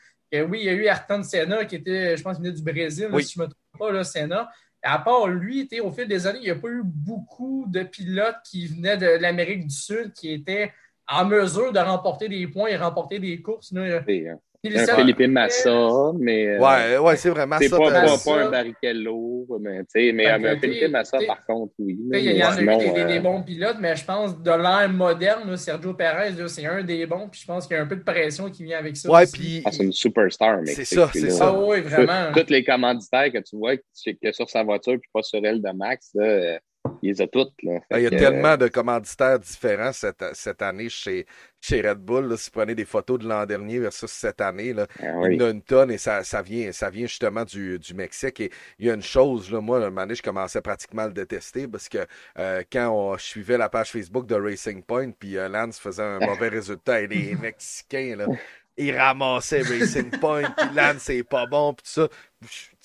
oui, 0.48 0.61
il 0.61 0.64
y 0.64 0.68
a 0.68 0.72
eu 0.72 0.84
Ayrton 0.84 1.22
Senna 1.22 1.64
qui 1.64 1.76
était, 1.76 2.16
je 2.16 2.22
pense, 2.22 2.37
il 2.38 2.44
venait 2.44 2.56
du 2.56 2.62
Brésil, 2.62 3.08
si 3.20 3.34
je 3.34 3.40
ne 3.40 3.46
me 3.46 3.50
trompe 3.50 3.92
pas, 3.92 4.04
Senna 4.04 4.48
à 4.83 4.99
part 4.99 5.27
lui, 5.27 5.69
au 5.83 5.91
fil 5.91 6.09
des 6.09 6.27
années, 6.27 6.38
il 6.41 6.45
n'y 6.45 6.51
a 6.51 6.57
pas 6.57 6.69
eu 6.69 6.83
beaucoup 6.85 7.67
de 7.69 7.83
pilotes 7.83 8.37
qui 8.45 8.67
venaient 8.67 8.97
de 8.97 9.07
l'Amérique 9.07 9.67
du 9.67 9.75
Sud 9.75 10.12
qui 10.12 10.33
étaient 10.33 10.73
en 11.09 11.25
mesure 11.25 11.73
de 11.73 11.79
remporter 11.79 12.29
des 12.29 12.47
points 12.47 12.69
et 12.69 12.77
remporter 12.77 13.19
des 13.19 13.41
courses. 13.41 13.73
Un 14.64 14.87
Philippe 14.97 15.21
Massa, 15.29 16.12
mais. 16.18 16.49
Euh, 16.49 16.59
ouais, 16.59 16.99
ouais, 16.99 17.16
c'est 17.16 17.31
vraiment 17.31 17.59
C'est 17.61 17.68
pas, 17.68 17.79
pas, 17.79 18.18
pas, 18.25 18.42
un 18.42 18.51
Barrichello, 18.51 19.47
mais, 19.61 19.83
mais 20.12 20.27
un 20.29 20.59
Philippe 20.59 20.90
Massa, 20.90 21.18
par 21.27 21.47
contre, 21.47 21.75
oui. 21.79 21.97
Il 22.12 22.37
y, 22.37 22.42
en 22.42 22.51
a 22.51 22.61
eu 22.61 22.66
des, 22.66 23.05
des, 23.05 23.18
euh, 23.18 23.21
bons 23.21 23.42
pilotes, 23.42 23.77
mais 23.79 23.94
je 23.94 24.05
pense 24.05 24.37
de 24.42 24.51
l'ère 24.51 24.88
moderne, 24.88 25.57
Sergio 25.57 25.94
Perez, 25.94 26.49
c'est 26.49 26.66
un 26.66 26.83
des 26.83 27.07
bons, 27.07 27.29
puis 27.29 27.40
je 27.40 27.47
pense 27.47 27.68
qu'il 27.68 27.77
y 27.77 27.79
a 27.79 27.83
un 27.83 27.87
peu 27.87 27.94
de 27.94 28.03
pression 28.03 28.51
qui 28.51 28.64
vient 28.64 28.79
avec 28.79 28.97
ça. 28.97 29.09
Ouais, 29.09 29.27
puis. 29.33 29.62
Ah, 29.64 29.71
c'est 29.71 29.85
une 29.85 29.92
superstar, 29.92 30.59
mais. 30.61 30.73
C'est 30.73 30.85
ça, 30.85 31.09
c'est 31.12 31.31
ça. 31.31 31.55
Ah, 31.55 31.61
oui, 31.61 31.81
vraiment. 31.81 32.33
Tous 32.35 32.51
les 32.51 32.64
commanditaires 32.64 33.31
que 33.33 33.38
tu 33.38 33.57
vois, 33.57 33.77
que 33.77 34.33
sur 34.33 34.51
sa 34.51 34.64
voiture, 34.64 34.99
puis 35.01 35.11
pas 35.12 35.23
sur 35.23 35.40
elle 35.44 35.62
de 35.62 35.71
Max, 35.71 36.11
là, 36.14 36.59
il 37.03 37.11
les 37.11 37.22
a 37.22 37.27
toutes. 37.27 37.53
Là. 37.62 37.81
Ah, 37.90 37.98
il 37.98 38.05
y 38.05 38.07
a 38.07 38.11
tellement 38.11 38.57
de 38.57 38.68
commanditaires 38.68 39.38
différents 39.38 39.92
cette, 39.92 40.24
cette 40.35 40.62
année 40.62 40.88
chez, 40.88 41.27
chez 41.61 41.81
Red 41.81 41.98
Bull. 41.98 42.27
Là, 42.27 42.37
si 42.37 42.51
vous 42.51 42.61
prenez 42.61 42.74
des 42.74 42.85
photos 42.85 43.18
de 43.18 43.29
l'an 43.29 43.46
dernier 43.46 43.79
versus 43.79 44.11
cette 44.11 44.40
année, 44.40 44.72
là, 44.72 44.87
ah 45.01 45.29
il 45.29 45.35
y 45.35 45.42
en 45.42 45.46
a 45.46 45.51
une 45.51 45.62
tonne 45.62 45.90
et 45.90 45.98
ça, 45.98 46.24
ça, 46.24 46.42
vient, 46.42 46.72
ça 46.72 46.90
vient 46.90 47.07
justement 47.07 47.44
du, 47.44 47.79
du 47.79 47.94
Mexique. 47.94 48.40
Et 48.40 48.51
il 48.79 48.87
y 48.87 48.90
a 48.90 48.94
une 48.94 49.03
chose, 49.03 49.51
là, 49.51 49.61
moi, 49.61 49.79
un 49.79 49.90
moment 49.90 50.03
donné, 50.03 50.14
je 50.14 50.22
commençais 50.22 50.61
pratiquement 50.61 51.03
à 51.03 51.07
le 51.07 51.12
détester 51.12 51.68
parce 51.68 51.88
que 51.88 52.07
euh, 52.38 52.62
quand 52.70 52.88
on, 52.90 53.16
je 53.16 53.24
suivais 53.24 53.59
la 53.59 53.68
page 53.68 53.90
Facebook 53.90 54.27
de 54.27 54.35
Racing 54.35 54.83
Point, 54.83 55.12
puis 55.12 55.37
euh, 55.37 55.48
Lance 55.48 55.79
faisait 55.79 56.03
un 56.03 56.18
mauvais 56.27 56.48
résultat 56.48 57.01
et 57.01 57.07
les 57.07 57.35
Mexicains, 57.35 58.16
là, 58.16 58.27
il 58.79 58.96
ramassait 58.96 59.62
Racing 59.62 60.11
Point, 60.20 60.51
puis 60.57 60.68
Lance 60.74 60.98
c'est 60.98 61.24
pas 61.24 61.46
bon, 61.46 61.74
puis 61.74 61.85
tout 61.85 62.01
ça. 62.01 62.09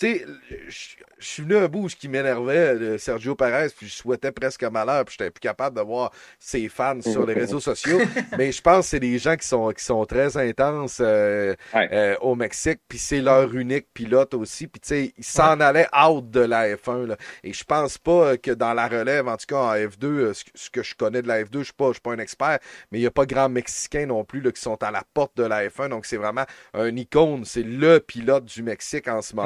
Sais, 0.03 0.25
je 0.69 1.25
suis 1.25 1.43
venu 1.43 1.55
à 1.55 1.63
un 1.63 1.67
bout 1.67 1.87
qui 1.87 2.07
m'énervait, 2.07 2.97
Sergio 2.97 3.35
Perez, 3.35 3.69
puis 3.75 3.87
je 3.87 3.93
souhaitais 3.93 4.31
presque 4.31 4.63
malheur, 4.63 5.05
puis 5.05 5.15
j'étais 5.17 5.31
plus 5.31 5.39
capable 5.41 5.77
de 5.77 5.81
voir 5.81 6.11
ses 6.39 6.67
fans 6.69 7.01
sur 7.01 7.25
les 7.25 7.33
réseaux 7.33 7.59
sociaux. 7.59 7.99
Mais 8.37 8.51
je 8.51 8.61
pense 8.61 8.85
que 8.85 8.89
c'est 8.91 8.99
des 8.99 9.17
gens 9.17 9.35
qui 9.35 9.47
sont, 9.47 9.71
qui 9.71 9.83
sont 9.83 10.05
très 10.05 10.35
intenses 10.37 10.99
euh, 11.01 11.55
euh, 11.75 12.15
au 12.21 12.35
Mexique, 12.35 12.79
puis 12.87 12.97
c'est 12.97 13.21
leur 13.21 13.53
unique 13.53 13.87
pilote 13.93 14.33
aussi. 14.33 14.67
Puis 14.67 14.81
tu 14.81 14.87
sais, 14.87 15.13
ils 15.17 15.23
s'en 15.23 15.59
allaient 15.59 15.87
out 15.97 16.29
de 16.29 16.41
la 16.41 16.75
F1. 16.75 17.07
Là. 17.07 17.17
Et 17.43 17.53
je 17.53 17.63
pense 17.63 17.97
pas 17.97 18.37
que 18.37 18.51
dans 18.51 18.73
la 18.73 18.87
relève, 18.87 19.27
en 19.27 19.37
tout 19.37 19.45
cas 19.47 19.57
en 19.57 19.75
F2, 19.75 20.05
euh, 20.05 20.33
ce 20.33 20.69
que 20.69 20.83
je 20.83 20.95
connais 20.95 21.21
de 21.21 21.27
la 21.27 21.43
F2, 21.43 21.59
je 21.59 21.63
suis 21.65 21.73
pas, 21.73 21.91
pas 22.01 22.11
un 22.11 22.19
expert, 22.19 22.59
mais 22.91 22.97
il 22.99 23.01
n'y 23.01 23.07
a 23.07 23.11
pas 23.11 23.25
grand 23.25 23.49
Mexicains 23.49 24.05
non 24.05 24.23
plus 24.23 24.41
là, 24.41 24.51
qui 24.51 24.61
sont 24.61 24.81
à 24.83 24.91
la 24.91 25.03
porte 25.13 25.37
de 25.37 25.43
la 25.43 25.67
F1. 25.67 25.89
Donc 25.89 26.05
c'est 26.05 26.17
vraiment 26.17 26.45
un 26.73 26.95
icône, 26.95 27.45
c'est 27.45 27.63
le 27.63 27.99
pilote 27.99 28.45
du 28.45 28.63
Mexique 28.63 29.07
en 29.07 29.21
ce 29.21 29.35
moment. 29.35 29.42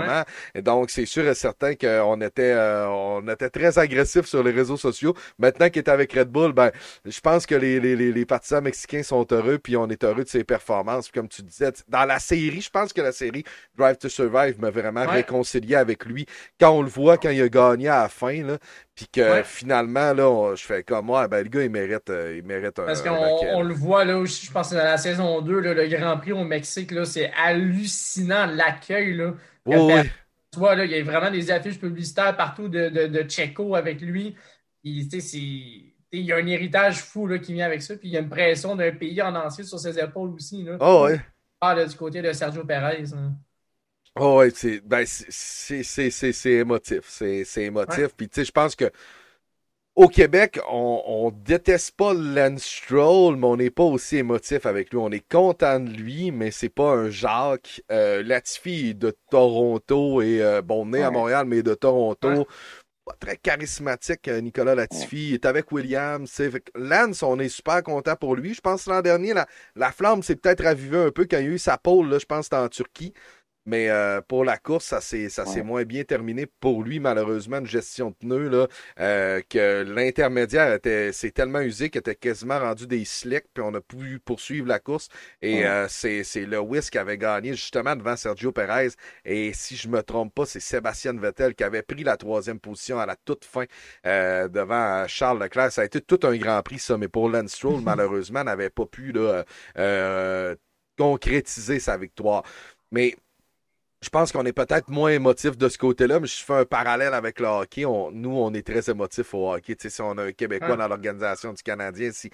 Et 0.55 0.61
donc 0.61 0.89
c'est 0.89 1.05
sûr 1.05 1.27
et 1.27 1.35
certain 1.35 1.75
qu'on 1.75 2.21
était, 2.21 2.55
on 2.87 3.27
était 3.27 3.49
très 3.49 3.77
agressif 3.79 4.25
sur 4.25 4.43
les 4.43 4.51
réseaux 4.51 4.77
sociaux. 4.77 5.13
Maintenant 5.39 5.69
qu'il 5.69 5.79
est 5.79 5.89
avec 5.89 6.13
Red 6.13 6.29
Bull, 6.29 6.53
ben, 6.53 6.71
je 7.05 7.19
pense 7.19 7.45
que 7.45 7.55
les, 7.55 7.79
les, 7.79 7.95
les, 7.95 8.25
partisans 8.25 8.63
mexicains 8.63 9.03
sont 9.03 9.25
heureux, 9.31 9.57
puis 9.57 9.77
on 9.77 9.87
est 9.87 10.03
heureux 10.03 10.23
de 10.23 10.29
ses 10.29 10.43
performances. 10.43 11.09
comme 11.09 11.27
tu 11.27 11.41
disais, 11.41 11.71
dans 11.87 12.05
la 12.05 12.19
série, 12.19 12.61
je 12.61 12.69
pense 12.69 12.93
que 12.93 13.01
la 13.01 13.11
série 13.11 13.43
Drive 13.77 13.97
to 13.97 14.09
Survive 14.09 14.59
m'a 14.59 14.69
vraiment 14.69 15.05
réconcilié 15.05 15.75
avec 15.75 16.05
lui. 16.05 16.25
Quand 16.59 16.71
on 16.71 16.81
le 16.81 16.89
voit, 16.89 17.17
quand 17.17 17.29
il 17.29 17.41
a 17.41 17.49
gagné 17.49 17.89
à 17.89 18.03
la 18.03 18.09
fin, 18.09 18.43
là, 18.43 18.57
puis 18.95 19.07
que 19.13 19.43
finalement, 19.43 20.11
là, 20.13 20.55
je 20.55 20.63
fais 20.63 20.83
comme 20.83 21.05
moi, 21.05 21.27
ben, 21.27 21.43
le 21.43 21.49
gars, 21.49 21.63
il 21.63 21.69
mérite, 21.69 22.09
euh, 22.09 22.35
il 22.37 22.43
mérite 22.43 22.79
un. 22.79 22.85
Parce 22.85 23.03
qu'on 23.03 23.15
on 23.53 23.61
le 23.61 23.73
voit 23.73 24.03
là 24.05 24.17
aussi, 24.17 24.47
je 24.47 24.51
pense 24.51 24.71
que 24.71 24.75
dans 24.75 24.83
la 24.83 24.97
saison 24.97 25.41
2, 25.41 25.59
là, 25.59 25.73
le 25.75 25.87
Grand 25.87 26.17
Prix 26.17 26.31
au 26.31 26.43
Mexique, 26.43 26.91
là, 26.91 27.05
c'est 27.05 27.31
hallucinant 27.37 28.47
l'accueil. 28.47 29.13
Là, 29.13 29.33
oui. 29.75 30.09
Tu 30.51 30.59
vois, 30.59 30.75
là, 30.75 30.85
il 30.85 30.91
y 30.91 30.95
a 30.95 31.03
vraiment 31.03 31.29
des 31.29 31.51
affiches 31.51 31.79
publicitaires 31.79 32.35
partout 32.35 32.69
de, 32.69 32.89
de, 32.89 33.07
de 33.07 33.29
Checo 33.29 33.75
avec 33.75 34.01
lui. 34.01 34.35
il 34.83 35.05
y 36.11 36.31
a 36.31 36.37
un 36.37 36.47
héritage 36.47 37.01
fou 37.01 37.27
là, 37.27 37.37
qui 37.37 37.53
vient 37.53 37.65
avec 37.65 37.81
ça. 37.81 37.95
Puis 37.97 38.07
il 38.09 38.11
y 38.11 38.17
a 38.17 38.21
une 38.21 38.29
pression 38.29 38.75
d'un 38.75 38.91
pays 38.91 39.21
en 39.21 39.35
entier 39.35 39.63
sur 39.63 39.79
ses 39.79 39.99
épaules 39.99 40.29
aussi. 40.33 40.63
Là. 40.63 40.77
Oh, 40.79 41.05
ouais. 41.05 41.19
Ah, 41.59 41.83
du 41.83 41.95
côté 41.95 42.21
de 42.21 42.31
Sergio 42.31 42.63
Perez. 42.63 43.13
Hein. 43.13 43.33
Oh, 44.15 44.39
ouais, 44.39 44.51
c'est 44.53 44.79
ben, 44.81 45.05
émotif. 46.45 47.01
C'est 47.07 47.63
émotif. 47.63 48.07
Puis, 48.15 48.29
tu 48.29 48.35
sais, 48.35 48.45
je 48.45 48.51
pense 48.51 48.75
que 48.75 48.89
au 49.97 50.07
Québec, 50.07 50.59
on, 50.69 51.01
on 51.07 51.31
déteste 51.31 51.95
pas 51.97 52.13
Lance 52.13 52.63
Stroll, 52.63 53.35
mais 53.35 53.47
on 53.47 53.57
n'est 53.57 53.71
pas 53.71 53.83
aussi 53.83 54.17
émotif 54.17 54.67
avec 54.67 54.91
lui. 54.91 54.99
On 54.99 55.09
est 55.09 55.27
content 55.27 55.79
de 55.79 55.89
lui, 55.89 56.29
mais 56.29 56.51
c'est 56.51 56.69
pas 56.69 56.91
un 56.91 57.09
Jacques. 57.09 57.81
Euh, 57.91 58.21
Latifi 58.21 58.93
de 58.93 59.17
Toronto 59.31 60.21
et 60.21 60.43
euh, 60.43 60.61
bon, 60.61 60.85
né 60.85 61.01
à 61.01 61.09
Montréal, 61.09 61.47
mais 61.47 61.63
de 61.63 61.73
Toronto. 61.73 62.47
Pas 63.05 63.15
très 63.19 63.37
charismatique, 63.37 64.27
euh, 64.27 64.39
Nicolas 64.39 64.75
Latifi. 64.75 65.29
Il 65.29 65.33
est 65.33 65.45
avec 65.47 65.71
Williams. 65.71 66.41
Lance, 66.75 67.23
on 67.23 67.39
est 67.39 67.49
super 67.49 67.81
content 67.81 68.15
pour 68.15 68.35
lui. 68.35 68.53
Je 68.53 68.61
pense 68.61 68.85
que 68.85 68.91
l'an 68.91 69.01
dernier, 69.01 69.33
la, 69.33 69.47
la 69.75 69.91
flamme 69.91 70.21
s'est 70.21 70.35
peut-être 70.35 70.63
ravivée 70.63 71.05
un 71.05 71.11
peu 71.11 71.25
quand 71.25 71.39
il 71.39 71.45
y 71.45 71.47
a 71.47 71.53
eu 71.53 71.57
sa 71.57 71.77
pole, 71.77 72.07
là, 72.07 72.19
je 72.19 72.25
pense 72.25 72.49
que 72.49 72.55
c'était 72.55 72.57
en 72.57 72.69
Turquie. 72.69 73.13
Mais 73.67 73.89
euh, 73.89 74.21
pour 74.21 74.45
la 74.45 74.57
course, 74.57 74.85
ça 74.85 75.01
s'est 75.01 75.27
ça 75.27 75.45
s'est 75.45 75.61
moins 75.61 75.83
bien 75.83 76.05
terminé 76.05 76.45
pour 76.45 76.83
lui, 76.83 77.01
malheureusement, 77.01 77.57
une 77.57 77.67
gestion 77.67 78.11
de 78.11 78.15
pneus, 78.15 78.47
là, 78.47 78.67
euh, 79.01 79.41
que 79.49 79.83
l'intermédiaire 79.83 80.73
était 80.73 81.11
s'est 81.11 81.31
tellement 81.31 81.59
usé 81.59 81.89
qu'il 81.89 81.99
était 81.99 82.15
quasiment 82.15 82.59
rendu 82.59 82.87
des 82.87 83.03
slicks, 83.03 83.47
puis 83.53 83.61
on 83.61 83.73
a 83.73 83.81
pu 83.81 84.19
poursuivre 84.19 84.67
la 84.67 84.79
course. 84.79 85.09
Et 85.41 85.65
euh, 85.67 85.85
c'est, 85.89 86.23
c'est 86.23 86.45
Lewis 86.45 86.87
qui 86.89 86.97
avait 86.97 87.17
gagné 87.17 87.53
justement 87.55 87.97
devant 87.97 88.15
Sergio 88.15 88.53
Perez. 88.53 88.91
Et 89.25 89.51
si 89.53 89.75
je 89.75 89.89
me 89.89 90.01
trompe 90.01 90.33
pas, 90.33 90.45
c'est 90.45 90.61
Sébastien 90.61 91.11
Vettel 91.19 91.53
qui 91.53 91.65
avait 91.65 91.83
pris 91.83 92.05
la 92.05 92.15
troisième 92.15 92.59
position 92.61 92.99
à 92.99 93.05
la 93.05 93.17
toute 93.17 93.43
fin 93.43 93.65
devant 94.05 95.05
Charles 95.09 95.43
Leclerc. 95.43 95.73
Ça 95.73 95.81
a 95.81 95.85
été 95.85 95.99
tout 95.99 96.19
un 96.23 96.37
grand 96.37 96.61
prix, 96.63 96.79
ça, 96.79 96.97
mais 96.97 97.09
pour 97.09 97.27
Lance 97.29 97.51
Stroll, 97.51 97.81
malheureusement, 97.83 98.45
n'avait 98.45 98.69
pas 98.69 98.85
pu 98.85 99.11
là, 99.11 99.43
concrétiser 100.97 101.79
sa 101.79 101.97
victoire. 101.97 102.43
Mais 102.91 103.15
je 104.01 104.09
pense 104.09 104.31
qu'on 104.31 104.45
est 104.45 104.53
peut-être 104.53 104.89
moins 104.89 105.09
émotif 105.09 105.57
de 105.57 105.69
ce 105.69 105.77
côté-là, 105.77 106.19
mais 106.19 106.27
je 106.27 106.43
fais 106.43 106.53
un 106.53 106.65
parallèle 106.65 107.13
avec 107.13 107.39
le 107.39 107.47
hockey. 107.47 107.81
nous, 107.81 108.37
on 108.37 108.53
est 108.53 108.65
très 108.65 108.89
émotif 108.89 109.33
au 109.33 109.53
hockey. 109.53 109.75
si 109.79 110.01
on 110.01 110.17
a 110.17 110.23
un 110.25 110.31
Québécois 110.31 110.75
dans 110.75 110.87
l'organisation 110.87 111.51
du 111.53 111.63
Canadien, 111.63 112.11
si, 112.11 112.29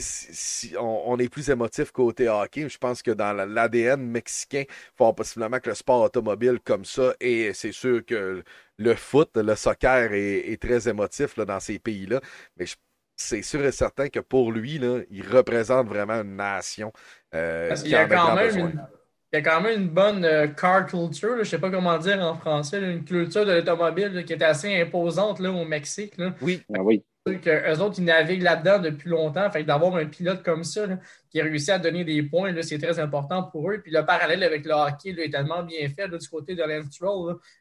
si 0.00 0.74
on, 0.78 1.16
est 1.18 1.28
plus 1.28 1.48
émotif 1.48 1.92
côté 1.92 2.28
hockey, 2.28 2.68
je 2.68 2.78
pense 2.78 3.02
que 3.02 3.12
dans 3.12 3.32
l'ADN 3.32 4.02
mexicain, 4.02 4.64
il 4.66 4.96
faut 4.96 5.12
possiblement 5.12 5.60
que 5.60 5.68
le 5.68 5.76
sport 5.76 6.02
automobile 6.02 6.58
comme 6.64 6.84
ça, 6.84 7.14
et 7.20 7.52
c'est 7.54 7.72
sûr 7.72 8.04
que 8.04 8.42
le 8.78 8.94
foot, 8.96 9.30
le 9.36 9.54
soccer 9.54 10.12
est, 10.12 10.60
très 10.60 10.88
émotif 10.88 11.36
là, 11.36 11.44
dans 11.44 11.60
ces 11.60 11.78
pays-là, 11.78 12.20
mais 12.56 12.66
c'est 13.14 13.42
sûr 13.42 13.64
et 13.64 13.72
certain 13.72 14.08
que 14.08 14.20
pour 14.20 14.50
lui, 14.50 14.78
là, 14.78 15.00
il 15.10 15.26
représente 15.26 15.86
vraiment 15.86 16.20
une 16.20 16.36
nation. 16.36 16.92
Euh, 17.34 17.68
Parce 17.68 17.82
qu'il 17.82 17.92
y 17.92 17.94
a 17.94 18.06
quand 18.06 18.34
même 18.34 18.86
il 19.32 19.36
y 19.36 19.38
a 19.38 19.42
quand 19.42 19.60
même 19.60 19.82
une 19.82 19.88
bonne 19.88 20.24
euh, 20.24 20.46
car 20.48 20.86
culture, 20.86 21.34
je 21.34 21.40
ne 21.40 21.44
sais 21.44 21.58
pas 21.58 21.70
comment 21.70 21.98
dire 21.98 22.20
en 22.20 22.36
français, 22.36 22.80
une 22.80 23.04
culture 23.04 23.44
de 23.44 23.52
l'automobile 23.52 24.24
qui 24.24 24.32
est 24.32 24.42
assez 24.42 24.80
imposante 24.80 25.40
là, 25.40 25.50
au 25.50 25.64
Mexique. 25.64 26.14
Oui. 26.40 26.62
Ah 26.74 26.82
oui. 26.82 27.04
Que 27.26 27.74
eux 27.74 27.80
autres, 27.82 27.96
ils 27.98 28.04
naviguent 28.04 28.42
là-dedans 28.42 28.78
depuis 28.78 29.10
longtemps. 29.10 29.50
Fait 29.50 29.64
d'avoir 29.64 29.96
un 29.96 30.06
pilote 30.06 30.44
comme 30.44 30.62
ça 30.62 30.86
qui 31.28 31.40
a 31.40 31.42
réussi 31.42 31.72
à 31.72 31.78
donner 31.80 32.04
des 32.04 32.22
points, 32.22 32.54
c'est 32.62 32.78
très 32.78 33.00
important 33.00 33.42
pour 33.42 33.68
eux. 33.68 33.80
Puis 33.82 33.90
le 33.90 34.06
parallèle 34.06 34.44
avec 34.44 34.64
le 34.64 34.72
hockey 34.72 35.10
est 35.10 35.30
tellement 35.30 35.64
bien 35.64 35.88
fait 35.88 36.08
du 36.08 36.28
côté 36.28 36.54
de 36.54 36.62
Lance 36.62 37.00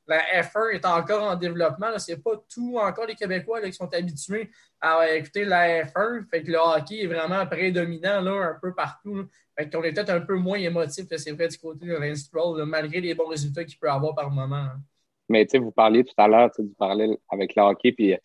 La 0.05 0.19
F1 0.19 0.75
est 0.75 0.85
encore 0.85 1.23
en 1.23 1.35
développement. 1.35 1.97
Ce 1.97 2.11
n'est 2.11 2.19
pas 2.19 2.33
tout 2.47 2.77
encore 2.77 3.07
les 3.07 3.15
Québécois 3.15 3.59
qui 3.61 3.73
sont 3.73 3.91
habitués 3.91 4.51
à 4.79 5.11
écouter 5.15 5.45
la 5.45 5.83
F1. 5.85 6.29
Fait 6.29 6.43
que 6.43 6.51
le 6.51 6.59
hockey 6.59 7.01
est 7.01 7.07
vraiment 7.07 7.43
prédominant 7.47 8.21
là, 8.21 8.51
un 8.51 8.59
peu 8.61 8.71
partout. 8.75 9.25
Fait 9.57 9.67
qu'on 9.67 9.81
est 9.81 9.93
peut-être 9.93 10.11
un 10.11 10.21
peu 10.21 10.35
moins 10.35 10.59
émotif, 10.59 11.05
c'est 11.09 11.31
vrai, 11.31 11.47
du 11.47 11.57
côté 11.57 11.87
de 11.87 11.95
Lance 11.95 12.29
malgré 12.67 13.01
les 13.01 13.15
bons 13.15 13.29
résultats 13.29 13.63
qu'il 13.63 13.79
peut 13.79 13.89
avoir 13.89 14.13
par 14.13 14.29
moment. 14.29 14.57
Hein. 14.57 14.79
Mais 15.27 15.43
tu 15.45 15.51
sais, 15.51 15.57
vous 15.57 15.71
parliez 15.71 16.03
tout 16.03 16.13
à 16.17 16.27
l'heure 16.27 16.51
du 16.55 16.69
parallèle 16.77 17.17
avec 17.29 17.55
le 17.55 17.63
hockey 17.63 17.91
puis, 17.91 18.15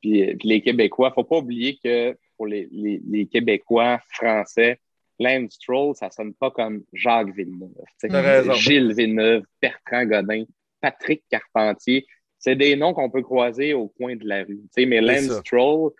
puis, 0.00 0.36
les 0.42 0.60
Québécois. 0.60 1.08
Il 1.08 1.10
ne 1.10 1.14
faut 1.14 1.28
pas 1.28 1.38
oublier 1.38 1.78
que 1.82 2.16
pour 2.36 2.46
les, 2.46 2.68
les, 2.70 3.26
Québécois 3.26 4.00
français, 4.08 4.80
Lance 5.18 5.52
Stroll, 5.52 5.94
ça 5.94 6.10
sonne 6.10 6.34
pas 6.34 6.50
comme 6.50 6.82
Jacques 6.92 7.34
Villeneuve. 7.34 8.54
Gilles 8.54 8.94
Villeneuve, 8.94 9.44
Bertrand 9.60 10.06
Godin, 10.06 10.44
Patrick 10.80 11.22
Carpentier. 11.30 12.06
C'est 12.38 12.56
des 12.56 12.76
noms 12.76 12.94
qu'on 12.94 13.10
peut 13.10 13.22
croiser 13.22 13.74
au 13.74 13.88
coin 13.88 14.16
de 14.16 14.26
la 14.26 14.44
rue. 14.44 14.62
mais 14.78 15.02
Lance 15.02 15.40
Stroll, 15.40 15.92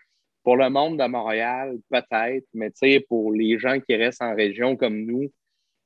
pour 0.43 0.57
le 0.57 0.71
monde 0.71 0.99
de 0.99 1.07
Montréal, 1.07 1.77
peut-être, 1.91 2.47
mais 2.55 2.71
pour 3.09 3.33
les 3.33 3.59
gens 3.59 3.79
qui 3.79 3.95
restent 3.95 4.23
en 4.23 4.35
région 4.35 4.77
comme 4.77 5.05
nous, 5.05 5.31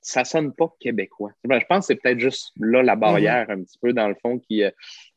ça 0.05 0.25
sonne 0.25 0.53
pas 0.53 0.69
québécois. 0.79 1.33
je 1.43 1.67
pense 1.67 1.87
que 1.87 1.95
c'est 1.95 1.97
peut-être 1.97 2.21
juste 2.21 2.53
là 2.61 2.83
la 2.83 2.95
barrière 2.95 3.49
un 3.49 3.63
petit 3.63 3.79
peu 3.81 3.95
dans 3.95 4.07
le 4.07 4.15
fond 4.21 4.39
qui, 4.39 4.63
euh, 4.63 4.71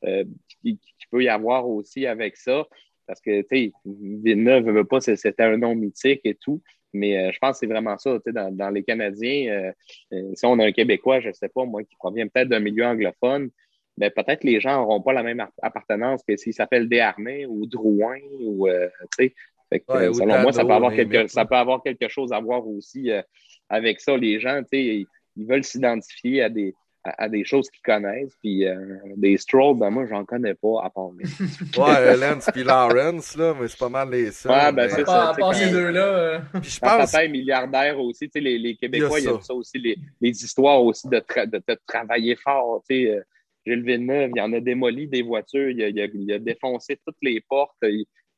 euh, 0.06 0.24
qui, 0.62 0.80
peut 1.12 1.24
y 1.24 1.30
avoir 1.30 1.68
aussi 1.68 2.06
avec 2.06 2.36
ça. 2.38 2.66
Parce 3.08 3.22
que, 3.22 3.42
tu 3.42 3.48
sais, 3.50 3.72
Villeneuve 3.86 4.66
ne 4.66 4.72
veut 4.72 4.86
pas, 4.86 5.00
c'était 5.02 5.44
un 5.44 5.58
nom 5.58 5.76
mythique 5.76 6.22
et 6.26 6.36
tout. 6.36 6.62
Mais 6.94 7.18
euh, 7.18 7.32
je 7.32 7.40
pense 7.40 7.54
que 7.54 7.60
c'est 7.60 7.72
vraiment 7.72 7.98
ça. 7.98 8.20
Dans, 8.28 8.56
dans 8.56 8.70
les 8.70 8.84
Canadiens, 8.84 9.72
si 10.12 10.46
on 10.46 10.60
a 10.60 10.66
un 10.66 10.72
Québécois, 10.72 11.20
je 11.20 11.30
ne 11.30 11.34
sais 11.34 11.50
pas, 11.50 11.66
moi, 11.66 11.84
qui 11.84 11.96
provient 11.96 12.28
peut-être 12.28 12.50
d'un 12.50 12.60
milieu 12.60 12.86
anglophone, 12.86 13.50
ben, 13.98 14.12
peut-être 14.12 14.44
les 14.44 14.60
gens 14.60 14.80
n'auront 14.80 15.02
pas 15.02 15.14
la 15.14 15.24
même 15.24 15.46
appartenance 15.62 16.22
que 16.28 16.38
s'ils 16.38 16.54
s'appellent 16.54 16.88
Desharnais 16.88 17.46
ou 17.48 17.66
Drouin 17.66 18.20
ou 18.40 18.68
euh, 18.68 18.88
tu 19.18 19.34
sais. 19.72 19.84
selon 19.90 20.40
moi, 20.42 20.54
ça 20.54 20.64
peut 20.64 20.74
avoir 20.74 20.94
quelque, 20.94 21.28
ça 21.28 21.46
peut 21.46 21.56
avoir 21.56 21.82
quelque 21.82 22.08
chose 22.08 22.32
à 22.32 22.40
voir 22.40 22.68
aussi 22.68 23.12
euh, 23.12 23.24
avec 23.70 24.00
ça. 24.00 24.16
Les 24.16 24.40
gens, 24.40 24.62
tu 24.62 24.78
sais, 24.78 25.08
ils, 25.36 25.46
veulent 25.46 25.64
s'identifier 25.64 26.44
à 26.44 26.50
des, 26.50 26.74
à, 27.18 27.30
des 27.30 27.44
choses 27.44 27.70
qu'ils 27.70 27.82
connaissent. 27.82 28.36
Puis 28.42 28.68
euh, 28.68 28.98
des 29.16 29.38
strolls, 29.38 29.78
ben 29.78 29.90
moi, 29.90 30.06
j'en 30.08 30.26
connais 30.26 30.56
pas 30.56 30.84
à 30.84 30.90
part. 30.90 31.10
ouais, 31.78 32.18
Lance 32.18 32.50
puis 32.54 32.64
Lawrence, 32.64 33.36
là, 33.36 33.56
mais 33.60 33.68
c'est 33.68 33.80
pas 33.80 33.90
mal 33.90 34.10
les 34.10 34.32
seuls. 34.32 34.52
Ouais, 34.52 34.72
ben 34.72 34.90
c'est 34.90 35.06
ça. 35.06 35.30
À 35.30 35.34
part 35.34 35.56
ces 35.56 35.72
deux-là. 35.72 36.42
Puis 36.62 36.72
je 36.72 36.80
pense. 36.80 37.12
Papa 37.12 37.26
est 37.26 37.30
milliardaire 37.30 38.00
aussi. 38.00 38.30
Tu 38.30 38.32
sais, 38.34 38.40
les, 38.40 38.58
les 38.58 38.76
Québécois, 38.76 39.20
il 39.20 39.26
y 39.26 39.30
a 39.30 39.40
ça 39.42 39.54
aussi, 39.54 39.78
les, 39.78 39.98
les 40.22 40.44
histoires 40.44 40.84
aussi 40.84 41.08
de, 41.08 41.18
de, 41.18 41.62
de 41.68 41.78
travailler 41.86 42.36
fort. 42.36 42.84
Tu 42.88 43.06
sais 43.06 43.24
Gilles 43.68 43.84
Villeneuve, 43.84 44.32
il 44.34 44.42
en 44.42 44.54
a 44.54 44.62
démoli 44.62 45.08
des 45.08 45.22
voitures, 45.22 45.70
il 45.70 46.32
a, 46.32 46.40
défoncé 46.40 46.98
toutes 47.06 47.18
les 47.22 47.42
portes, 47.42 47.76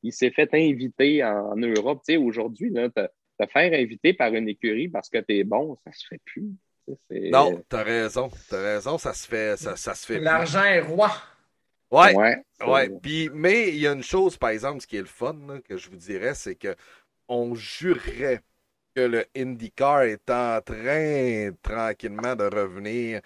il, 0.02 0.12
s'est 0.12 0.32
fait 0.32 0.50
inviter 0.54 1.24
en, 1.24 1.56
Europe. 1.56 2.02
Tu 2.06 2.14
sais, 2.14 2.18
aujourd'hui, 2.18 2.74
te, 2.74 3.08
faire 3.48 3.74
inviter 3.80 4.14
par 4.14 4.34
une 4.34 4.50
écurie 4.50 4.90
parce 4.90 5.08
que 5.08 5.20
tu 5.20 5.38
es 5.38 5.44
bon, 5.44 5.78
ça 5.86 5.92
se 5.94 6.08
fait 6.08 6.22
plus. 6.26 6.50
Non, 7.10 7.64
t'as 7.68 7.84
raison, 7.84 8.32
t'as 8.50 8.62
raison, 8.62 8.98
ça 8.98 9.14
se 9.14 9.28
fait, 9.28 9.58
ça, 9.58 9.76
se 9.76 10.06
fait. 10.06 10.20
L'argent 10.20 10.64
est 10.64 10.82
roi. 10.82 11.12
Ouais, 11.92 12.16
ouais. 12.66 12.90
Puis, 13.02 13.30
mais 13.34 13.70
il 13.70 13.80
y 13.80 13.88
a 13.88 13.94
une 13.94 14.04
chose, 14.04 14.38
par 14.38 14.52
exemple, 14.52 14.82
ce 14.82 14.88
qui 14.88 14.98
est 14.98 15.02
le 15.02 15.06
fun, 15.06 15.36
que 15.68 15.78
je 15.78 15.90
vous 15.90 15.96
dirais, 15.96 16.36
c'est 16.36 16.56
que 16.56 16.76
on 17.28 17.56
jurerait 17.56 18.42
que 18.96 19.02
le 19.02 19.26
IndyCar 19.36 20.04
est 20.04 20.30
en 20.30 20.62
train 20.62 21.52
tranquillement 21.62 22.36
de 22.36 22.44
revenir 22.44 23.22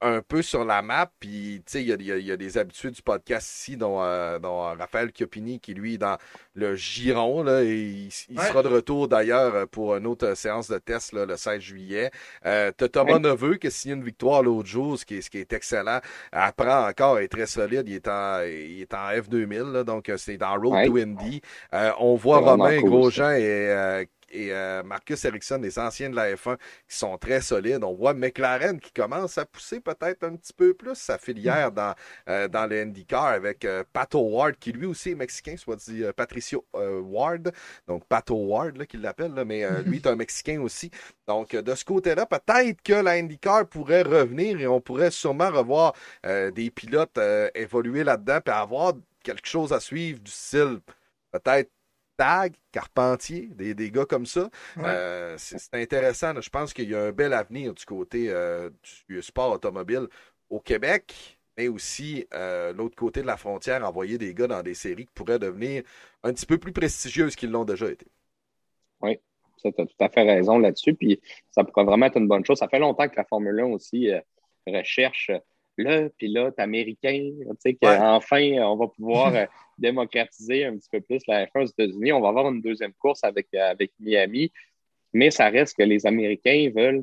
un 0.00 0.20
peu 0.20 0.42
sur 0.42 0.64
la 0.64 0.82
map. 0.82 1.10
Puis, 1.20 1.62
tu 1.66 1.72
sais, 1.72 1.82
il 1.82 1.88
y, 1.88 2.32
a, 2.32 2.36
des 2.36 2.58
habitués 2.58 2.90
du 2.90 3.02
podcast 3.02 3.48
ici, 3.58 3.76
dont, 3.76 4.02
euh, 4.02 4.38
Raphaël 4.78 5.10
Chiopini, 5.14 5.60
qui 5.60 5.74
lui 5.74 5.98
dans 5.98 6.16
le 6.54 6.74
giron. 6.76 7.42
Là, 7.42 7.62
et 7.62 8.08
il, 8.28 8.40
sera 8.40 8.62
de 8.62 8.68
retour 8.68 9.08
d'ailleurs 9.08 9.68
pour 9.68 9.96
une 9.96 10.06
autre 10.06 10.34
séance 10.34 10.68
de 10.68 10.78
test 10.78 11.12
le 11.12 11.36
16 11.36 11.60
juillet. 11.60 12.10
Euh, 12.44 12.70
Thomas 12.72 13.18
Neveu 13.18 13.56
qui 13.56 13.66
a 13.68 13.70
signé 13.70 13.94
une 13.94 14.04
victoire 14.04 14.42
l'autre 14.42 14.68
jour, 14.68 14.98
ce 14.98 15.04
qui, 15.04 15.16
est, 15.16 15.20
ce 15.22 15.30
qui 15.30 15.38
est 15.38 15.52
excellent. 15.52 16.00
Apprend 16.32 16.88
encore, 16.88 17.18
est 17.18 17.28
très 17.28 17.46
solide. 17.46 17.84
Il 17.86 17.94
est 17.94 18.08
en, 18.08 18.42
il 18.42 18.80
est 18.80 18.94
en 18.94 19.10
F2000, 19.10 19.84
donc 19.84 20.08
euh, 20.08 20.16
c'est 20.16 20.36
dans 20.36 20.54
Road 20.54 20.86
to 20.86 20.96
Indy. 20.96 21.40
Euh, 21.74 21.92
on 21.98 22.14
voit 22.14 22.38
Romain 22.38 22.80
Grosjean 22.80 23.32
et 23.32 24.06
et 24.30 24.52
euh, 24.52 24.82
Marcus 24.82 25.24
Ericsson, 25.24 25.58
les 25.62 25.78
anciens 25.78 26.10
de 26.10 26.16
la 26.16 26.34
F1, 26.34 26.56
qui 26.88 26.96
sont 26.96 27.16
très 27.18 27.40
solides. 27.40 27.84
On 27.84 27.94
voit 27.94 28.14
McLaren 28.14 28.80
qui 28.80 28.92
commence 28.92 29.38
à 29.38 29.46
pousser 29.46 29.80
peut-être 29.80 30.24
un 30.24 30.36
petit 30.36 30.52
peu 30.52 30.74
plus 30.74 30.94
sa 30.94 31.18
filière 31.18 31.72
dans, 31.72 31.94
euh, 32.28 32.48
dans 32.48 32.66
le 32.66 32.80
IndyCar 32.80 33.26
avec 33.26 33.64
euh, 33.64 33.84
Pato 33.92 34.20
Ward, 34.20 34.56
qui 34.58 34.72
lui 34.72 34.86
aussi 34.86 35.10
est 35.10 35.14
mexicain, 35.14 35.56
soit 35.56 35.76
dit 35.76 36.02
Patricio 36.16 36.64
Ward, 36.74 37.52
donc 37.86 38.04
Pato 38.06 38.34
Ward, 38.34 38.86
qu'il 38.86 39.00
l'appelle, 39.00 39.32
mais 39.46 39.64
lui 39.84 39.96
est 39.96 40.06
un 40.06 40.16
Mexicain 40.16 40.60
aussi. 40.60 40.90
Donc, 41.26 41.54
de 41.54 41.74
ce 41.74 41.84
côté-là, 41.84 42.26
peut-être 42.26 42.82
que 42.82 42.94
la 42.94 43.12
IndyCar 43.12 43.66
pourrait 43.66 44.02
revenir 44.02 44.60
et 44.60 44.66
on 44.66 44.80
pourrait 44.80 45.10
sûrement 45.10 45.50
revoir 45.50 45.94
des 46.24 46.70
pilotes 46.70 47.18
évoluer 47.54 48.04
là-dedans 48.04 48.40
et 48.46 48.50
avoir 48.50 48.94
quelque 49.22 49.46
chose 49.46 49.72
à 49.72 49.80
suivre 49.80 50.20
du 50.20 50.30
style 50.30 50.80
peut-être 51.32 51.70
Tag, 52.16 52.54
Carpentier, 52.72 53.48
des, 53.54 53.74
des 53.74 53.90
gars 53.90 54.06
comme 54.06 54.26
ça. 54.26 54.48
Euh, 54.78 55.34
c'est 55.38 55.74
intéressant. 55.74 56.40
Je 56.40 56.50
pense 56.50 56.72
qu'il 56.72 56.88
y 56.88 56.94
a 56.94 57.02
un 57.02 57.12
bel 57.12 57.32
avenir 57.32 57.74
du 57.74 57.84
côté 57.84 58.30
euh, 58.30 58.70
du 59.08 59.22
sport 59.22 59.52
automobile 59.52 60.08
au 60.48 60.60
Québec, 60.60 61.38
mais 61.56 61.68
aussi 61.68 62.26
euh, 62.34 62.72
l'autre 62.72 62.96
côté 62.96 63.22
de 63.22 63.26
la 63.26 63.36
frontière, 63.36 63.86
envoyer 63.86 64.18
des 64.18 64.34
gars 64.34 64.46
dans 64.46 64.62
des 64.62 64.74
séries 64.74 65.06
qui 65.06 65.12
pourraient 65.12 65.38
devenir 65.38 65.82
un 66.22 66.32
petit 66.32 66.46
peu 66.46 66.58
plus 66.58 66.72
prestigieuses 66.72 67.36
qu'ils 67.36 67.50
l'ont 67.50 67.64
déjà 67.64 67.90
été. 67.90 68.06
Oui, 69.02 69.18
tu 69.60 69.68
as 69.68 69.72
tout 69.72 69.86
à 70.00 70.08
fait 70.08 70.22
raison 70.22 70.58
là-dessus. 70.58 70.94
Puis 70.94 71.20
ça 71.50 71.64
pourrait 71.64 71.84
vraiment 71.84 72.06
être 72.06 72.18
une 72.18 72.28
bonne 72.28 72.44
chose. 72.44 72.58
Ça 72.58 72.68
fait 72.68 72.78
longtemps 72.78 73.08
que 73.08 73.16
la 73.16 73.24
Formule 73.24 73.60
1 73.60 73.66
aussi 73.66 74.10
recherche 74.66 75.30
le 75.76 76.08
pilote 76.08 76.58
américain, 76.58 77.30
tu 77.38 77.56
sais, 77.58 77.74
qu'enfin, 77.74 78.58
on 78.62 78.76
va 78.76 78.88
pouvoir 78.88 79.34
euh, 79.34 79.46
démocratiser 79.78 80.64
un 80.64 80.76
petit 80.76 80.88
peu 80.90 81.00
plus 81.00 81.22
la 81.26 81.46
F1 81.46 81.62
aux 81.62 81.66
États-Unis. 81.66 82.12
On 82.12 82.20
va 82.20 82.28
avoir 82.28 82.48
une 82.50 82.62
deuxième 82.62 82.94
course 82.94 83.22
avec, 83.24 83.48
euh, 83.54 83.70
avec 83.70 83.92
Miami, 84.00 84.52
mais 85.12 85.30
ça 85.30 85.48
reste 85.48 85.76
que 85.76 85.82
les 85.82 86.06
Américains 86.06 86.70
veulent, 86.74 87.02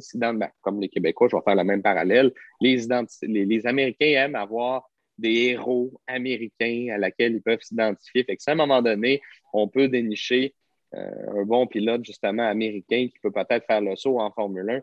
comme 0.62 0.82
les 0.82 0.90
Québécois, 0.90 1.28
je 1.32 1.36
vais 1.36 1.42
faire 1.44 1.56
le 1.56 1.64
même 1.64 1.82
parallèle, 1.82 2.32
les, 2.62 2.78
les, 3.22 3.68
Américains 3.68 4.06
aiment 4.06 4.36
avoir 4.36 4.90
des 5.18 5.50
héros 5.50 5.92
américains 6.08 6.90
à 6.94 6.98
laquelle 6.98 7.34
ils 7.34 7.42
peuvent 7.42 7.62
s'identifier. 7.62 8.24
Fait 8.24 8.36
que 8.36 8.44
à 8.48 8.52
un 8.52 8.56
moment 8.56 8.82
donné, 8.82 9.22
on 9.54 9.68
peut 9.68 9.88
dénicher 9.88 10.54
euh, 10.96 11.42
un 11.42 11.44
bon 11.44 11.66
pilote 11.66 12.06
justement 12.06 12.48
américain 12.48 13.08
qui 13.08 13.18
peut 13.22 13.32
peut-être 13.32 13.66
faire 13.66 13.82
le 13.82 13.96
saut 13.96 14.20
en 14.20 14.32
Formule 14.32 14.70
1, 14.70 14.82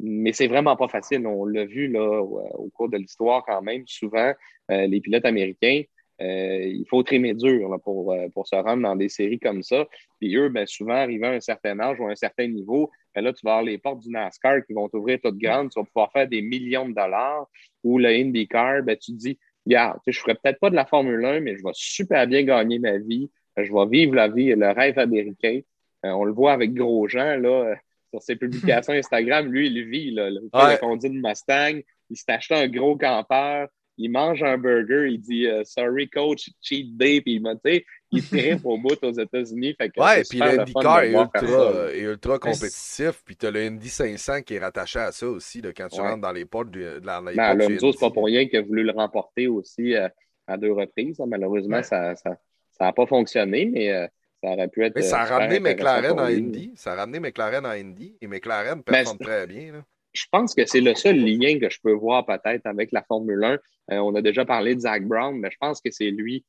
mais 0.00 0.32
c'est 0.32 0.46
vraiment 0.46 0.76
pas 0.76 0.88
facile. 0.88 1.26
On 1.26 1.44
l'a 1.44 1.64
vu 1.64 1.88
là, 1.88 2.22
au, 2.22 2.68
cours 2.74 2.88
de 2.88 2.96
l'histoire 2.96 3.44
quand 3.44 3.62
même. 3.62 3.84
Souvent, 3.86 4.32
euh, 4.70 4.86
les 4.86 5.00
pilotes 5.00 5.24
américains, 5.24 5.82
euh, 6.20 6.62
il 6.64 6.84
faut 6.88 7.02
trimer 7.02 7.34
dur 7.34 7.78
pour, 7.84 8.12
euh, 8.12 8.28
pour 8.30 8.46
se 8.46 8.56
rendre 8.56 8.82
dans 8.82 8.96
des 8.96 9.08
séries 9.08 9.38
comme 9.38 9.62
ça. 9.62 9.86
Puis 10.20 10.34
eux, 10.36 10.48
ben, 10.48 10.66
souvent, 10.66 10.94
arrivant 10.94 11.28
à 11.28 11.34
un 11.34 11.40
certain 11.40 11.78
âge 11.80 11.98
ou 12.00 12.06
à 12.06 12.10
un 12.10 12.16
certain 12.16 12.48
niveau, 12.48 12.90
ben 13.14 13.22
là, 13.22 13.32
tu 13.32 13.40
vas 13.44 13.52
avoir 13.52 13.64
les 13.64 13.78
portes 13.78 14.00
du 14.00 14.10
NASCAR 14.10 14.64
qui 14.66 14.72
vont 14.72 14.88
t'ouvrir 14.88 15.18
toutes 15.22 15.38
grandes. 15.38 15.70
Tu 15.70 15.78
vas 15.78 15.86
pouvoir 15.86 16.12
faire 16.12 16.28
des 16.28 16.42
millions 16.42 16.88
de 16.88 16.94
dollars. 16.94 17.46
Ou 17.84 17.98
le 17.98 18.08
IndyCar, 18.08 18.82
ben, 18.82 18.96
tu 18.96 19.12
te 19.12 19.16
dis, 19.16 19.38
regarde, 19.66 19.98
je 20.06 20.18
ne 20.18 20.22
ferai 20.22 20.34
peut-être 20.34 20.58
pas 20.58 20.70
de 20.70 20.76
la 20.76 20.86
Formule 20.86 21.24
1, 21.24 21.40
mais 21.40 21.56
je 21.56 21.62
vais 21.62 21.70
super 21.72 22.26
bien 22.26 22.42
gagner 22.42 22.78
ma 22.78 22.98
vie. 22.98 23.30
Je 23.56 23.72
vais 23.72 23.86
vivre 23.86 24.14
la 24.14 24.28
vie, 24.28 24.54
le 24.54 24.70
rêve 24.70 24.98
américain. 24.98 25.60
on 26.04 26.24
le 26.24 26.32
voit 26.32 26.52
avec 26.52 26.74
Grosjean, 26.74 27.40
là 27.40 27.74
sur 28.10 28.22
ses 28.22 28.36
publications 28.36 28.92
Instagram, 28.92 29.50
lui, 29.50 29.68
il 29.68 29.84
vit. 29.84 30.10
Là, 30.10 30.28
il 30.30 30.40
ouais. 30.52 30.78
conduit 30.78 31.10
une 31.10 31.20
Mustang, 31.20 31.80
il 32.10 32.16
s'est 32.16 32.32
acheté 32.32 32.54
un 32.54 32.68
gros 32.68 32.96
campeur, 32.96 33.68
il 33.98 34.10
mange 34.10 34.42
un 34.42 34.56
burger, 34.56 35.08
il 35.10 35.20
dit 35.20 35.46
euh, 35.46 35.64
Sorry, 35.64 36.08
coach, 36.08 36.50
cheat 36.62 36.96
day, 36.96 37.20
puis 37.20 37.34
il 37.34 37.82
il 38.10 38.22
tripe 38.26 38.64
au 38.64 38.78
bout 38.78 39.02
aux 39.02 39.12
États-Unis. 39.12 39.76
ouais, 39.80 40.22
puis 40.28 40.38
l'IndyCar 40.38 41.02
est 41.02 41.12
ultra, 41.12 41.92
est 41.92 42.00
ultra 42.00 42.38
compétitif, 42.38 43.22
puis 43.24 43.36
tu 43.36 43.46
as 43.46 43.50
le 43.50 43.60
Indy 43.60 43.88
500 43.88 44.42
qui 44.42 44.54
est 44.54 44.60
rattaché 44.60 45.00
à 45.00 45.12
ça 45.12 45.28
aussi, 45.28 45.60
là, 45.60 45.72
quand 45.76 45.88
tu 45.88 46.00
rentres 46.00 46.22
dans 46.22 46.32
les 46.32 46.44
portes 46.44 46.70
de, 46.70 47.00
la 47.04 47.20
ben, 47.20 47.38
Alonso, 47.38 47.92
c'est 47.92 48.00
pas 48.00 48.10
pour 48.10 48.24
rien 48.24 48.46
qu'il 48.46 48.58
a 48.58 48.62
voulu 48.62 48.84
le 48.84 48.92
remporter 48.92 49.48
aussi 49.48 49.94
euh, 49.94 50.08
à 50.46 50.56
deux 50.56 50.72
reprises. 50.72 51.20
Malheureusement, 51.26 51.82
ça 51.82 52.14
n'a 52.24 52.36
ça, 52.70 52.92
pas 52.92 53.06
fonctionné, 53.06 53.66
mais. 53.66 53.92
Euh, 53.92 54.06
ça 54.42 54.50
aurait 54.50 54.68
pu 54.68 54.84
être. 54.84 54.94
Mais 54.94 55.02
ça 55.02 55.22
a 55.22 55.24
ramené 55.24 55.60
McLaren 55.60 56.18
en 56.18 56.24
Indy. 56.24 56.72
Ça 56.76 56.92
a 56.92 56.96
ramené 56.96 57.20
McLaren 57.20 57.66
en 57.66 57.70
Indy. 57.70 58.16
Et 58.20 58.26
McLaren 58.26 58.76
ben, 58.76 58.82
performe 58.82 59.18
très 59.18 59.46
bien. 59.46 59.84
Je 60.12 60.24
pense 60.30 60.54
que 60.54 60.64
c'est 60.66 60.80
le 60.80 60.94
seul 60.94 61.16
lien 61.16 61.58
que 61.58 61.70
je 61.70 61.78
peux 61.82 61.92
voir 61.92 62.24
peut-être 62.24 62.66
avec 62.66 62.92
la 62.92 63.02
Formule 63.02 63.44
1. 63.44 63.52
Euh, 63.52 63.58
on 63.98 64.14
a 64.14 64.22
déjà 64.22 64.44
parlé 64.44 64.74
de 64.74 64.80
Zach 64.80 65.04
Brown, 65.04 65.38
mais 65.38 65.50
je 65.50 65.56
pense 65.58 65.80
que 65.80 65.90
c'est 65.90 66.10
lui 66.10 66.44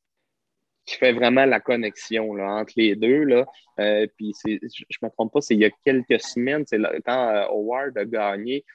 qui 0.85 0.95
fait 0.95 1.13
vraiment 1.13 1.45
la 1.45 1.59
connexion 1.59 2.33
là, 2.33 2.51
entre 2.53 2.73
les 2.77 2.95
deux. 2.95 3.23
Là. 3.23 3.45
Euh, 3.79 4.07
puis 4.17 4.33
je 4.43 4.51
ne 4.53 5.07
me 5.07 5.09
trompe 5.09 5.33
pas, 5.33 5.41
c'est 5.41 5.53
il 5.53 5.61
y 5.61 5.65
a 5.65 5.71
quelques 5.85 6.19
semaines, 6.19 6.63
c'est 6.65 6.79
quand 7.05 7.29
euh, 7.29 7.45
Howard 7.49 7.97
a 7.97 8.05
gagné. 8.05 8.65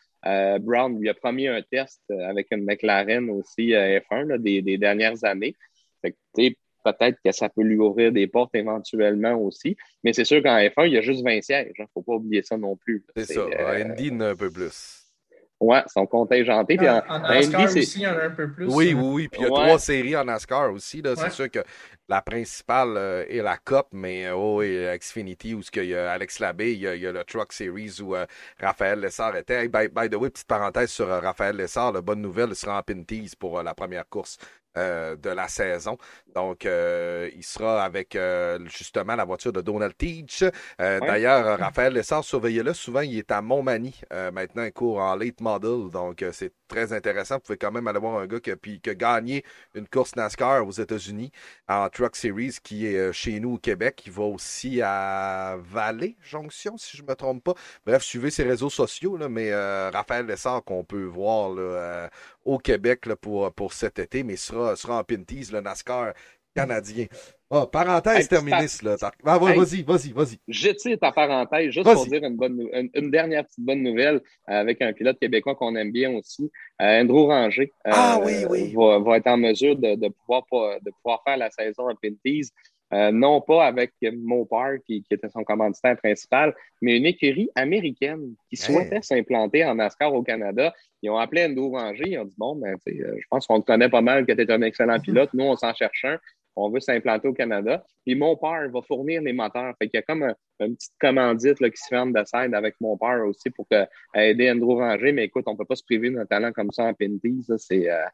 Brown 0.61 0.99
lui 0.99 1.11
a 1.11 1.15
promis 1.15 1.49
un 1.49 1.61
test 1.61 2.01
avec 2.09 2.47
une 2.51 2.65
McLaren 2.65 3.29
aussi 3.29 3.73
F1 3.73 4.39
des, 4.39 4.63
des, 4.63 4.79
dernières 4.79 5.23
années. 5.23 5.55
Fait 6.01 6.13
que, 6.13 6.55
peut-être 6.85 7.19
que 7.25 7.33
ça 7.33 7.49
peut 7.49 7.63
lui 7.63 7.77
ouvrir 7.79 8.13
des 8.13 8.27
portes 8.27 8.55
éventuellement 8.55 9.35
aussi. 9.35 9.77
Mais 10.03 10.13
c'est 10.13 10.25
sûr 10.25 10.43
qu'en 10.43 10.57
F1, 10.57 10.87
il 10.87 10.93
y 10.93 10.99
a 10.99 11.01
juste 11.01 11.25
20 11.25 11.43
sièges. 11.43 11.73
Il 11.77 11.83
hein. 11.83 11.87
ne 11.87 11.93
faut 11.93 12.03
pas 12.03 12.15
oublier 12.15 12.43
ça 12.43 12.57
non 12.57 12.77
plus. 12.77 13.05
C'est 13.17 13.35
ça. 13.35 13.41
Euh... 13.41 13.85
Indy, 13.85 14.09
il 14.09 14.23
un 14.23 14.37
peu 14.37 14.51
plus. 14.51 15.01
Oui, 15.61 15.77
ils 15.87 15.91
sont 15.91 16.07
contingentés. 16.07 16.79
en, 16.81 17.03
en, 17.09 17.19
NASCAR 17.21 17.65
aussi, 17.65 17.99
il 17.99 18.03
y 18.03 18.07
en 18.07 18.17
a 18.17 18.25
un 18.25 18.31
peu 18.31 18.53
plus. 18.53 18.67
Oui, 18.67 18.93
oui, 18.93 19.03
oui. 19.03 19.29
Puis 19.29 19.41
il 19.41 19.45
y 19.45 19.47
a 19.47 19.51
trois 19.51 19.79
séries 19.79 20.17
en 20.17 20.25
NASCAR 20.25 20.73
aussi. 20.73 21.03
C'est 21.17 21.31
sûr 21.31 21.51
que 21.51 21.61
la 22.09 22.23
principale 22.23 22.97
euh, 22.97 23.25
est 23.29 23.43
la 23.43 23.57
Cup, 23.57 23.87
mais 23.93 24.27
euh, 24.27 24.35
oh, 24.35 24.63
et 24.63 24.97
Xfinity, 24.99 25.55
où 25.55 25.63
il 25.75 25.85
y 25.85 25.95
a 25.95 26.13
Alex 26.13 26.39
Labbé, 26.39 26.73
il 26.73 26.81
y 26.81 26.89
a, 26.89 26.95
il 26.95 27.03
y 27.03 27.07
a 27.07 27.13
le 27.13 27.25
Truck 27.25 27.53
Series 27.53 28.01
où 28.01 28.15
euh, 28.15 28.27
Raphaël 28.61 29.01
Lessard 29.01 29.37
était. 29.37 29.69
by, 29.69 29.89
the 30.11 30.15
way, 30.15 30.31
petite 30.31 30.47
parenthèse 30.47 30.91
sur 30.91 31.09
Raphaël 31.09 31.57
Lessard, 31.57 31.93
la 31.93 32.03
bonne 32.03 32.21
nouvelle, 32.21 32.51
il 32.51 32.57
sera 32.57 32.79
en 32.79 32.83
Pinties 32.83 33.33
pour 33.39 33.63
la 33.63 33.75
première 33.75 34.09
course 34.09 34.39
euh, 34.77 35.15
de 35.15 35.31
la 35.31 35.47
saison. 35.47 35.97
Donc, 36.35 36.67
euh, 36.67 37.31
il 37.37 37.45
sera 37.45 37.85
avec 37.85 38.17
euh, 38.17 38.59
justement 38.67 39.15
la 39.15 39.25
voiture 39.25 39.53
de 39.53 39.61
Donald 39.61 39.97
Teach. 39.97 40.43
D'ailleurs, 40.81 41.61
Raphaël 41.61 41.93
Lessard, 41.93 42.25
surveillez-le. 42.25 42.75
Souvent, 42.75 43.03
il 43.03 43.17
est 43.17 43.31
à 43.31 43.41
Montmagny. 43.41 43.95
maintenant, 44.33 44.65
il 44.65 44.73
court 44.73 44.99
en 44.99 45.15
late 45.15 45.41
model. 45.41 45.91
Donc, 45.93 46.25
c'est 46.33 46.53
très 46.69 46.93
intéressant. 46.93 47.37
Vous 47.37 47.43
pouvez 47.43 47.59
quand 47.59 47.73
même 47.73 47.87
aller 47.87 47.99
voir 47.99 48.19
un 48.19 48.27
gars 48.27 48.41
qui 48.41 48.51
a, 48.51 48.95
gagné 48.95 49.45
une 49.75 49.89
course 49.89 50.17
NASCAR 50.17 50.67
aux 50.67 50.73
États-Unis 50.73 51.31
en 51.69 51.89
Truck 51.89 52.17
Series 52.17 52.57
qui 52.63 52.87
est 52.87 53.13
chez 53.13 53.41
nous 53.41 53.55
au 53.55 53.59
Québec. 53.59 54.03
Il 54.07 54.13
va 54.13 54.25
aussi 54.25 54.81
à 54.83 55.57
Vallée 55.59 56.17
Jonction, 56.21 56.77
si 56.77 56.97
je 56.97 57.03
ne 57.03 57.09
me 57.09 57.15
trompe 57.15 57.45
pas. 57.45 57.55
Bref, 57.87 58.03
suivez 58.03 58.31
ses 58.31 58.45
réseaux 58.45 58.71
sociaux. 58.71 59.19
Mais 59.29 59.55
Raphaël 59.91 60.27
Lessard, 60.27 60.65
qu'on 60.65 60.85
peut 60.85 61.05
voir 61.05 61.51
là, 61.51 62.11
au 62.45 62.59
Québec 62.59 63.09
pour 63.21 63.73
cet 63.73 63.99
été, 63.99 64.23
mais 64.23 64.37
sera, 64.37 64.77
sera 64.77 64.99
en 64.99 65.05
Pinties, 65.05 65.51
le 65.53 65.61
NASCAR 65.61 66.13
canadien. 66.55 67.07
Oh, 67.51 67.67
parenthèse 67.67 68.29
terminée, 68.29 68.67
là. 68.83 68.97
Ah, 69.25 69.39
vas-y, 69.39 69.83
vas-y, 69.83 70.13
vas-y. 70.13 70.39
Je 70.49 70.97
ta 70.97 71.13
parenthèse 71.13 71.71
juste 71.71 71.85
pour 71.85 72.07
dire 72.07 72.25
une, 72.25 72.37
bonne, 72.37 72.69
une, 72.95 73.11
dernière 73.11 73.45
petite 73.45 73.65
bonne 73.65 73.83
nouvelle 73.83 74.21
avec 74.47 74.81
un 74.83 74.93
pilote 74.93 75.19
québécois 75.19 75.55
qu'on 75.55 75.77
aime 75.77 75.93
bien 75.93 76.11
aussi, 76.13 76.51
euh, 76.81 77.03
Andrew 77.03 77.27
Ranger. 77.27 77.71
ah, 77.85 78.19
oui, 78.25 78.45
euh, 78.45 78.49
oui. 78.49 78.73
Va, 78.75 78.99
va, 78.99 79.19
être 79.19 79.27
en 79.27 79.37
mesure 79.37 79.77
de, 79.77 79.95
de, 79.95 80.09
pouvoir, 80.09 80.45
de 80.81 80.91
pouvoir 81.03 81.23
faire 81.25 81.37
la 81.37 81.51
saison 81.51 81.89
en 81.89 81.95
Pinties. 81.95 82.51
Euh, 82.93 83.11
non 83.11 83.41
pas 83.41 83.67
avec 83.67 83.93
Mopar, 84.03 84.75
qui, 84.87 85.03
qui, 85.03 85.15
était 85.15 85.29
son 85.29 85.43
commanditaire 85.43 85.97
principal, 85.97 86.55
mais 86.81 86.97
une 86.97 87.07
écurie 87.07 87.51
américaine 87.55 88.35
qui 88.49 88.57
souhaitait 88.57 89.03
s'implanter 89.03 89.65
en 89.65 89.75
NASCAR 89.75 90.15
au 90.15 90.23
Canada. 90.23 90.73
Ils 91.03 91.11
ont 91.11 91.17
appelé 91.17 91.47
Endo 91.47 91.71
Ranger, 91.71 92.05
ils 92.07 92.19
ont 92.19 92.25
dit 92.25 92.35
Bon, 92.39 92.55
ben, 92.55 92.77
euh, 92.89 93.17
je 93.19 93.27
pense 93.31 93.47
qu'on 93.47 93.61
te 93.61 93.67
connaît 93.67 93.89
pas 93.89 94.03
mal, 94.03 94.25
que 94.27 94.33
tu 94.33 94.41
es 94.41 94.51
un 94.51 94.63
excellent 94.63 95.01
pilote. 95.01 95.31
Nous, 95.35 95.45
on 95.45 95.57
s'en 95.57 95.75
cherche 95.75 96.05
un. 96.05 96.19
On 96.57 96.71
veut 96.71 96.81
s'implanter 96.81 97.29
au 97.29 97.33
Canada. 97.33 97.85
Puis 98.05 98.15
mon 98.15 98.37
père 98.37 98.69
va 98.73 98.81
fournir 98.83 99.23
les 99.23 99.33
moteurs. 99.33 99.75
Fait 99.79 99.89
qu'il 99.89 99.99
y 99.99 100.03
a 100.03 100.03
comme 100.03 100.23
un, 100.23 100.35
une 100.61 100.77
petite 100.77 100.95
commandite 101.01 101.61
là, 101.61 101.71
qui 101.71 101.77
se 101.77 101.89
ferme 101.89 102.13
de 102.13 102.23
side 102.25 102.55
avec 102.55 102.77
mon 102.81 102.97
père 102.97 103.25
aussi 103.27 103.51
pour 103.51 103.67
que, 103.69 103.85
aider 104.15 104.51
Andrew 104.51 104.79
Ranger. 104.79 105.13
Mais 105.13 105.25
écoute, 105.25 105.45
on 105.47 105.57
peut 105.57 105.65
pas 105.65 105.77
se 105.77 105.85
priver 105.85 106.11
d'un 106.11 106.27
talent 106.27 106.53
comme 106.53 106.71
ça 106.71 106.85
en 106.85 106.95
Pinty. 106.95 107.45
C'est. 107.59 107.91
Euh, 107.91 108.05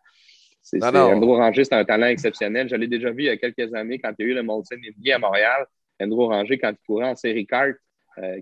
Andrew 0.83 1.37
Ranger, 1.37 1.65
c'est 1.65 1.75
un 1.75 1.85
talent 1.85 2.07
exceptionnel. 2.07 2.69
Je 2.69 2.77
l'ai 2.77 2.87
déjà 2.89 3.11
vu 3.11 3.23
il 3.23 3.27
y 3.27 3.31
a 3.31 3.37
quelques 3.37 3.73
années 3.75 3.99
quand 3.99 4.13
il 4.19 4.27
y 4.27 4.29
a 4.29 4.33
eu 4.33 4.35
le 4.35 4.43
Molson 4.43 4.77
Indy 4.77 5.13
à 5.13 5.19
Montréal. 5.19 5.67
Andrew 6.01 6.27
Ranger, 6.27 6.59
quand 6.59 6.71
il 6.71 6.87
courait 6.87 7.07
en 7.07 7.17
série 7.17 7.47
kart, 7.47 7.77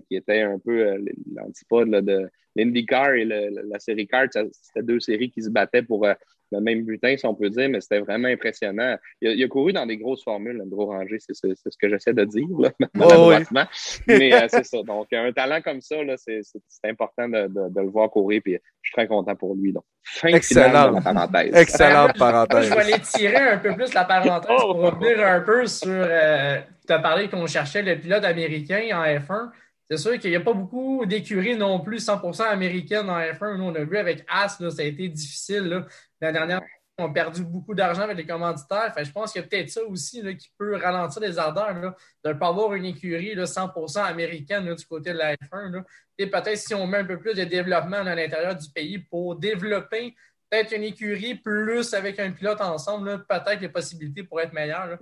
qui 0.07 0.15
était 0.15 0.41
un 0.41 0.59
peu 0.59 0.97
l'antipode 1.33 1.89
de 1.89 2.29
l'IndyCar 2.55 3.13
et 3.13 3.25
la 3.25 3.79
série 3.79 4.07
Car. 4.07 4.27
C'était 4.31 4.83
deux 4.83 4.99
séries 4.99 5.31
qui 5.31 5.41
se 5.41 5.49
battaient 5.49 5.83
pour 5.83 6.05
le 6.51 6.61
même 6.61 6.83
butin, 6.83 7.15
si 7.17 7.25
on 7.25 7.35
peut 7.35 7.49
dire, 7.49 7.69
mais 7.69 7.81
c'était 7.81 7.99
vraiment 7.99 8.27
impressionnant. 8.27 8.97
Il 9.21 9.43
a, 9.43 9.47
couru 9.47 9.73
dans 9.73 9.85
des 9.85 9.97
grosses 9.97 10.23
formules, 10.23 10.61
Andrew 10.61 10.85
Ranger, 10.85 11.17
c'est 11.19 11.33
ce, 11.33 11.77
que 11.79 11.89
j'essaie 11.89 12.13
de 12.13 12.25
dire, 12.25 12.47
là, 12.59 12.71
maladroitement. 12.93 13.65
Mais 14.07 14.33
euh, 14.33 14.47
c'est 14.49 14.65
ça. 14.65 14.77
Donc, 14.87 15.11
un 15.13 15.31
talent 15.31 15.61
comme 15.61 15.81
ça, 15.81 15.95
c'est 16.17 16.41
important 16.83 17.29
de, 17.29 17.47
de, 17.47 17.81
le 17.81 17.89
voir 17.89 18.09
courir, 18.09 18.41
puis 18.43 18.53
je 18.53 18.89
suis 18.89 18.93
très 18.93 19.07
content 19.07 19.35
pour 19.35 19.55
lui. 19.55 19.73
Donc, 19.73 19.83
fin 20.03 20.29
Excellent. 20.29 20.91
la 20.91 21.01
parenthèse. 21.01 21.55
Excellente 21.55 22.17
parenthèse. 22.17 22.69
je 22.69 22.73
vais 22.73 22.81
aller 22.81 22.99
tirer 22.99 23.37
un 23.37 23.57
peu 23.57 23.75
plus 23.75 23.93
la 23.93 24.05
parenthèse 24.05 24.57
pour 24.59 24.75
revenir 24.75 25.25
un 25.25 25.41
peu 25.41 25.65
sur. 25.67 25.89
Euh, 25.89 26.59
tu 26.87 26.93
as 26.93 26.99
parlé 26.99 27.29
qu'on 27.29 27.45
cherchait 27.45 27.83
le 27.83 27.97
pilote 27.99 28.23
américain 28.23 28.81
en 28.93 29.03
F1. 29.03 29.51
C'est 29.89 29.97
sûr 29.97 30.19
qu'il 30.19 30.29
n'y 30.29 30.35
a 30.35 30.41
pas 30.41 30.53
beaucoup 30.53 31.05
d'écuries 31.05 31.55
non 31.55 31.79
plus 31.79 32.05
100% 32.05 32.43
américaines 32.43 33.09
en 33.09 33.19
F1. 33.19 33.57
Nous, 33.57 33.63
on 33.63 33.75
a 33.75 33.83
vu 33.83 33.97
avec 33.97 34.23
As, 34.27 34.57
ça 34.59 34.65
a 34.81 34.83
été 34.83 35.09
difficile. 35.09 35.85
La 36.21 36.31
dernière 36.31 36.61
on 36.99 37.05
a 37.05 37.13
perdu 37.13 37.43
beaucoup 37.43 37.73
d'argent 37.73 38.03
avec 38.03 38.17
les 38.17 38.25
commanditaires. 38.25 38.93
je 39.01 39.11
pense 39.11 39.31
qu'il 39.31 39.41
y 39.41 39.45
a 39.45 39.47
peut-être 39.47 39.69
ça 39.69 39.83
aussi 39.83 40.21
qui 40.35 40.51
peut 40.57 40.75
ralentir 40.75 41.21
les 41.21 41.37
ardeurs 41.39 41.73
de 41.73 42.29
ne 42.29 42.33
pas 42.33 42.47
avoir 42.47 42.73
une 42.73 42.85
écurie 42.85 43.35
100% 43.35 44.03
américaine 44.03 44.73
du 44.73 44.85
côté 44.85 45.13
de 45.13 45.17
la 45.17 45.35
F1. 45.35 45.83
Et 46.17 46.27
peut-être 46.27 46.57
si 46.57 46.73
on 46.73 46.85
met 46.85 46.99
un 46.99 47.05
peu 47.05 47.17
plus 47.17 47.33
de 47.33 47.43
développement 47.43 47.97
à 47.97 48.15
l'intérieur 48.15 48.55
du 48.55 48.69
pays 48.69 48.99
pour 48.99 49.35
développer 49.35 50.15
peut-être 50.49 50.75
une 50.75 50.83
écurie 50.83 51.35
plus 51.35 51.93
avec 51.93 52.19
un 52.19 52.31
pilote 52.31 52.61
ensemble, 52.61 53.25
peut-être 53.27 53.61
les 53.61 53.69
possibilités 53.69 54.23
pourraient 54.23 54.45
être 54.45 54.53
meilleures. 54.53 54.97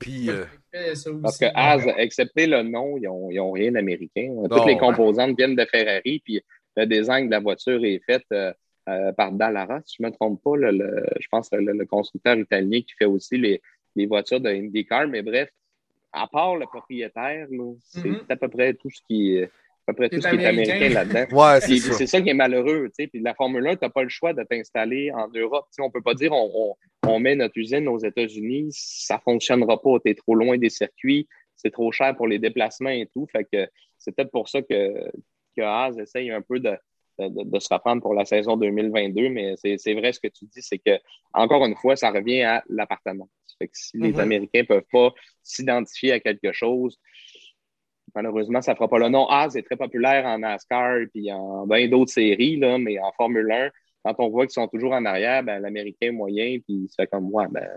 Puis, 0.00 0.30
euh, 0.30 0.44
Parce 1.22 1.38
que 1.38 1.46
As, 1.54 1.86
excepté 1.98 2.46
le 2.46 2.62
nom, 2.62 2.98
ils 2.98 3.36
n'ont 3.36 3.52
rien 3.52 3.72
d'américain. 3.72 4.34
Toutes 4.50 4.66
les 4.66 4.76
composantes 4.76 5.36
viennent 5.36 5.56
de 5.56 5.64
Ferrari, 5.64 6.20
puis 6.24 6.42
le 6.76 6.86
design 6.86 7.26
de 7.26 7.30
la 7.30 7.40
voiture 7.40 7.84
est 7.84 8.00
fait. 8.04 8.24
Euh, 8.32 8.52
euh, 8.88 9.12
par 9.12 9.30
Dallara, 9.30 9.80
si 9.84 9.98
je 9.98 10.02
ne 10.02 10.08
me 10.08 10.12
trompe 10.12 10.42
pas, 10.42 10.56
le, 10.56 11.04
je 11.20 11.28
pense 11.30 11.48
que 11.48 11.54
le, 11.54 11.86
constructeur 11.86 12.36
italien 12.36 12.80
qui 12.80 12.92
fait 12.98 13.04
aussi 13.04 13.38
les, 13.38 13.62
les 13.94 14.06
voitures 14.06 14.40
de 14.40 14.48
IndyCar. 14.48 15.06
Mais 15.06 15.22
bref, 15.22 15.50
à 16.10 16.26
part 16.26 16.56
le 16.56 16.66
propriétaire, 16.66 17.46
c'est 17.84 18.00
mm-hmm. 18.00 18.24
à 18.28 18.36
peu 18.36 18.48
près 18.48 18.74
tout 18.74 18.90
ce 18.90 19.00
qui 19.08 19.36
est 19.36 19.50
à 19.86 19.92
peu 19.92 19.94
près 19.94 20.08
tout 20.08 20.20
ce 20.20 20.28
qui 20.28 20.36
est 20.36 20.46
américain 20.46 20.88
là-dedans. 20.88 21.24
ouais, 21.36 21.60
c'est 21.60 21.76
ça. 21.78 22.06
ça. 22.06 22.20
qui 22.20 22.28
est 22.28 22.34
malheureux. 22.34 22.90
Puis 22.96 23.10
la 23.14 23.34
Formule 23.34 23.66
1, 23.66 23.76
tu 23.76 23.84
n'as 23.84 23.90
pas 23.90 24.02
le 24.02 24.08
choix 24.08 24.32
de 24.32 24.42
t'installer 24.44 25.10
en 25.10 25.28
Europe. 25.28 25.66
on 25.78 25.86
ne 25.86 25.90
peut 25.90 26.02
pas 26.02 26.14
dire 26.14 26.32
on, 26.32 26.76
on, 27.06 27.18
met 27.18 27.34
notre 27.34 27.58
usine 27.58 27.88
aux 27.88 27.98
États-Unis, 27.98 28.68
ça 28.70 29.16
ne 29.16 29.20
fonctionnera 29.20 29.80
pas, 29.80 29.98
tu 30.04 30.10
es 30.10 30.14
trop 30.14 30.34
loin 30.34 30.56
des 30.56 30.70
circuits, 30.70 31.26
c'est 31.56 31.70
trop 31.70 31.90
cher 31.90 32.16
pour 32.16 32.28
les 32.28 32.38
déplacements 32.38 32.90
et 32.90 33.08
tout. 33.12 33.26
Fait 33.32 33.44
que 33.44 33.68
c'est 33.98 34.14
peut-être 34.14 34.30
pour 34.30 34.48
ça 34.48 34.62
que, 34.62 35.10
que 35.56 35.62
Haas 35.62 35.96
essaye 35.98 36.30
un 36.30 36.42
peu 36.42 36.60
de, 36.60 36.76
de, 37.18 37.58
se 37.58 37.72
reprendre 37.72 38.02
pour 38.02 38.14
la 38.14 38.24
saison 38.24 38.56
2022, 38.56 39.28
mais 39.28 39.54
c'est 39.56 39.94
vrai 39.94 40.12
ce 40.12 40.20
que 40.20 40.28
tu 40.28 40.46
dis, 40.46 40.62
c'est 40.62 40.78
que, 40.78 40.98
encore 41.32 41.64
une 41.66 41.76
fois, 41.76 41.96
ça 41.96 42.10
revient 42.10 42.42
à 42.42 42.62
l'appartement. 42.68 43.28
si 43.72 43.98
les 43.98 44.12
mm-hmm. 44.12 44.20
Américains 44.20 44.60
ne 44.60 44.66
peuvent 44.66 44.86
pas 44.90 45.12
s'identifier 45.42 46.12
à 46.12 46.20
quelque 46.20 46.52
chose, 46.52 46.98
malheureusement, 48.14 48.62
ça 48.62 48.72
ne 48.72 48.76
fera 48.76 48.88
pas 48.88 48.98
le 48.98 49.08
nom. 49.08 49.26
Haas 49.28 49.54
est 49.54 49.62
très 49.62 49.76
populaire 49.76 50.24
en 50.26 50.38
NASCAR 50.38 50.98
et 51.14 51.32
en 51.32 51.66
bien 51.66 51.88
d'autres 51.88 52.12
séries, 52.12 52.56
là, 52.56 52.78
mais 52.78 52.98
en 52.98 53.12
Formule 53.12 53.50
1, 53.50 53.70
quand 54.04 54.14
on 54.18 54.28
voit 54.28 54.46
qu'ils 54.46 54.54
sont 54.54 54.68
toujours 54.68 54.92
en 54.92 55.04
arrière, 55.04 55.42
ben, 55.42 55.60
l'Américain 55.60 56.12
moyen, 56.12 56.58
puis 56.66 56.84
il 56.84 56.88
se 56.88 56.94
fait 56.96 57.06
comme 57.06 57.30
moi, 57.30 57.46
ben, 57.50 57.68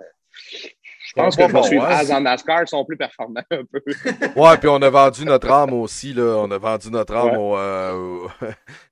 je 1.08 1.14
pense 1.14 1.36
que 1.36 1.44
je 1.44 1.70
vais 1.70 1.78
hein, 1.78 2.18
en 2.18 2.22
NASCAR, 2.22 2.68
sont 2.68 2.84
plus 2.84 2.98
performants 2.98 3.44
un 3.52 3.64
peu. 3.64 3.82
ouais, 4.36 4.58
puis 4.58 4.68
on 4.68 4.82
a 4.82 4.90
vendu 4.90 5.24
notre 5.24 5.50
âme 5.52 5.74
aussi, 5.74 6.14
là. 6.14 6.38
On 6.40 6.50
a 6.50 6.58
vendu 6.58 6.90
notre 6.90 7.16
âme 7.16 7.38
au, 7.38 7.58
euh, 7.58 8.28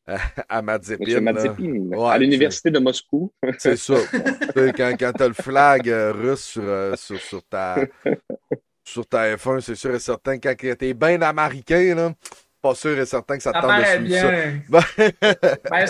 à 0.49 0.61
Mazepin. 0.61 1.25
à 2.07 2.17
l'université 2.17 2.69
de 2.69 2.79
Moscou. 2.79 3.31
C'est 3.57 3.77
ça. 3.77 3.95
quand 4.55 4.93
quand 4.99 5.11
tu 5.13 5.23
as 5.23 5.27
le 5.27 5.33
flag 5.33 5.89
euh, 5.89 6.13
russe 6.13 6.57
euh, 6.61 6.95
sur, 6.95 7.19
sur, 7.19 7.43
ta, 7.43 7.77
sur 8.83 9.07
ta 9.07 9.35
F1, 9.35 9.61
c'est 9.61 9.75
sûr 9.75 9.93
et 9.95 9.99
certain, 9.99 10.37
quand 10.37 10.53
tu 10.57 10.69
es 10.69 10.93
bien 10.93 11.21
américain, 11.21 11.95
là, 11.95 12.13
pas 12.61 12.75
sûr 12.75 12.97
et 12.97 13.05
certain 13.05 13.37
que 13.37 13.43
ça, 13.43 13.51
te 13.51 13.59
tente 13.59 13.79
de 13.79 14.07
suivre 14.07 14.21
ça. 14.69 15.11
Ben, 15.69 15.85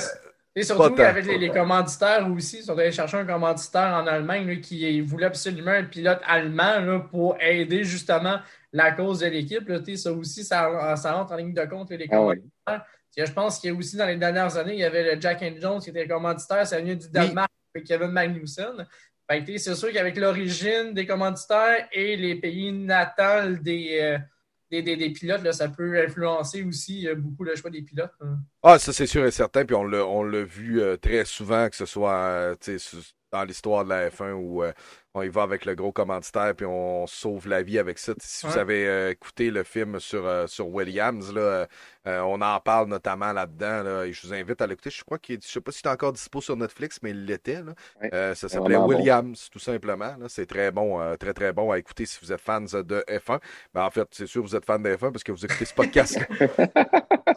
et 0.56 0.64
surtout 0.64 1.02
avec 1.02 1.26
les, 1.26 1.50
commanditaires 1.50 2.30
aussi, 2.32 2.58
ils 2.60 2.64
sont 2.64 2.78
allés 2.78 2.91
chercher 2.91 3.18
un 3.18 3.26
commanditaire 3.26 3.96
en 3.96 4.06
Allemagne 4.06 4.60
qui 4.62 5.02
voulait 5.02 5.26
absolument 5.26 5.72
un 5.72 5.84
pilote 5.84 6.22
allemand 6.26 6.80
là, 6.80 7.00
pour 7.00 7.36
aider 7.39 7.84
justement 7.84 8.38
la 8.72 8.91
cause 8.91 9.20
de 9.20 9.28
l'équipe. 9.28 9.72
Ça 9.96 10.12
aussi, 10.12 10.44
ça, 10.44 10.96
ça, 10.96 11.14
rentre 11.14 11.32
en 11.32 11.38
ligne 11.38 11.56
de 11.56 11.66
compte, 11.66 11.89
les 11.89 12.08
ah 12.12 12.16
commanditaires. 12.16 12.86
Je 13.18 13.32
pense 13.32 13.60
qu'il 13.60 13.72
y 13.72 13.74
a 13.74 13.78
aussi 13.78 13.96
dans 13.96 14.06
les 14.06 14.16
dernières 14.16 14.56
années, 14.58 14.74
il 14.74 14.80
y 14.80 14.84
avait 14.84 15.16
le 15.16 15.20
Jack 15.20 15.41
and 15.41 15.56
Jones 15.60 15.82
qui 15.82 15.89
était 15.89 16.08
commanditaire, 16.08 16.68
ça 16.68 16.80
vient 16.80 16.96
du 16.96 17.10
Danemark 17.10 17.50
avec 17.74 17.88
Kevin 17.88 18.10
Magnussen. 18.10 18.88
C'est 19.57 19.75
sûr 19.75 19.91
qu'avec 19.91 20.17
l'origine 20.17 20.93
des 20.93 21.05
commanditaires 21.05 21.88
et 21.91 22.15
les 22.15 22.36
pays 22.36 22.71
natals 22.71 23.61
des, 23.61 23.99
euh, 24.01 24.81
des, 24.81 25.09
pilotes, 25.09 25.43
là, 25.43 25.53
ça 25.53 25.69
peut 25.69 26.01
influencer 26.03 26.63
aussi 26.63 27.07
euh, 27.07 27.15
beaucoup 27.15 27.43
le 27.43 27.55
choix 27.55 27.69
des 27.69 27.81
pilotes. 27.81 28.13
Hein. 28.21 28.39
Ah, 28.61 28.79
ça 28.79 28.93
c'est 28.93 29.07
sûr 29.07 29.25
et 29.25 29.31
certain, 29.31 29.65
puis 29.65 29.75
on 29.75 29.84
l'a 29.84 30.43
vu 30.43 30.81
euh, 30.81 30.97
très 30.97 31.25
souvent, 31.25 31.69
que 31.69 31.75
ce 31.75 31.86
soit 31.86 32.55
dans 33.31 33.43
l'histoire 33.43 33.84
de 33.84 33.89
la 33.89 34.09
F1 34.09 34.34
où 34.34 34.63
on 35.14 35.22
y 35.22 35.30
va 35.30 35.43
avec 35.43 35.66
le 35.66 35.76
gros 35.76 35.91
commanditaire 35.91 36.53
puis 36.55 36.66
on 36.66 37.05
sauve 37.07 37.47
la 37.47 37.61
vie 37.61 37.80
avec 37.80 37.99
ça. 37.99 38.14
Si 38.20 38.45
vous 38.45 38.57
avez 38.57 39.11
écouté 39.11 39.51
le 39.51 39.64
film 39.64 39.99
sur, 39.99 40.49
sur 40.49 40.68
Williams, 40.70 41.34
là, 41.34 41.68
on 42.05 42.41
en 42.41 42.59
parle 42.59 42.88
notamment 42.88 43.32
là-dedans. 43.32 44.03
et 44.03 44.14
je 44.14 44.28
vous 44.28 44.34
invite 44.34 44.61
à 44.61 44.68
l'écouter. 44.68 44.89
Je 44.89 45.03
crois 45.03 45.20
qu'il 45.20 45.39
je 45.41 45.47
sais 45.47 45.61
pas 45.61 45.72
si 45.72 45.82
c'est 45.84 45.89
encore 45.89 46.14
dispo 46.14 46.41
sur 46.41 46.57
Netflix, 46.57 46.99
mais 47.01 47.11
il 47.11 47.26
l'était. 47.26 47.59
ça 48.11 48.36
s'appelait 48.36 48.78
Williams, 48.78 49.49
tout 49.51 49.59
simplement. 49.59 50.16
C'est 50.28 50.45
très 50.45 50.72
bon, 50.72 50.99
très 51.18 51.34
très 51.34 51.53
bon 51.53 51.72
à 51.72 51.78
écouter 51.78 52.05
si 52.05 52.18
vous 52.22 52.32
êtes 52.32 52.41
fans 52.41 52.61
de 52.61 53.03
F1. 53.07 53.39
Ben, 53.74 53.84
en 53.84 53.91
fait, 53.91 54.07
c'est 54.11 54.28
sûr 54.28 54.41
que 54.41 54.47
vous 54.47 54.55
êtes 54.55 54.66
fan 54.66 54.82
de 54.82 54.89
F1 54.89 55.11
parce 55.11 55.24
que 55.24 55.32
vous 55.32 55.45
écoutez 55.45 55.66
ce 55.66 55.74
podcast. 55.74 56.20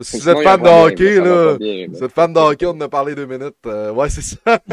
si 0.00 0.18
vous 0.18 0.28
êtes 0.28 0.42
fan 0.42 0.62
de 0.62 0.68
hockey, 0.68 1.20
là, 1.20 1.56
vous 1.88 2.04
êtes 2.04 2.12
fan 2.12 2.32
de 2.32 2.38
hockey, 2.38 2.66
on 2.66 2.70
en 2.70 2.80
a 2.82 2.88
parlé 2.88 3.14
deux 3.14 3.26
minutes. 3.26 3.56
ouais, 3.64 4.08
c'est 4.08 4.22
ça. 4.22 4.58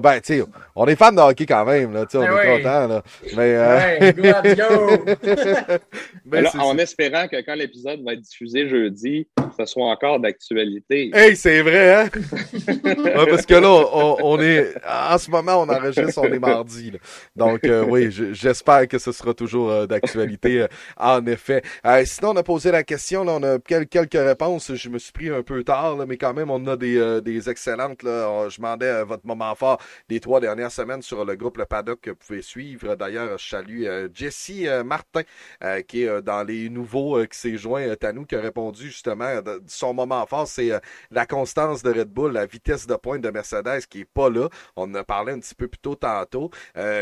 ben, 0.00 0.20
tu 0.20 0.42
on 0.74 0.86
est 0.86 0.96
fan 0.96 1.14
de 1.14 1.20
hockey 1.20 1.46
quand 1.46 1.64
même, 1.64 1.92
là, 1.92 2.06
tu 2.06 2.12
sais, 2.12 2.18
on 2.18 2.22
ben 2.22 2.38
est 2.38 2.56
content, 2.56 2.88
là. 2.88 3.02
Mais, 3.36 3.54
euh... 3.56 4.12
Mais 6.24 6.46
en 6.58 6.78
espérant 6.78 7.28
que 7.28 7.36
quand 7.44 7.54
l'épisode 7.54 8.02
va 8.02 8.14
être 8.14 8.20
diffusé 8.20 8.68
jeudi, 8.68 9.26
ce 9.58 9.66
soit 9.66 9.86
encore 9.86 10.20
d'actualité. 10.20 11.10
Hey, 11.14 11.36
c'est 11.36 11.62
vrai, 11.62 11.94
hein? 11.94 12.08
parce 13.28 13.46
que 13.46 13.54
là, 13.54 13.68
on, 14.22 14.40
est, 14.40 14.74
en 14.86 15.18
ce 15.18 15.30
moment, 15.30 15.62
on 15.62 15.68
enregistre, 15.68 16.20
on 16.22 16.32
est 16.32 16.38
mardi, 16.38 16.92
là. 16.92 16.98
Donc, 17.36 17.64
euh, 17.64 17.84
oui, 17.84 18.10
j'espère 18.10 18.88
que 18.88 18.98
ce 18.98 19.12
sera 19.12 19.34
toujours 19.34 19.70
euh, 19.70 19.86
d'actualité, 19.86 20.62
euh, 20.62 20.68
en 20.96 21.24
effet. 21.26 21.62
sinon, 22.04 22.30
on 22.30 22.36
a 22.36 22.42
posé 22.42 22.70
la 22.70 22.82
question, 22.82 23.24
là, 23.24 23.32
on 23.32 23.42
a 23.42 23.58
quelques 23.58 24.12
réponses. 24.14 24.74
Je 24.74 24.88
me 24.88 24.98
suis 24.98 25.12
pris 25.12 25.28
un 25.28 25.42
peu 25.42 25.62
tard, 25.64 25.96
là, 25.96 26.06
mais 26.06 26.16
quand 26.16 26.34
même, 26.34 26.50
on 26.50 26.66
a 26.66 26.76
des, 26.76 27.20
des 27.22 27.50
excellentes, 27.50 28.02
là. 28.02 28.48
Je 28.48 28.56
demandais 28.56 29.04
votre 29.04 29.26
moment 29.26 29.54
fort 29.54 29.78
des 30.08 30.20
trois 30.20 30.40
dernières 30.40 30.61
semaine 30.70 31.02
sur 31.02 31.24
le 31.24 31.36
groupe 31.36 31.58
Le 31.58 31.66
Paddock 31.66 32.00
que 32.00 32.10
vous 32.10 32.16
pouvez 32.16 32.42
suivre. 32.42 32.94
D'ailleurs, 32.96 33.38
je 33.38 33.48
salue 33.48 33.84
euh, 33.84 34.08
Jesse 34.12 34.50
euh, 34.64 34.84
Martin, 34.84 35.22
euh, 35.62 35.82
qui 35.82 36.02
est 36.02 36.22
dans 36.22 36.42
les 36.42 36.68
nouveaux, 36.68 37.24
qui 37.26 37.38
s'est 37.38 37.56
joint 37.56 37.94
à 38.00 38.12
nous, 38.12 38.24
qui 38.24 38.34
a 38.34 38.40
répondu 38.40 38.86
justement, 38.86 39.40
son 39.66 39.94
moment 39.94 40.24
fort, 40.26 40.46
c'est 40.46 40.70
la 41.10 41.26
constance 41.26 41.82
de 41.82 41.90
Red 41.90 42.08
Bull, 42.08 42.32
la 42.32 42.46
vitesse 42.46 42.86
de 42.86 42.94
pointe 42.94 43.20
de 43.20 43.30
Mercedes 43.30 43.86
qui 43.88 44.00
est 44.00 44.04
pas 44.04 44.30
là. 44.30 44.48
On 44.76 44.84
en 44.84 44.94
a 44.94 45.04
parlé 45.04 45.32
un 45.32 45.38
petit 45.38 45.54
peu 45.54 45.68
plus 45.68 45.78
tôt 45.78 45.94
tantôt. 45.94 46.50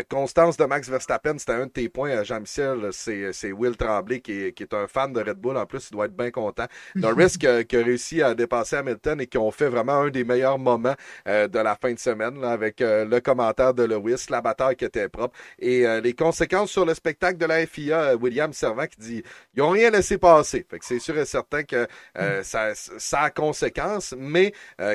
constance 0.08 0.56
de 0.56 0.64
Max 0.64 0.88
Verstappen, 0.88 1.38
c'était 1.38 1.52
un 1.52 1.66
de 1.66 1.70
tes 1.70 1.88
points, 1.88 2.22
Jean-Michel, 2.22 2.90
c'est 2.92 3.52
Will 3.52 3.76
Tremblay 3.76 4.20
qui 4.20 4.32
est, 4.32 4.52
qui 4.52 4.62
est 4.62 4.74
un 4.74 4.86
fan 4.86 5.12
de 5.12 5.20
Red 5.20 5.38
Bull. 5.38 5.56
En 5.56 5.66
plus, 5.66 5.88
il 5.90 5.92
doit 5.92 6.06
être 6.06 6.16
bien 6.16 6.30
content. 6.30 6.66
Norris 6.94 7.36
qui, 7.38 7.46
a, 7.46 7.64
qui 7.64 7.76
a 7.76 7.82
réussi 7.82 8.22
à 8.22 8.34
dépasser 8.34 8.76
Hamilton 8.76 9.20
et 9.20 9.26
qui 9.26 9.38
ont 9.38 9.50
fait 9.50 9.68
vraiment 9.68 9.94
un 9.94 10.10
des 10.10 10.24
meilleurs 10.24 10.58
moments 10.58 10.94
de 11.26 11.58
la 11.58 11.76
fin 11.76 11.92
de 11.92 11.98
semaine 11.98 12.40
là, 12.40 12.50
avec 12.50 12.80
le 12.80 13.18
commentaire 13.20 13.49
de 13.52 13.82
Lewis, 13.84 14.26
la 14.30 14.40
bataille 14.40 14.76
qui 14.76 14.84
était 14.84 15.08
propre 15.08 15.36
et 15.58 15.86
euh, 15.86 16.00
les 16.00 16.14
conséquences 16.14 16.70
sur 16.70 16.84
le 16.84 16.94
spectacle 16.94 17.38
de 17.38 17.46
la 17.46 17.66
FIA, 17.66 18.00
euh, 18.00 18.16
William 18.16 18.52
Servant 18.52 18.86
qui 18.86 19.00
dit 19.00 19.22
ils 19.54 19.62
ont 19.62 19.70
rien 19.70 19.90
laissé 19.90 20.18
passer. 20.18 20.66
Fait 20.68 20.78
que 20.78 20.84
c'est 20.84 20.98
sûr 20.98 21.18
et 21.18 21.24
certain 21.24 21.62
que 21.62 21.86
euh, 22.18 22.40
mm. 22.40 22.44
ça, 22.44 22.74
ça 22.74 23.20
a 23.22 23.30
conséquences, 23.30 24.14
mais 24.16 24.52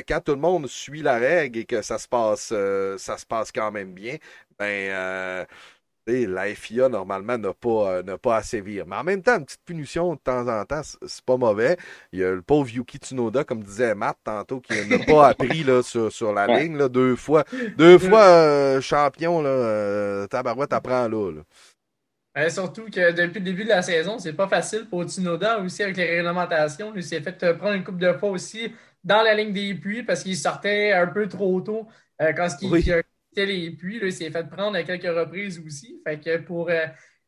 quand 0.07 0.19
tout 0.19 0.33
le 0.33 0.41
monde 0.41 0.67
suit 0.67 1.01
la 1.01 1.17
règle 1.17 1.59
et 1.59 1.65
que 1.65 1.81
ça 1.81 1.97
se 1.97 2.07
passe 2.07 2.53
ça 2.97 3.17
se 3.17 3.25
passe 3.25 3.51
quand 3.51 3.71
même 3.71 3.93
bien, 3.93 4.17
ben 4.57 5.45
la 6.07 6.53
FIA, 6.53 6.89
normalement, 6.89 7.37
n'a 7.37 7.53
pas, 7.53 8.03
n'a 8.03 8.17
pas 8.17 8.37
à 8.37 8.43
sévir. 8.43 8.85
Mais 8.87 8.95
en 8.95 9.03
même 9.03 9.21
temps, 9.21 9.37
une 9.37 9.45
petite 9.45 9.63
punition 9.65 10.13
de 10.13 10.19
temps 10.19 10.47
en 10.47 10.63
temps, 10.65 10.81
c'est 10.83 11.25
pas 11.25 11.37
mauvais. 11.37 11.77
Il 12.11 12.19
y 12.19 12.23
a 12.23 12.31
le 12.31 12.41
pauvre 12.41 12.69
Yuki 12.69 12.97
Tsunoda, 12.97 13.43
comme 13.43 13.63
disait 13.63 13.95
Matt 13.95 14.17
tantôt, 14.23 14.59
qui 14.59 14.73
n'a 14.87 14.99
pas 14.99 15.27
appris 15.29 15.63
là, 15.63 15.81
sur, 15.81 16.11
sur 16.11 16.33
la 16.33 16.47
ligne 16.47 16.77
là, 16.77 16.89
deux 16.89 17.15
fois. 17.15 17.43
Deux 17.77 17.97
fois 17.97 18.23
euh, 18.23 18.81
champion, 18.81 19.41
là, 19.41 19.49
euh, 19.49 20.27
tabarouette 20.27 20.73
apprend 20.73 21.07
là. 21.07 21.31
là. 21.31 21.41
Ben, 22.35 22.49
surtout 22.49 22.85
que 22.85 23.11
depuis 23.13 23.39
le 23.39 23.45
début 23.45 23.63
de 23.63 23.69
la 23.69 23.81
saison, 23.81 24.19
c'est 24.19 24.33
pas 24.33 24.47
facile 24.49 24.87
pour 24.89 25.05
Tinoda 25.05 25.59
aussi 25.59 25.83
avec 25.83 25.95
les 25.95 26.17
réglementations. 26.17 26.91
Il 26.95 27.03
s'est 27.03 27.21
fait 27.21 27.37
prendre 27.57 27.73
une 27.73 27.83
coupe 27.83 27.97
de 27.97 28.11
fois 28.13 28.29
aussi 28.29 28.73
dans 29.05 29.21
la 29.21 29.33
ligne 29.33 29.53
des 29.53 29.73
puits 29.73 30.03
parce 30.03 30.21
qu'il 30.21 30.35
sortait 30.35 30.91
un 30.91 31.07
peu 31.07 31.29
trop 31.29 31.61
tôt 31.61 31.87
euh, 32.21 32.33
quand 32.33 32.47
il, 32.61 32.71
oui. 32.71 32.85
Quittait 33.36 33.45
les 33.45 33.71
puits. 33.71 33.99
il 34.01 34.13
s'est 34.13 34.31
fait 34.31 34.49
prendre 34.49 34.77
à 34.77 34.83
quelques 34.83 35.03
reprises 35.03 35.61
aussi. 35.65 36.01
Fait 36.05 36.19
que 36.19 36.38
pour 36.38 36.69
euh, 36.69 36.86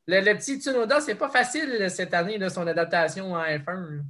le, 0.07 0.33
petit 0.33 0.59
Tsunoda, 0.59 1.01
c'est 1.01 1.15
pas 1.15 1.29
facile 1.29 1.89
cette 1.89 2.13
année 2.13 2.37
de 2.37 2.49
son 2.49 2.65
adaptation 2.65 3.33
en 3.33 3.43
F1. 3.43 4.01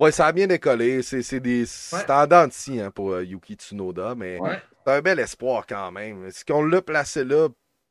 Oui, 0.00 0.12
ça 0.12 0.26
a 0.26 0.32
bien 0.32 0.46
décollé. 0.46 1.02
C'est 1.02 1.40
des 1.40 1.64
standards 1.66 2.48
ici 2.48 2.80
hein, 2.80 2.90
pour 2.90 3.12
euh, 3.12 3.24
Yuki 3.24 3.54
Tsunoda, 3.54 4.14
mais 4.14 4.38
c'est 4.84 4.92
un 4.92 5.00
bel 5.00 5.20
espoir 5.20 5.66
quand 5.66 5.92
même. 5.92 6.26
Est-ce 6.26 6.44
qu'on 6.44 6.64
l'a 6.64 6.82
placé 6.82 7.24
là 7.24 7.48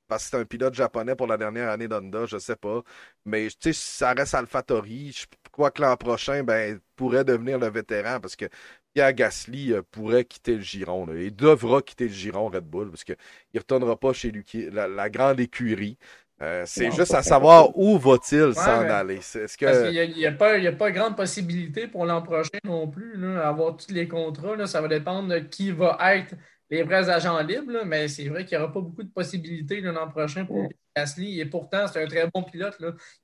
parce 0.08 0.26
que 0.26 0.30
c'est 0.32 0.38
un 0.42 0.46
pilote 0.46 0.74
japonais 0.74 1.16
pour 1.16 1.28
la 1.28 1.38
dernière 1.38 1.70
année 1.70 1.88
d'Honda, 1.88 2.26
je 2.26 2.38
sais 2.38 2.58
pas. 2.58 2.82
Mais 3.26 3.48
tu 3.48 3.74
sais, 3.74 3.74
ça 3.74 4.14
reste 4.14 4.36
AlphaTauri. 4.36 5.12
Je 5.12 5.26
crois 5.52 5.72
que 5.72 5.82
l'an 5.82 5.96
prochain, 5.96 6.44
ben, 6.44 6.80
pourrait 6.96 7.24
devenir 7.24 7.58
le 7.58 7.70
vétéran 7.70 8.20
parce 8.20 8.36
que 8.36 8.46
Pierre 8.94 9.14
Gasly 9.14 9.74
euh, 9.74 9.82
pourrait 9.92 10.26
quitter 10.26 10.56
le 10.56 10.62
giron. 10.62 11.08
Il 11.16 11.36
devra 11.36 11.82
quitter 11.82 12.08
le 12.08 12.14
giron 12.14 12.48
Red 12.48 12.66
Bull 12.66 12.90
parce 12.90 13.04
qu'il 13.04 13.18
ne 13.54 13.60
retournera 13.60 13.98
pas 13.98 14.14
chez 14.14 14.32
lui, 14.32 14.46
la, 14.72 15.10
grande 15.10 15.40
écurie. 15.40 15.98
Euh, 16.42 16.64
c'est 16.66 16.92
juste 16.92 17.14
à 17.14 17.24
savoir 17.24 17.78
où 17.78 17.98
va-t-il 17.98 18.54
s'en 18.54 18.82
aller. 18.82 19.20
Parce 19.34 19.56
qu'il 19.56 20.14
n'y 20.16 20.26
a, 20.26 20.32
pas, 20.32 20.58
a 20.58 20.72
pas 20.72 20.92
grande 20.92 21.16
possibilité 21.16 21.88
pour 21.88 22.06
l'an 22.06 22.22
prochain 22.22 22.58
non 22.66 22.88
plus, 22.88 23.16
là, 23.18 23.48
avoir 23.48 23.78
tous 23.78 23.94
les 23.94 24.08
contrats. 24.08 24.68
ça 24.68 24.82
va 24.82 24.88
dépendre 24.88 25.30
de 25.30 25.40
qui 25.40 25.72
va 25.72 25.98
être 26.16 26.36
les 26.70 26.84
vrais 26.84 27.10
agents 27.10 27.40
libres, 27.42 27.84
mais 27.86 28.08
c'est 28.08 28.28
vrai 28.28 28.46
qu'il 28.46 28.58
n'y 28.58 28.64
aura 28.64 28.74
pas 28.74 28.82
beaucoup 28.82 29.04
de 29.04 29.12
possibilités 29.12 29.80
l'an 29.80 30.10
prochain 30.10 30.44
pour 30.44 30.68
Gasly. 30.96 31.40
Et 31.40 31.46
pourtant, 31.46 31.88
c'est 31.88 32.04
un 32.04 32.08
très 32.08 32.28
bon 32.34 32.44
pilote. 32.44 32.76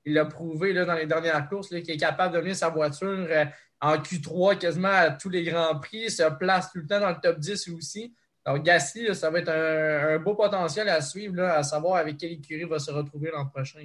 Il 0.04 0.14
l'a 0.14 0.24
prouvé 0.24 0.72
là, 0.72 0.84
dans 0.84 0.94
les 0.94 1.06
dernières 1.06 1.48
courses 1.48 1.68
qu'il 1.68 1.90
est 1.90 1.96
capable 1.96 2.34
de 2.34 2.40
venir 2.40 2.56
sa 2.56 2.68
voiture 2.68 3.08
euh, 3.28 3.44
en 3.80 3.96
Q3 3.96 4.58
quasiment 4.58 4.88
à 4.88 5.10
tous 5.10 5.30
les 5.30 5.42
grands 5.42 5.78
prix, 5.78 6.10
se 6.10 6.22
place 6.38 6.70
tout 6.72 6.78
le 6.78 6.86
temps 6.86 7.00
dans 7.00 7.10
le 7.10 7.20
top 7.22 7.38
10 7.38 7.68
aussi. 7.68 8.14
Donc, 8.46 8.62
Gasly, 8.62 9.14
ça 9.14 9.30
va 9.30 9.38
être 9.40 9.50
un, 9.50 10.18
beau 10.18 10.34
potentiel 10.34 10.88
à 10.88 11.00
suivre, 11.00 11.42
à 11.42 11.62
savoir 11.62 11.96
avec 11.96 12.18
quelle 12.18 12.32
écurie 12.32 12.64
va 12.64 12.78
se 12.78 12.90
retrouver 12.90 13.30
l'an 13.30 13.46
prochain. 13.46 13.80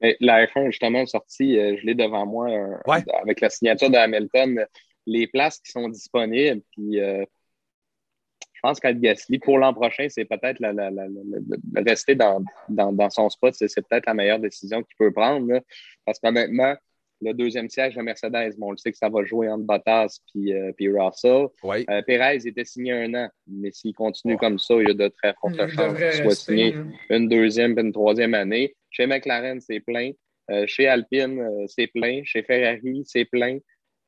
la 0.00 0.46
F1, 0.46 0.66
justement, 0.66 1.04
sortie, 1.06 1.58
euh, 1.58 1.76
je 1.80 1.86
l'ai 1.86 1.94
devant 1.94 2.26
moi 2.26 2.50
euh, 2.50 3.00
avec 3.22 3.40
la 3.40 3.50
signature 3.50 3.90
de 3.90 3.96
Hamilton, 3.96 4.64
les 5.06 5.26
places 5.26 5.58
qui 5.60 5.72
sont 5.72 5.88
disponibles. 5.88 6.62
Puis, 6.70 7.00
euh, 7.00 7.24
je 8.52 8.60
pense 8.62 8.78
qu'être 8.78 9.00
Gasly, 9.00 9.40
pour 9.40 9.58
l'an 9.58 9.74
prochain, 9.74 10.06
c'est 10.08 10.24
peut-être 10.24 10.60
la, 10.60 10.72
rester 11.84 12.14
dans, 12.14 12.44
dans, 12.68 13.10
son 13.10 13.28
spot, 13.28 13.54
c'est 13.54 13.88
peut-être 13.88 14.06
la 14.06 14.14
meilleure 14.14 14.38
décision 14.38 14.84
qu'il 14.84 14.94
peut 14.96 15.12
prendre. 15.12 15.60
parce 16.04 16.20
qu'honnêtement, 16.20 16.76
le 17.22 17.32
deuxième 17.32 17.68
siège 17.68 17.94
de 17.94 18.02
Mercedes. 18.02 18.54
Bon, 18.58 18.68
on 18.68 18.70
le 18.72 18.76
sait 18.76 18.90
que 18.90 18.98
ça 18.98 19.08
va 19.08 19.24
jouer 19.24 19.48
entre 19.48 19.64
Bottas 19.64 20.18
puis, 20.32 20.52
euh, 20.52 20.72
puis 20.76 20.88
Russell. 20.88 21.46
Oui. 21.62 21.84
Euh, 21.88 22.02
Perez 22.02 22.46
était 22.46 22.64
signé 22.64 22.92
un 22.92 23.14
an, 23.14 23.28
mais 23.46 23.70
s'il 23.72 23.94
continue 23.94 24.36
comme 24.36 24.58
ça, 24.58 24.74
il 24.74 24.88
y 24.88 24.90
a 24.90 24.94
de 24.94 25.08
très 25.08 25.34
fortes 25.40 25.56
chances 25.56 25.96
qu'il 25.96 26.22
soit 26.22 26.34
signé 26.34 26.74
hein. 26.74 26.88
une 27.10 27.28
deuxième 27.28 27.74
puis 27.74 27.84
une 27.84 27.92
troisième 27.92 28.34
année. 28.34 28.74
Chez 28.90 29.06
McLaren, 29.06 29.60
c'est 29.60 29.80
plein. 29.80 30.10
Euh, 30.50 30.66
chez 30.66 30.88
Alpine, 30.88 31.40
euh, 31.40 31.64
c'est 31.68 31.86
plein. 31.86 32.22
Chez 32.24 32.42
Ferrari, 32.42 33.02
c'est 33.06 33.24
plein. 33.24 33.58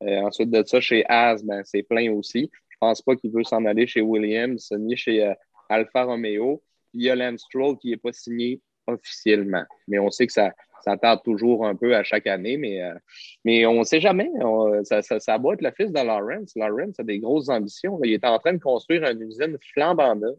ensuite 0.01 0.51
de 0.51 0.63
ça, 0.67 0.81
chez 0.81 1.05
Haas, 1.09 1.43
ben, 1.45 1.63
c'est 1.65 1.83
plein 1.83 2.13
aussi. 2.13 2.51
Je 2.69 2.77
pense 2.81 3.01
pas 3.01 3.15
qu'il 3.17 3.31
veut 3.31 3.45
s'en 3.45 3.65
aller 3.65 3.87
chez 3.87 4.01
Williams 4.01 4.71
ni 4.79 4.97
chez 4.97 5.33
Alfa 5.69 6.03
Romeo. 6.03 6.63
Il 6.93 7.03
y 7.03 7.11
a 7.11 7.15
Lance 7.17 7.43
Stroll 7.43 7.79
qui 7.79 7.91
n'est 7.91 7.97
pas 7.97 8.13
signé 8.13 8.61
officiellement. 8.87 9.65
Mais 9.89 9.99
on 9.99 10.11
sait 10.11 10.27
que 10.27 10.33
ça, 10.33 10.53
ça 10.85 10.97
tarde 10.97 11.23
toujours 11.25 11.67
un 11.67 11.75
peu 11.75 11.97
à 11.97 12.05
chaque 12.05 12.27
année, 12.27 12.57
mais, 12.57 12.83
euh, 12.83 12.95
mais 13.45 13.67
on 13.67 13.81
ne 13.81 13.85
sait 13.85 14.01
jamais. 14.01 14.31
ça, 14.85 15.03
ça, 15.03 15.19
ça 15.19 15.37
être 15.37 15.63
le 15.63 15.71
fils 15.71 15.93
de 15.93 16.01
Lawrence. 16.01 16.53
Lawrence 16.57 16.99
a 17.01 17.03
des 17.03 17.19
grosses 17.19 17.49
ambitions. 17.49 17.99
Il 18.05 18.13
est 18.13 18.25
en 18.25 18.39
train 18.39 18.53
de 18.53 18.59
construire 18.59 19.05
une 19.05 19.23
usine 19.23 19.57
flambant 19.73 20.15
neuve 20.15 20.37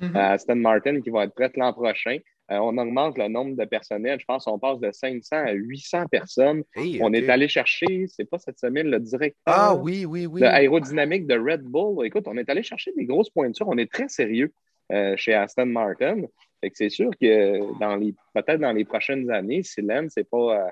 mm-hmm. 0.00 0.16
à 0.16 0.32
Aston 0.32 0.56
Martin 0.56 1.00
qui 1.00 1.10
va 1.10 1.24
être 1.24 1.34
prête 1.34 1.56
l'an 1.56 1.72
prochain. 1.72 2.18
Euh, 2.50 2.56
on 2.56 2.78
augmente 2.78 3.18
le 3.18 3.28
nombre 3.28 3.56
de 3.56 3.64
personnels. 3.66 4.18
Je 4.20 4.24
pense 4.24 4.44
qu'on 4.44 4.58
passe 4.58 4.80
de 4.80 4.90
500 4.90 5.36
à 5.36 5.52
800 5.52 6.06
personnes. 6.06 6.62
on 7.00 7.12
est 7.12 7.28
allé 7.28 7.46
chercher, 7.46 8.06
c'est 8.08 8.24
pas 8.24 8.38
cette 8.38 8.58
semaine, 8.58 8.88
le 8.88 9.00
directeur 9.00 9.36
ah, 9.46 9.74
oui, 9.74 10.06
oui, 10.06 10.24
oui. 10.24 10.42
aérodynamique 10.44 11.26
de 11.26 11.38
Red 11.38 11.62
Bull. 11.62 12.06
Écoute, 12.06 12.24
on 12.26 12.38
est 12.38 12.48
allé 12.48 12.62
chercher 12.62 12.92
des 12.96 13.04
grosses 13.04 13.30
pointures. 13.30 13.68
On 13.68 13.76
est 13.76 13.92
très 13.92 14.08
sérieux 14.08 14.52
euh, 14.92 15.14
chez 15.16 15.34
Aston 15.34 15.66
Martin. 15.66 16.22
Fait 16.60 16.70
que 16.70 16.76
c'est 16.76 16.88
sûr 16.88 17.10
que 17.20 17.78
dans 17.78 17.96
les 17.96 18.14
peut-être 18.34 18.60
dans 18.60 18.72
les 18.72 18.84
prochaines 18.84 19.30
années, 19.30 19.62
si 19.62 19.80
Lens 19.80 20.16
n'est 20.16 20.24
pas, 20.24 20.66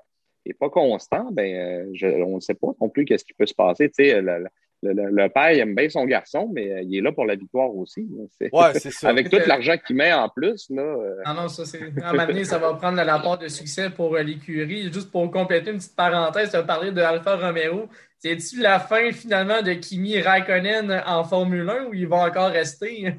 euh, 0.47 0.53
pas 0.59 0.71
constant, 0.71 1.29
ben 1.31 1.87
euh, 2.03 2.25
on 2.25 2.37
ne 2.37 2.41
sait 2.41 2.55
pas 2.55 2.69
non 2.81 2.89
plus 2.89 3.05
qu'est-ce 3.05 3.25
qui 3.25 3.35
peut 3.35 3.47
se 3.47 3.55
passer. 3.55 3.89
Tu 3.89 4.05
sais, 4.05 4.21
le, 4.21 4.47
le, 4.83 5.11
le, 5.11 5.29
père 5.29 5.51
aime 5.51 5.75
bien 5.75 5.89
son 5.89 6.05
garçon, 6.05 6.51
mais 6.53 6.73
euh, 6.73 6.83
il 6.83 6.99
est 6.99 7.01
là 7.01 7.13
pour 7.13 7.25
la 7.25 7.37
victoire 7.37 7.75
aussi. 7.75 8.09
Ouais, 8.53 8.73
c'est 8.75 8.91
ça. 8.91 9.09
Avec 9.11 9.31
tout 9.31 9.39
l'argent 9.47 9.77
qu'il 9.85 9.97
met 9.97 10.13
en 10.13 10.29
plus. 10.29 10.69
Là, 10.71 10.97
Non, 11.27 11.43
non, 11.43 11.49
ça, 11.49 11.65
c'est. 11.65 11.81
À 12.03 12.09
un 12.09 12.13
moment 12.13 12.27
donné, 12.27 12.45
ça 12.45 12.59
va 12.59 12.75
prendre 12.75 13.03
la 13.03 13.19
part 13.21 13.39
de 13.39 13.49
succès 13.49 13.91
pour 13.91 14.17
l'écurie. 14.17 14.93
Juste 14.93 15.13
pour 15.13 15.31
compléter 15.31 15.71
une 15.71 15.79
petite 15.79 15.97
parenthèse, 15.97 16.51
tu 16.51 16.57
as 16.57 16.63
parlé 16.65 16.91
de 16.91 17.01
Alfa 17.01 17.37
Romeo. 17.37 17.89
C'est-tu 18.19 18.61
la 18.61 18.81
fin 18.81 19.13
finalement 19.13 19.63
de 19.63 19.75
Kimi 19.75 20.21
Raikkonen 20.21 21.03
en 21.07 21.23
Formule 21.23 21.69
1 21.69 21.85
ou 21.87 21.95
il 21.95 22.09
va 22.09 22.27
encore 22.27 22.51
rester? 22.51 23.15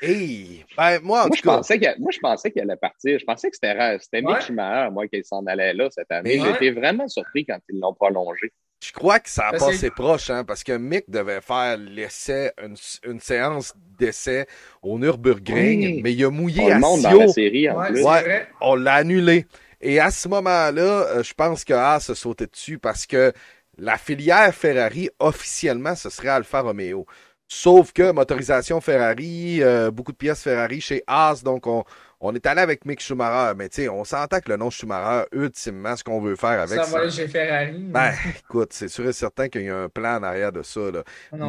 Hey, 0.00 0.64
ben, 0.76 1.00
moi, 1.02 1.26
moi, 1.26 1.36
je 1.36 1.42
pensais 1.42 1.80
moi, 1.98 2.10
je 2.12 2.18
pensais 2.18 2.50
qu'il 2.50 2.62
allait 2.62 2.76
partir. 2.76 3.18
Je 3.18 3.24
pensais 3.24 3.50
que 3.50 3.56
c'était, 3.56 3.98
c'était 4.00 4.22
Mick 4.22 4.40
Schumacher, 4.42 4.90
moi, 4.92 5.08
qu'il 5.08 5.24
s'en 5.24 5.44
allait 5.46 5.72
là 5.72 5.88
cette 5.90 6.10
année. 6.12 6.38
J'étais 6.38 6.70
vraiment 6.70 7.08
surpris 7.08 7.46
quand 7.46 7.58
ils 7.68 7.80
l'ont 7.80 7.94
prolongé. 7.94 8.52
Je 8.84 8.92
crois 8.92 9.18
que 9.18 9.30
ça 9.30 9.48
a 9.48 9.52
passé 9.52 9.90
proche, 9.90 10.28
hein, 10.28 10.44
parce 10.44 10.62
que 10.62 10.76
Mick 10.76 11.08
devait 11.08 11.40
faire 11.40 11.78
l'essai, 11.78 12.52
une, 12.62 12.76
une 13.04 13.20
séance 13.20 13.72
d'essai 13.98 14.46
au 14.82 14.98
Nürburgring, 14.98 16.02
mais 16.02 16.12
il 16.12 16.24
a 16.24 16.30
mouillé 16.30 16.62
on 16.62 16.70
à 16.72 16.78
monde 16.78 17.00
dans 17.00 17.12
la 17.12 17.28
série, 17.28 17.70
en 17.70 17.82
plus. 17.86 18.04
Ouais, 18.04 18.46
on 18.60 18.74
l'a 18.74 18.94
annulé. 18.94 19.46
Et 19.80 19.98
à 19.98 20.10
ce 20.10 20.28
moment-là, 20.28 21.06
euh, 21.08 21.22
je 21.22 21.34
pense 21.34 21.64
que 21.64 21.72
Haas 21.72 22.00
se 22.00 22.14
sautait 22.14 22.46
dessus 22.46 22.78
parce 22.78 23.06
que 23.06 23.32
la 23.78 23.98
filière 23.98 24.54
Ferrari, 24.54 25.10
officiellement, 25.18 25.94
ce 25.94 26.10
serait 26.10 26.28
Alfa 26.28 26.60
Romeo. 26.60 27.06
Sauf 27.48 27.92
que 27.92 28.10
motorisation 28.10 28.80
Ferrari, 28.80 29.62
euh, 29.62 29.90
beaucoup 29.90 30.12
de 30.12 30.16
pièces 30.16 30.42
Ferrari 30.42 30.80
chez 30.80 31.04
Haas, 31.06 31.42
donc 31.44 31.66
on, 31.66 31.84
on 32.26 32.34
est 32.34 32.46
allé 32.46 32.60
avec 32.60 32.84
Mick 32.84 33.00
Schumacher, 33.00 33.54
mais 33.56 33.68
tu 33.68 33.82
sais, 33.82 33.88
on 33.88 34.04
s'entend 34.04 34.40
que 34.40 34.50
le 34.50 34.56
nom 34.56 34.68
Schumacher, 34.68 35.26
ultimement, 35.32 35.94
ce 35.94 36.02
qu'on 36.02 36.20
veut 36.20 36.34
faire 36.34 36.60
avec 36.60 36.78
ça. 36.78 36.84
Ça 36.84 36.98
va 36.98 37.08
chez 37.08 37.28
Ferrari. 37.28 37.76
Ben, 37.78 38.12
écoute, 38.40 38.72
c'est 38.72 38.88
sûr 38.88 39.06
et 39.06 39.12
certain 39.12 39.48
qu'il 39.48 39.62
y 39.62 39.70
a 39.70 39.76
un 39.76 39.88
plan 39.88 40.16
en 40.16 40.22
arrière 40.22 40.52
de 40.52 40.62
ça. 40.62 40.80
Là. 40.90 41.02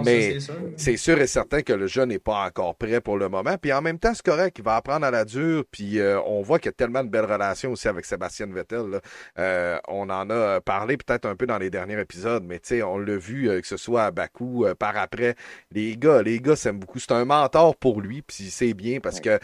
mais 0.05 0.38
c'est 0.78 0.97
sûr. 0.97 1.19
et 1.19 1.28
certain 1.28 1.61
que 1.61 1.73
le 1.73 1.88
jeune 1.88 2.09
n'est 2.09 2.19
pas 2.19 2.45
encore 2.45 2.75
prêt 2.75 3.01
pour 3.01 3.17
le 3.17 3.28
moment. 3.28 3.57
Puis 3.59 3.73
en 3.73 3.82
même 3.82 3.97
temps, 3.97 4.13
c'est 4.13 4.25
correct, 4.25 4.57
il 4.59 4.63
va 4.63 4.75
apprendre 4.75 5.05
à 5.05 5.11
la 5.11 5.25
dure. 5.25 5.63
Puis 5.71 5.99
euh, 5.99 6.19
on 6.25 6.41
voit 6.41 6.59
qu'il 6.59 6.67
y 6.67 6.69
a 6.69 6.73
tellement 6.73 7.03
de 7.03 7.09
belles 7.09 7.25
relations 7.25 7.71
aussi 7.71 7.88
avec 7.88 8.05
Sébastien 8.05 8.47
Vettel. 8.47 9.01
Euh, 9.39 9.80
on 9.88 10.09
en 10.09 10.30
a 10.30 10.61
parlé 10.61 10.97
peut-être 10.97 11.25
un 11.25 11.36
peu 11.36 11.47
dans 11.47 11.57
les 11.57 11.69
derniers 11.69 11.99
épisodes, 11.99 12.43
mais 12.45 12.59
tu 12.59 12.67
sais, 12.69 12.84
on 12.84 12.99
l'a 12.99 13.17
vu, 13.17 13.49
euh, 13.49 13.61
que 13.61 13.67
ce 13.67 13.78
soit 13.78 14.03
à 14.05 14.11
Bakou, 14.11 14.65
par 14.78 14.95
après. 14.97 15.36
Les 15.71 15.97
gars, 15.97 16.21
les 16.21 16.39
gars 16.39 16.55
s'aiment 16.55 16.80
beaucoup. 16.80 16.99
C'est 16.99 17.11
un 17.11 17.25
mentor 17.25 17.75
pour 17.75 18.01
lui, 18.01 18.21
puis 18.21 18.49
c'est 18.51 18.73
bien 18.73 18.99
parce 18.99 19.19
que 19.19 19.39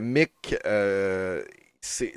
Mick 0.00 0.56
euh, 0.70 1.42
c'est 1.80 2.14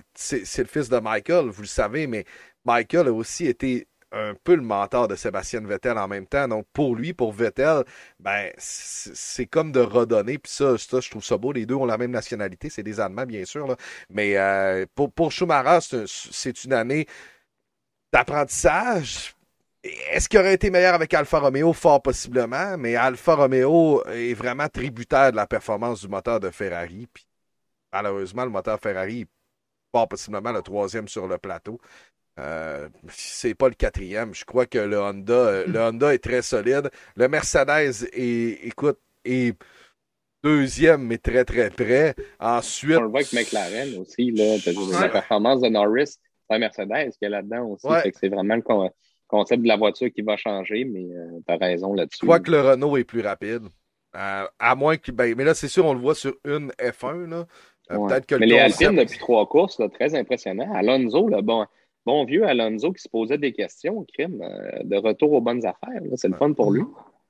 le 0.57 0.65
fils 0.65 0.89
de 0.89 0.99
Michael, 0.99 1.47
vous 1.47 1.63
le 1.63 1.67
savez, 1.67 2.07
mais 2.07 2.25
Michael 2.65 3.07
a 3.07 3.13
aussi 3.13 3.47
été 3.47 3.87
un 4.13 4.35
peu 4.43 4.55
le 4.55 4.61
mentor 4.61 5.07
de 5.07 5.15
Sébastien 5.15 5.61
Vettel 5.61 5.97
en 5.97 6.07
même 6.07 6.27
temps. 6.27 6.47
Donc, 6.47 6.67
pour 6.71 6.95
lui, 6.95 7.13
pour 7.13 7.33
Vettel, 7.33 7.83
ben, 8.19 8.51
c'est 8.57 9.47
comme 9.47 9.71
de 9.71 9.79
redonner. 9.79 10.37
Puis 10.37 10.51
ça, 10.51 10.77
ça, 10.77 10.99
je 10.99 11.09
trouve 11.09 11.23
ça 11.23 11.37
beau. 11.37 11.51
Les 11.51 11.65
deux 11.65 11.75
ont 11.75 11.85
la 11.85 11.97
même 11.97 12.11
nationalité. 12.11 12.69
C'est 12.69 12.83
des 12.83 12.99
Allemands, 12.99 13.25
bien 13.25 13.43
sûr. 13.45 13.75
Mais 14.09 14.37
euh, 14.37 14.85
pour, 14.95 15.11
pour 15.11 15.31
Schumacher, 15.31 16.05
c'est 16.07 16.63
une 16.63 16.73
année 16.73 17.07
d'apprentissage. 18.11 19.35
Est-ce 19.83 20.29
qu'il 20.29 20.39
aurait 20.39 20.53
été 20.53 20.69
meilleur 20.69 20.93
avec 20.93 21.13
Alfa 21.13 21.39
Romeo? 21.39 21.73
Fort 21.73 22.01
possiblement. 22.01 22.77
Mais 22.77 22.95
Alfa 22.95 23.35
Romeo 23.35 24.03
est 24.05 24.35
vraiment 24.35 24.69
tributaire 24.69 25.31
de 25.31 25.37
la 25.37 25.47
performance 25.47 26.01
du 26.01 26.07
moteur 26.07 26.39
de 26.39 26.51
Ferrari. 26.51 27.07
Puis 27.11 27.25
malheureusement, 27.93 28.43
le 28.43 28.49
moteur 28.49 28.79
Ferrari 28.79 29.25
pas 29.91 30.07
possiblement 30.07 30.51
le 30.51 30.61
troisième 30.61 31.07
sur 31.07 31.27
le 31.27 31.37
plateau. 31.37 31.79
Euh, 32.39 32.89
c'est 33.09 33.53
pas 33.53 33.69
le 33.69 33.75
quatrième. 33.75 34.33
Je 34.33 34.43
crois 34.43 34.65
que 34.65 34.79
le 34.79 34.99
Honda, 34.99 35.33
euh, 35.33 35.67
le 35.67 35.79
Honda 35.79 36.13
est 36.13 36.23
très 36.23 36.41
solide. 36.41 36.89
Le 37.15 37.27
Mercedes 37.27 38.07
est, 38.11 38.65
écoute, 38.65 38.99
est 39.23 39.55
deuxième, 40.43 41.03
mais 41.03 41.19
très 41.19 41.45
très 41.45 41.69
près. 41.69 42.15
Ensuite. 42.39 42.97
On 42.97 43.03
le 43.03 43.09
voit 43.09 43.19
avec 43.19 43.33
McLaren 43.33 43.95
aussi, 43.99 44.31
là, 44.31 44.57
la 44.99 45.09
performance 45.09 45.61
de 45.61 45.69
Norris, 45.69 46.17
c'est 46.49 46.55
un 46.55 46.59
Mercedes 46.59 47.11
qui 47.17 47.25
est 47.25 47.29
là-dedans 47.29 47.67
aussi. 47.67 47.87
C'est 48.19 48.29
vraiment 48.29 48.55
le 48.55 48.63
concept 49.27 49.61
de 49.61 49.67
la 49.67 49.77
voiture 49.77 50.11
qui 50.11 50.21
va 50.21 50.35
changer, 50.35 50.85
mais 50.85 51.05
euh, 51.15 51.39
tu 51.47 51.53
as 51.53 51.57
raison 51.57 51.93
là-dessus. 51.93 52.19
Je 52.21 52.25
crois 52.25 52.39
que 52.39 52.51
le 52.51 52.61
Renault 52.61 52.97
est 52.97 53.03
plus 53.03 53.21
rapide. 53.21 53.67
Euh, 54.15 54.45
à 54.59 54.75
moins 54.75 54.97
que. 54.97 55.11
Ben, 55.11 55.33
mais 55.35 55.43
là, 55.43 55.53
c'est 55.53 55.67
sûr, 55.67 55.85
on 55.85 55.93
le 55.93 55.99
voit 55.99 56.13
sur 56.13 56.35
une 56.45 56.71
F1. 56.79 57.29
Là. 57.29 57.47
Peut-être 57.89 58.25
que 58.25 58.35
Mais 58.35 58.45
les 58.45 58.59
Alpines, 58.59 58.95
depuis 58.95 59.19
trois 59.19 59.47
courses, 59.47 59.81
très 59.93 60.15
impressionnant. 60.15 60.73
Alonso, 60.73 61.27
le 61.27 61.41
bon, 61.41 61.65
bon 62.05 62.25
vieux 62.25 62.45
Alonso 62.45 62.91
qui 62.91 63.01
se 63.01 63.09
posait 63.09 63.37
des 63.37 63.51
questions, 63.51 64.05
crime, 64.13 64.43
de 64.83 64.97
retour 64.97 65.33
aux 65.33 65.41
bonnes 65.41 65.65
affaires. 65.65 66.01
C'est 66.15 66.29
le 66.29 66.35
fun 66.35 66.53
pour 66.53 66.71
lui. 66.71 66.83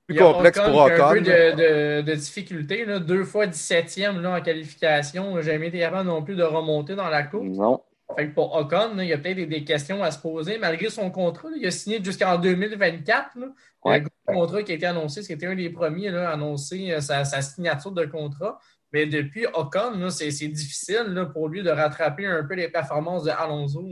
Plus 0.08 0.18
complexe 0.18 0.60
pour 0.60 0.76
Ocon. 0.76 1.04
Un 1.04 1.14
peu 1.14 1.22
de, 1.22 2.01
de, 2.01 2.16
difficulté. 2.16 2.86
Là. 2.86 2.99
Deux 2.99 3.24
fois 3.24 3.47
17e 3.47 4.20
là, 4.20 4.38
en 4.38 4.41
qualification. 4.41 5.36
J'ai 5.38 5.54
jamais 5.54 5.68
été 5.68 5.80
capable 5.80 6.10
non 6.10 6.24
plus 6.24 6.36
de 6.36 6.43
remonter 6.43 6.95
dans 6.95 7.10
la 7.10 7.24
course. 7.24 7.45
Non. 7.45 7.82
Fait 8.18 8.28
que 8.28 8.34
pour 8.34 8.54
Ocon, 8.54 8.99
il 8.99 9.06
y 9.06 9.14
a 9.14 9.18
peut-être 9.18 9.47
des, 9.47 9.64
questions 9.64 10.04
à 10.04 10.12
se 10.12 10.20
poser. 10.20 10.58
Malgré 10.58 10.89
son 10.89 11.10
contrat, 11.10 11.49
il 11.56 11.66
a 11.66 11.72
signé 11.72 12.04
jusqu'en 12.04 12.38
2024. 12.38 13.38
Un 13.86 13.99
gros 13.99 14.10
contrat 14.28 14.64
qui 14.64 14.74
a 14.74 14.76
été 14.76 14.86
annoncé, 14.86 15.24
c'était 15.24 15.45
un 15.45 15.56
des 15.56 15.70
premiers 15.70 16.10
à 16.10 16.32
annoncer 16.32 16.91
euh, 16.91 16.99
sa, 16.99 17.24
signature 17.24 17.91
de 17.91 18.06
contrat. 18.06 18.60
Mais 18.93 19.07
depuis 19.07 19.47
Ocon, 19.53 20.09
c'est 20.11 20.29
difficile 20.29 21.27
pour 21.33 21.49
lui 21.49 21.63
de 21.63 21.71
rattraper 21.71 22.27
un 22.27 22.43
peu 22.43 22.53
les 22.53 22.69
performances 22.69 23.23
de 23.23 23.31
Alonso. 23.31 23.83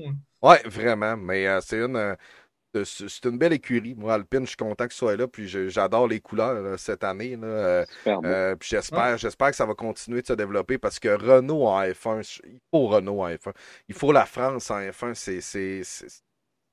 Oui, 0.43 0.55
vraiment. 0.65 1.17
Mais 1.17 1.47
euh, 1.47 1.59
c'est 1.61 1.79
une. 1.79 1.95
Euh, 1.95 2.15
c'est 2.85 3.25
une 3.25 3.37
belle 3.37 3.51
écurie. 3.51 3.95
Moi, 3.95 4.13
Alpine, 4.13 4.43
je 4.43 4.49
suis 4.49 4.55
content 4.55 4.87
que 4.87 4.93
ce 4.93 4.99
soit 4.99 5.17
là. 5.17 5.27
Puis 5.27 5.45
j'adore 5.69 6.07
les 6.07 6.21
couleurs 6.21 6.79
cette 6.79 7.03
année. 7.03 7.35
Là. 7.35 7.85
Euh, 8.07 8.55
puis 8.55 8.69
j'espère, 8.69 9.17
j'espère 9.17 9.49
que 9.49 9.57
ça 9.57 9.65
va 9.65 9.73
continuer 9.73 10.21
de 10.21 10.27
se 10.27 10.31
développer 10.31 10.77
parce 10.77 10.97
que 10.97 11.09
Renault 11.09 11.67
en 11.67 11.81
F1, 11.81 12.39
il 12.45 12.59
faut 12.71 12.87
Renault 12.87 13.23
en 13.23 13.29
F1. 13.29 13.51
Il 13.89 13.95
faut 13.95 14.13
la 14.13 14.25
France 14.25 14.71
en 14.71 14.79
F1. 14.79 15.15
C'est 15.15 15.81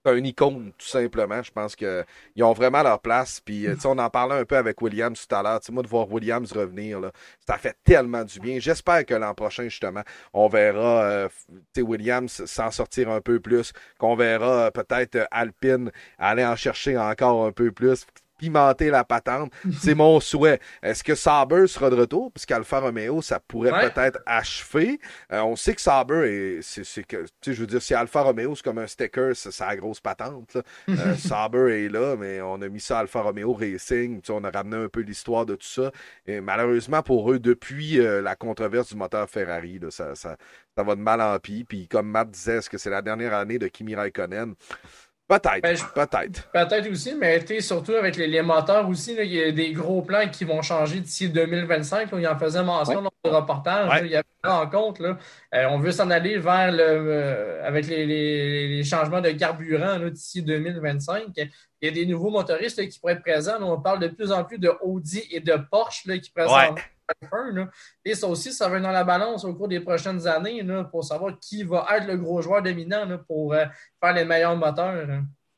un 0.04 0.24
icône, 0.24 0.72
tout 0.78 0.86
simplement. 0.86 1.42
Je 1.42 1.50
pense 1.50 1.76
qu'ils 1.76 2.04
ont 2.42 2.52
vraiment 2.52 2.82
leur 2.82 3.00
place. 3.00 3.40
Puis, 3.40 3.66
euh, 3.66 3.76
on 3.84 3.98
en 3.98 4.10
parlait 4.10 4.36
un 4.36 4.44
peu 4.44 4.56
avec 4.56 4.80
Williams 4.80 5.26
tout 5.26 5.34
à 5.34 5.42
l'heure. 5.42 5.60
Moi, 5.70 5.82
de 5.82 5.88
voir 5.88 6.10
Williams 6.10 6.52
revenir, 6.52 7.00
là, 7.00 7.12
ça 7.46 7.58
fait 7.58 7.76
tellement 7.84 8.24
du 8.24 8.40
bien. 8.40 8.58
J'espère 8.58 9.04
que 9.04 9.14
l'an 9.14 9.34
prochain, 9.34 9.64
justement, 9.64 10.02
on 10.32 10.48
verra 10.48 11.02
euh, 11.02 11.28
Williams 11.76 12.44
s'en 12.44 12.70
sortir 12.70 13.10
un 13.10 13.20
peu 13.20 13.40
plus, 13.40 13.72
qu'on 13.98 14.14
verra 14.14 14.66
euh, 14.66 14.70
peut-être 14.70 15.26
Alpine 15.30 15.90
aller 16.18 16.44
en 16.44 16.56
chercher 16.56 16.96
encore 16.96 17.46
un 17.46 17.52
peu 17.52 17.72
plus 17.72 18.06
pimenter 18.38 18.90
la 18.90 19.04
patente. 19.04 19.52
C'est 19.78 19.94
mon 19.94 20.20
souhait. 20.20 20.60
Est-ce 20.82 21.04
que 21.04 21.14
Sauber 21.14 21.66
sera 21.66 21.90
de 21.90 21.96
retour? 21.96 22.32
Puisqu'Alfa 22.32 22.80
Romeo, 22.80 23.20
ça 23.20 23.40
pourrait 23.40 23.90
peut-être 23.90 24.20
achever. 24.24 24.98
Euh, 25.32 25.40
on 25.42 25.56
sait 25.56 25.74
que 25.74 25.80
Sauber 25.80 26.58
est. 26.58 26.62
C'est, 26.62 27.04
que, 27.04 27.24
je 27.44 27.52
veux 27.52 27.66
dire, 27.66 27.82
si 27.82 27.94
Alfa 27.94 28.22
Romeo, 28.22 28.54
c'est 28.54 28.62
comme 28.62 28.78
un 28.78 28.86
sticker, 28.86 29.34
c'est 29.34 29.58
la 29.60 29.76
grosse 29.76 30.00
patente. 30.00 30.56
Euh, 30.88 31.14
Sauber 31.16 31.84
est 31.84 31.88
là, 31.88 32.16
mais 32.16 32.40
on 32.40 32.60
a 32.62 32.68
mis 32.68 32.80
ça 32.80 33.00
Alfa 33.00 33.20
Romeo 33.20 33.52
Racing. 33.52 34.20
On 34.30 34.44
a 34.44 34.50
ramené 34.50 34.84
un 34.84 34.88
peu 34.88 35.00
l'histoire 35.00 35.44
de 35.44 35.54
tout 35.54 35.66
ça. 35.66 35.90
Et 36.26 36.40
malheureusement 36.40 37.02
pour 37.02 37.30
eux, 37.32 37.38
depuis 37.38 38.00
euh, 38.00 38.22
la 38.22 38.36
controverse 38.36 38.88
du 38.88 38.96
moteur 38.96 39.28
Ferrari, 39.28 39.80
ça, 39.90 40.14
ça, 40.14 40.36
ça, 40.76 40.82
va 40.82 40.94
de 40.94 41.00
mal 41.00 41.20
en 41.20 41.38
pis. 41.38 41.64
Puis 41.64 41.88
comme 41.88 42.08
Matt 42.08 42.30
disait, 42.30 42.56
est-ce 42.56 42.70
que 42.70 42.78
c'est 42.78 42.90
la 42.90 43.02
dernière 43.02 43.34
année 43.34 43.58
de 43.58 43.68
Kimi 43.68 43.94
Raikkonen? 43.94 44.54
Peut-être, 45.28 45.60
ben, 45.60 45.76
peut-être. 45.94 46.50
Peut-être 46.52 46.90
aussi, 46.90 47.14
mais 47.14 47.60
surtout 47.60 47.92
avec 47.92 48.16
les, 48.16 48.40
moteurs 48.40 48.88
aussi, 48.88 49.14
il 49.14 49.26
y 49.26 49.42
a 49.42 49.52
des 49.52 49.72
gros 49.72 50.00
plans 50.00 50.26
qui 50.30 50.44
vont 50.44 50.62
changer 50.62 51.00
d'ici 51.00 51.28
2025. 51.28 52.08
il 52.16 52.26
en 52.26 52.38
faisait 52.38 52.62
mention 52.62 53.02
dans 53.02 53.10
le 53.22 53.30
reportage. 53.30 54.00
il 54.04 54.10
y 54.10 54.16
a 54.16 54.22
en 54.44 54.66
compte. 54.70 55.00
Là, 55.00 55.18
euh, 55.54 55.66
on 55.68 55.78
veut 55.80 55.92
s'en 55.92 56.08
aller 56.10 56.38
vers 56.38 56.72
le 56.72 56.80
euh, 56.80 57.66
avec 57.66 57.86
les, 57.88 58.82
changements 58.84 59.20
de 59.20 59.30
carburant 59.32 59.98
d'ici 60.08 60.42
2025. 60.42 61.24
Il 61.36 61.50
y 61.82 61.88
a 61.88 61.90
des 61.90 62.06
nouveaux 62.06 62.30
motoristes 62.30 62.88
qui 62.88 62.98
pourraient 62.98 63.12
être 63.12 63.22
présents. 63.22 63.60
on 63.60 63.78
parle 63.82 64.00
de 64.00 64.08
plus 64.08 64.32
en 64.32 64.44
plus 64.44 64.58
de 64.58 64.72
Audi 64.80 65.22
et 65.30 65.40
de 65.40 65.56
Porsche 65.70 66.04
qui 66.22 66.30
présentent 66.30 66.80
et 68.04 68.14
ça 68.14 68.28
aussi, 68.28 68.52
ça 68.52 68.68
va 68.68 68.76
être 68.76 68.82
dans 68.82 68.90
la 68.90 69.04
balance 69.04 69.44
au 69.44 69.54
cours 69.54 69.68
des 69.68 69.80
prochaines 69.80 70.26
années 70.26 70.62
pour 70.90 71.04
savoir 71.04 71.38
qui 71.40 71.62
va 71.62 71.86
être 71.96 72.06
le 72.06 72.16
gros 72.16 72.42
joueur 72.42 72.62
dominant 72.62 73.06
pour 73.26 73.54
euh, 73.54 73.64
faire 74.02 74.14
les 74.14 74.24
meilleurs 74.24 74.56
moteurs. 74.56 75.06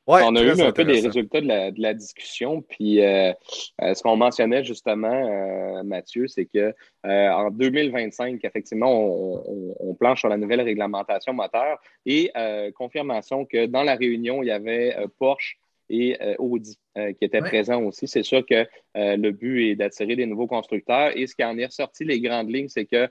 on 0.07 0.35
a 0.35 0.41
eu 0.41 0.61
un 0.61 0.71
peu 0.71 0.85
des 0.85 1.01
résultats 1.01 1.41
de 1.41 1.81
la, 1.81 1.93
discussion. 1.93 2.61
Puis 2.61 3.03
euh, 3.03 3.33
euh, 3.81 3.93
ce 3.93 4.01
qu'on 4.01 4.15
mentionnait 4.15 4.63
justement, 4.63 5.83
Mathieu, 5.83 6.27
c'est 6.27 6.45
que 6.45 6.73
en 7.03 7.51
2025, 7.51 8.43
effectivement, 8.43 8.91
on, 8.91 9.75
on, 9.79 9.93
planche 9.95 10.19
sur 10.19 10.29
la 10.29 10.37
nouvelle 10.37 10.61
réglementation 10.61 11.33
moteur 11.33 11.79
et 12.05 12.31
confirmation 12.75 13.45
que 13.45 13.65
dans 13.65 13.83
la 13.83 13.95
réunion, 13.95 14.41
il 14.43 14.47
y 14.47 14.51
avait 14.51 14.95
Porsche 15.19 15.57
et 15.91 16.17
euh, 16.21 16.35
Audi 16.39 16.79
euh, 16.97 17.11
qui 17.13 17.25
étaient 17.25 17.41
présents 17.41 17.83
aussi. 17.83 18.07
C'est 18.07 18.23
sûr 18.23 18.45
que 18.45 18.65
euh, 18.95 19.17
le 19.17 19.31
but 19.31 19.71
est 19.71 19.75
d'attirer 19.75 20.15
des 20.15 20.25
nouveaux 20.25 20.47
constructeurs. 20.47 21.15
Et 21.15 21.27
ce 21.27 21.35
qui 21.35 21.43
en 21.43 21.57
est 21.57 21.65
ressorti, 21.65 22.05
les 22.05 22.21
grandes 22.21 22.49
lignes, 22.49 22.69
c'est 22.69 22.85
que, 22.85 23.09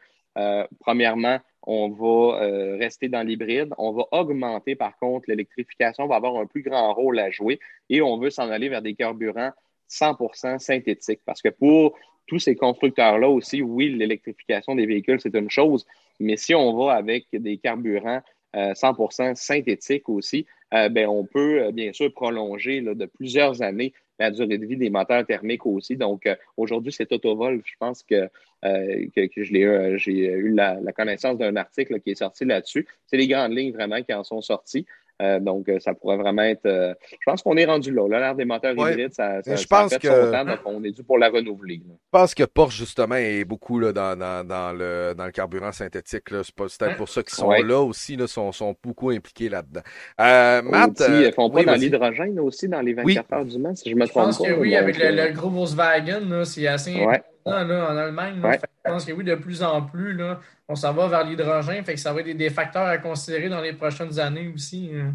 premièrement, 0.80 1.38
on 1.62 1.90
va 1.90 2.76
rester 2.78 3.08
dans 3.08 3.22
l'hybride. 3.22 3.74
On 3.76 3.92
va 3.92 4.04
augmenter, 4.12 4.74
par 4.74 4.96
contre, 4.96 5.26
l'électrification 5.28 6.06
va 6.06 6.16
avoir 6.16 6.36
un 6.36 6.46
plus 6.46 6.62
grand 6.62 6.94
rôle 6.94 7.18
à 7.18 7.30
jouer 7.30 7.58
et 7.90 8.00
on 8.00 8.16
veut 8.16 8.30
s'en 8.30 8.48
aller 8.48 8.68
vers 8.68 8.80
des 8.80 8.94
carburants 8.94 9.50
100% 9.90 10.58
synthétiques. 10.58 11.20
Parce 11.26 11.42
que 11.42 11.50
pour 11.50 11.98
tous 12.26 12.38
ces 12.38 12.54
constructeurs-là 12.54 13.28
aussi, 13.28 13.60
oui, 13.60 13.90
l'électrification 13.90 14.74
des 14.76 14.86
véhicules, 14.86 15.20
c'est 15.20 15.34
une 15.34 15.50
chose, 15.50 15.84
mais 16.20 16.36
si 16.36 16.54
on 16.54 16.74
va 16.78 16.94
avec 16.94 17.26
des 17.32 17.58
carburants 17.58 18.22
100% 18.54 19.34
synthétiques 19.34 20.08
aussi, 20.08 20.46
euh, 20.74 20.88
ben, 20.88 21.08
on 21.08 21.24
peut 21.24 21.64
euh, 21.64 21.72
bien 21.72 21.92
sûr 21.92 22.12
prolonger 22.12 22.80
de 22.80 23.06
plusieurs 23.06 23.62
années 23.62 23.92
la 24.18 24.30
durée 24.30 24.58
de 24.58 24.66
vie 24.66 24.76
des 24.76 24.90
moteurs 24.90 25.24
thermiques 25.26 25.66
aussi. 25.66 25.96
Donc, 25.96 26.26
euh, 26.26 26.36
aujourd'hui, 26.56 26.92
c'est 26.92 27.10
Autovol. 27.10 27.62
Je 27.64 27.74
pense 27.78 28.02
que, 28.02 28.28
que, 28.62 29.42
j'ai 29.42 30.26
eu 30.26 30.54
la, 30.54 30.78
connaissance 30.94 31.38
d'un 31.38 31.56
article 31.56 32.00
qui 32.00 32.10
est 32.10 32.16
sorti 32.16 32.44
là-dessus. 32.44 32.86
C'est 33.06 33.16
les 33.16 33.26
grandes 33.26 33.56
lignes 33.56 33.72
vraiment 33.72 34.02
qui 34.02 34.12
en 34.12 34.22
sont 34.22 34.42
sorties. 34.42 34.86
Euh, 35.20 35.38
donc, 35.38 35.68
euh, 35.68 35.78
ça 35.80 35.94
pourrait 35.94 36.16
vraiment 36.16 36.42
être. 36.42 36.66
Euh, 36.66 36.94
je 37.12 37.24
pense 37.26 37.42
qu'on 37.42 37.56
est 37.56 37.64
rendu 37.64 37.92
là. 37.92 38.08
L'ère 38.08 38.34
des 38.34 38.44
moteurs 38.44 38.72
hybrides, 38.72 39.12
ça, 39.12 39.42
ça, 39.42 39.56
je 39.56 39.66
pense 39.66 39.92
fait 39.92 40.00
que... 40.00 40.08
son 40.08 40.32
temps, 40.32 40.44
donc 40.44 40.58
on 40.64 40.82
est 40.82 40.92
dû 40.92 41.02
pour 41.02 41.18
la 41.18 41.28
renouveler. 41.28 41.82
Je 41.84 41.92
pense 42.10 42.34
que 42.34 42.44
Porsche, 42.44 42.78
justement, 42.78 43.16
est 43.16 43.44
beaucoup 43.44 43.78
là, 43.78 43.92
dans, 43.92 44.18
dans, 44.18 44.46
dans, 44.46 44.72
le, 44.72 45.14
dans 45.16 45.26
le 45.26 45.32
carburant 45.32 45.72
synthétique. 45.72 46.24
C'est 46.28 46.54
peut-être 46.54 46.96
pour 46.96 47.08
ça 47.08 47.22
qu'ils 47.22 47.34
sont 47.34 47.50
là 47.50 47.80
aussi, 47.80 48.16
là, 48.16 48.26
sont, 48.26 48.52
sont 48.52 48.74
beaucoup 48.82 49.10
impliqués 49.10 49.48
là-dedans. 49.48 49.82
Matt. 50.18 51.00
Aussi, 51.00 51.10
ils 51.10 51.32
font 51.32 51.50
pas 51.50 51.64
dans 51.64 51.74
l'hydrogène 51.74 52.38
aussi, 52.40 52.68
dans 52.68 52.80
les 52.80 52.94
24 52.94 53.32
heures 53.32 53.44
du 53.44 53.58
Mans, 53.58 53.74
si 53.74 53.90
je 53.90 53.94
me 53.94 54.06
trompe 54.06 54.14
pas. 54.14 54.30
Je 54.32 54.38
pense 54.38 54.48
que 54.48 54.52
oui, 54.58 54.74
avec 54.74 54.98
le, 54.98 55.32
gros 55.32 55.50
Volkswagen, 55.50 56.44
c'est 56.44 56.66
assez 56.66 57.06
là, 57.46 57.92
en 57.92 57.96
Allemagne. 57.96 58.40
Je 58.42 58.90
pense 58.90 59.04
que 59.04 59.12
oui, 59.12 59.24
de 59.24 59.34
plus 59.34 59.62
en 59.62 59.82
plus, 59.82 60.14
là, 60.14 60.40
on 60.68 60.74
s'en 60.74 60.92
va 60.92 61.08
vers 61.08 61.24
l'hydrogène, 61.24 61.84
fait 61.84 61.94
que 61.94 62.00
ça 62.00 62.12
va 62.12 62.20
être 62.20 62.36
des, 62.36 62.50
facteurs 62.50 62.86
à 62.86 62.98
considérer 62.98 63.48
dans 63.48 63.60
les 63.60 63.72
prochaines 63.72 64.18
années 64.18 64.52
aussi. 64.54 64.90
Hein. 64.94 65.14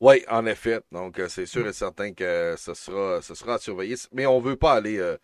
Oui, 0.00 0.24
en 0.28 0.46
effet. 0.46 0.80
Donc, 0.90 1.18
euh, 1.18 1.28
c'est 1.28 1.46
sûr 1.46 1.66
et 1.66 1.72
certain 1.72 2.12
que 2.12 2.54
ce 2.58 2.74
sera, 2.74 3.22
ce 3.22 3.34
sera 3.34 3.54
à 3.54 3.58
surveiller. 3.58 3.94
Mais 4.12 4.26
on 4.26 4.40
ne 4.40 4.44
veut 4.44 4.56
pas 4.56 4.74
aller 4.74 4.98
euh, 4.98 5.16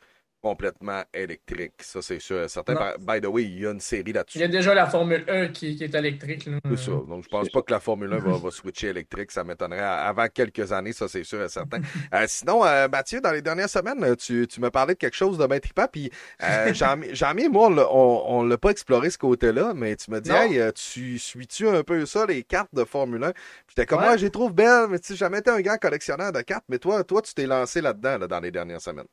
complètement 0.43 1.03
électrique. 1.13 1.75
Ça, 1.81 2.01
c'est 2.03 2.21
sûr. 2.21 2.49
Certain. 2.49 2.95
By, 3.01 3.21
the 3.21 3.27
way, 3.27 3.45
il 3.45 3.61
y 3.61 3.67
a 3.67 3.71
une 3.71 3.81
série 3.81 4.13
là-dessus. 4.13 4.39
Il 4.39 4.43
y 4.43 4.45
a 4.45 4.49
déjà 4.49 4.75
la 4.75 4.87
Formule 4.87 5.25
1 5.29 5.49
qui, 5.49 5.83
est 5.83 5.95
électrique. 5.95 6.49
C'est 6.71 6.77
ça. 6.77 6.91
Donc, 6.91 7.25
je 7.25 7.29
pense 7.29 7.49
pas 7.49 7.63
que 7.63 7.73
la 7.73 7.81
Formule 7.81 8.13
1 8.13 8.19
va, 8.19 8.51
switcher 8.51 8.89
électrique. 8.89 9.31
Ça 9.31 9.45
m'étonnerait 9.45 9.81
avant 9.81 10.27
quelques 10.29 10.73
années, 10.73 10.93
ça, 10.93 11.09
c'est 11.09 11.25
sûr 11.25 11.43
et 11.43 11.49
certain. 11.49 11.79
Euh, 12.15 12.25
sinon, 12.27 12.65
euh, 12.65 12.89
Mathieu, 12.89 13.21
dans 13.21 13.33
les 13.33 13.43
dernières 13.43 13.69
semaines, 13.69 14.17
tu, 14.17 14.47
tu 14.47 14.61
me 14.61 14.71
parlais 14.71 14.95
de 14.95 14.99
quelque 14.99 15.17
chose 15.17 15.37
de 15.37 15.47
bien 15.47 15.59
trippant. 15.59 15.87
Puis, 15.91 16.11
euh, 16.43 16.73
Jean-Mi, 17.13 17.49
moi, 17.49 17.69
on 17.93 18.45
ne 18.45 18.49
l'a 18.49 18.57
pas 18.57 18.71
exploré 18.71 19.11
ce 19.11 19.19
côté-là, 19.19 19.75
mais 19.75 19.97
tu 19.97 20.11
me 20.11 20.21
dis, 20.21 20.31
hey, 20.31 20.61
tu 20.73 21.19
suis-tu 21.19 21.69
un 21.69 21.83
peu 21.83 22.07
ça, 22.07 22.25
les 22.27 22.45
cartes 22.45 22.75
de 22.75 22.85
Formule 22.85 23.25
1? 23.25 23.33
Puis, 23.33 23.43
j'étais 23.69 23.87
comme, 23.87 24.01
moi, 24.01 24.17
j'ai 24.17 24.31
trouvé 24.31 24.53
belle, 24.53 24.87
mais 24.89 24.99
tu 24.99 25.09
sais, 25.09 25.17
jamais 25.17 25.39
été 25.39 25.51
un 25.51 25.61
grand 25.61 25.77
collectionneur 25.77 26.33
de 26.33 26.41
cartes. 26.41 26.65
Mais 26.69 26.79
toi, 26.79 27.05
toi 27.05 27.21
tu 27.21 27.35
t'es 27.35 27.47
lancé 27.47 27.81
là-dedans 27.81 28.27
dans 28.27 28.41
les 28.41 28.51
dernières 28.51 28.81
semaines. 28.81 29.07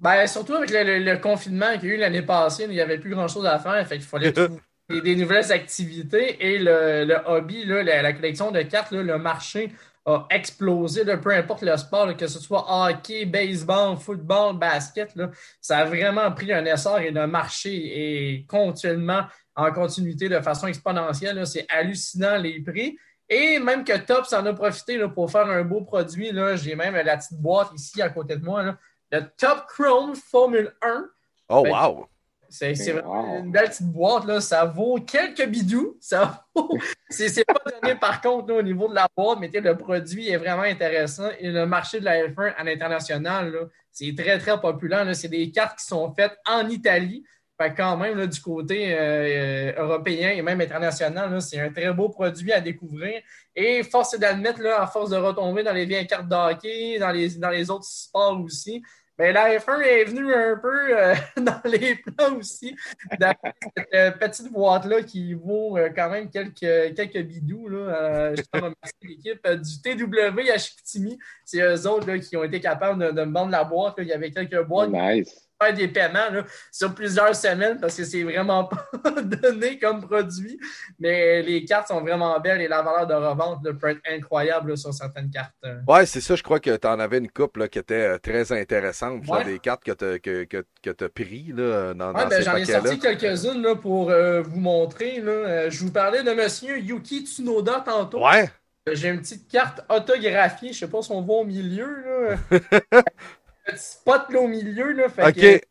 Ben, 0.00 0.26
surtout 0.26 0.54
avec 0.54 0.70
le, 0.70 1.16
confinement 1.16 1.78
qu'il 1.78 1.88
y 1.88 1.92
a 1.92 1.94
eu 1.94 1.98
l'année 1.98 2.22
passée, 2.22 2.64
il 2.64 2.70
n'y 2.70 2.80
avait 2.80 2.98
plus 2.98 3.10
grand-chose 3.10 3.46
à 3.46 3.58
faire. 3.58 3.86
Fait 3.86 3.96
qu'il 3.96 4.06
fallait 4.06 4.32
des, 4.88 5.16
nouvelles 5.16 5.52
activités. 5.52 6.36
Et 6.44 6.58
le, 6.58 7.16
hobby, 7.26 7.64
la, 7.64 8.12
collection 8.12 8.50
de 8.50 8.62
cartes, 8.62 8.92
le 8.92 9.18
marché 9.18 9.72
a 10.06 10.26
explosé, 10.30 11.04
peu 11.16 11.30
importe 11.30 11.62
le 11.62 11.76
sport, 11.76 12.14
que 12.16 12.26
ce 12.26 12.38
soit 12.38 12.66
hockey, 12.68 13.24
baseball, 13.24 13.96
football, 13.96 14.58
basket. 14.58 15.14
ça 15.60 15.78
a 15.78 15.84
vraiment 15.86 16.30
pris 16.32 16.52
un 16.52 16.64
essor 16.66 16.98
et 16.98 17.10
le 17.10 17.26
marché 17.26 17.70
est 17.72 18.46
continuellement 18.46 19.22
en 19.56 19.72
continuité 19.72 20.28
de 20.28 20.40
façon 20.40 20.66
exponentielle. 20.66 21.46
C'est 21.46 21.66
hallucinant 21.70 22.36
les 22.36 22.60
prix. 22.60 22.98
Et 23.30 23.58
même 23.58 23.84
que 23.84 23.96
Top 23.96 24.26
s'en 24.26 24.44
a 24.44 24.52
profité 24.52 24.98
pour 25.08 25.30
faire 25.30 25.46
un 25.46 25.62
beau 25.62 25.80
produit. 25.80 26.30
J'ai 26.56 26.74
même 26.74 26.94
la 26.94 27.16
petite 27.16 27.40
boîte 27.40 27.70
ici 27.74 28.02
à 28.02 28.10
côté 28.10 28.36
de 28.36 28.44
moi. 28.44 28.62
Là 28.62 28.76
le 29.14 29.22
Top 29.36 29.66
Chrome 29.68 30.16
Formule 30.16 30.72
1. 30.82 31.06
Oh, 31.48 31.64
wow! 31.68 32.08
C'est 32.48 32.74
vraiment 32.92 33.38
une 33.38 33.50
belle 33.50 33.68
petite 33.68 33.86
boîte. 33.86 34.26
Là. 34.26 34.40
Ça 34.40 34.64
vaut 34.64 34.98
quelques 35.00 35.46
bidous. 35.46 35.96
Ça 36.00 36.44
vaut... 36.54 36.76
C'est 37.10 37.44
pas 37.44 37.60
donné 37.80 37.94
par 37.96 38.20
contre 38.20 38.52
au 38.54 38.62
niveau 38.62 38.88
de 38.88 38.94
la 38.94 39.08
boîte, 39.16 39.38
mais 39.40 39.50
le 39.52 39.76
produit 39.76 40.28
est 40.28 40.36
vraiment 40.36 40.62
intéressant. 40.62 41.28
Et 41.38 41.50
le 41.50 41.66
marché 41.66 42.00
de 42.00 42.04
la 42.04 42.26
F1 42.28 42.54
à 42.56 42.64
l'international, 42.64 43.70
c'est 43.92 44.14
très, 44.16 44.38
très 44.38 44.60
populaire. 44.60 45.08
C'est 45.14 45.28
des 45.28 45.50
cartes 45.50 45.78
qui 45.78 45.84
sont 45.84 46.12
faites 46.12 46.36
en 46.46 46.68
Italie. 46.68 47.24
Fait 47.60 47.72
quand 47.72 47.96
même, 47.96 48.18
là, 48.18 48.26
du 48.26 48.40
côté 48.40 48.96
euh, 48.98 49.72
européen 49.76 50.30
et 50.30 50.42
même 50.42 50.60
international, 50.60 51.32
là, 51.32 51.40
c'est 51.40 51.60
un 51.60 51.70
très 51.70 51.92
beau 51.92 52.08
produit 52.08 52.52
à 52.52 52.60
découvrir. 52.60 53.22
Et 53.54 53.84
force 53.84 54.14
est 54.14 54.18
d'admettre, 54.18 54.60
là, 54.60 54.82
à 54.82 54.88
force 54.88 55.10
de 55.10 55.16
retomber 55.16 55.62
dans 55.62 55.72
les 55.72 55.86
vieilles 55.86 56.06
cartes 56.06 56.28
de 56.28 56.34
hockey, 56.34 56.98
dans 56.98 57.12
les, 57.12 57.30
dans 57.36 57.50
les 57.50 57.70
autres 57.70 57.86
sports 57.86 58.40
aussi, 58.40 58.82
ben, 59.16 59.32
la 59.32 59.58
F1 59.58 59.80
est 59.80 60.04
venue 60.04 60.34
un 60.34 60.56
peu 60.56 60.98
euh, 60.98 61.14
dans 61.36 61.60
les 61.64 61.94
plans 61.94 62.36
aussi. 62.36 62.76
Dans 63.20 63.34
cette 63.42 63.88
euh, 63.94 64.10
petite 64.10 64.52
boîte-là 64.52 65.02
qui 65.02 65.34
vaut 65.34 65.78
euh, 65.78 65.90
quand 65.94 66.10
même 66.10 66.28
quelques, 66.30 66.94
quelques 66.94 67.22
bidous. 67.22 67.68
Là, 67.68 68.34
je 68.34 68.42
remercier 68.52 68.98
l'équipe 69.02 69.48
du 69.48 69.80
TW 69.80 70.50
à 70.50 70.58
Chicoutimi. 70.58 71.18
C'est 71.44 71.60
eux 71.60 71.88
autres 71.88 72.08
là, 72.08 72.18
qui 72.18 72.36
ont 72.36 72.44
été 72.44 72.60
capables 72.60 73.14
de, 73.14 73.24
me 73.24 73.32
vendre 73.32 73.52
la 73.52 73.64
boîte. 73.64 73.94
Il 73.98 74.06
y 74.08 74.12
avait 74.12 74.30
quelques 74.30 74.62
boîtes. 74.64 74.90
Nice 74.90 75.44
faire 75.64 75.74
des 75.74 75.88
paiements 75.88 76.30
là, 76.30 76.44
sur 76.70 76.94
plusieurs 76.94 77.34
semaines 77.34 77.78
parce 77.80 77.96
que 77.96 78.04
c'est 78.04 78.22
vraiment 78.22 78.64
pas 79.02 79.22
donné 79.22 79.78
comme 79.78 80.00
produit. 80.06 80.58
Mais 80.98 81.42
les 81.42 81.64
cartes 81.64 81.88
sont 81.88 82.00
vraiment 82.00 82.38
belles 82.40 82.60
et 82.60 82.68
la 82.68 82.82
valeur 82.82 83.06
de 83.06 83.14
revente 83.14 83.62
peut 83.78 83.88
être 83.88 84.02
incroyable 84.08 84.70
là, 84.70 84.76
sur 84.76 84.92
certaines 84.92 85.30
cartes. 85.30 85.54
Ouais, 85.86 86.06
c'est 86.06 86.20
ça. 86.20 86.34
Je 86.34 86.42
crois 86.42 86.60
que 86.60 86.76
tu 86.76 86.86
en 86.86 86.98
avais 87.00 87.18
une 87.18 87.30
coupe 87.30 87.56
là, 87.56 87.68
qui 87.68 87.78
était 87.78 87.94
euh, 87.94 88.18
très 88.18 88.52
intéressante. 88.52 89.26
Ouais. 89.28 89.44
des 89.44 89.58
cartes 89.58 89.84
que 89.84 89.92
tu 89.92 90.20
que, 90.20 90.44
que, 90.44 90.64
que 90.82 91.04
as 91.04 91.08
pris 91.08 91.52
là, 91.54 91.94
dans, 91.94 92.12
ouais, 92.12 92.22
dans 92.22 92.28
ben, 92.28 92.42
J'en 92.42 92.56
ai 92.56 92.64
sorti 92.64 92.98
quelques-unes 92.98 93.74
pour 93.80 94.10
euh, 94.10 94.42
vous 94.42 94.60
montrer. 94.60 95.20
Là. 95.20 95.32
Euh, 95.32 95.70
je 95.70 95.80
vous 95.80 95.90
parlais 95.90 96.22
de 96.22 96.32
monsieur 96.32 96.78
Yuki 96.78 97.26
Tsunoda 97.26 97.82
tantôt. 97.84 98.24
Ouais. 98.24 98.50
J'ai 98.92 99.08
une 99.08 99.20
petite 99.20 99.48
carte 99.48 99.80
autographiée. 99.88 100.72
Je 100.72 100.80
sais 100.80 100.88
pas 100.88 101.00
si 101.02 101.10
on 101.10 101.22
voit 101.22 101.38
au 101.38 101.44
milieu. 101.44 102.36
Là. 102.50 103.02
petit 103.64 103.82
spot 103.82 104.30
là, 104.30 104.40
au 104.40 104.48
milieu. 104.48 104.92
Là, 104.92 105.08
fait 105.08 105.26
OK. 105.26 105.34
C'est 105.36 105.68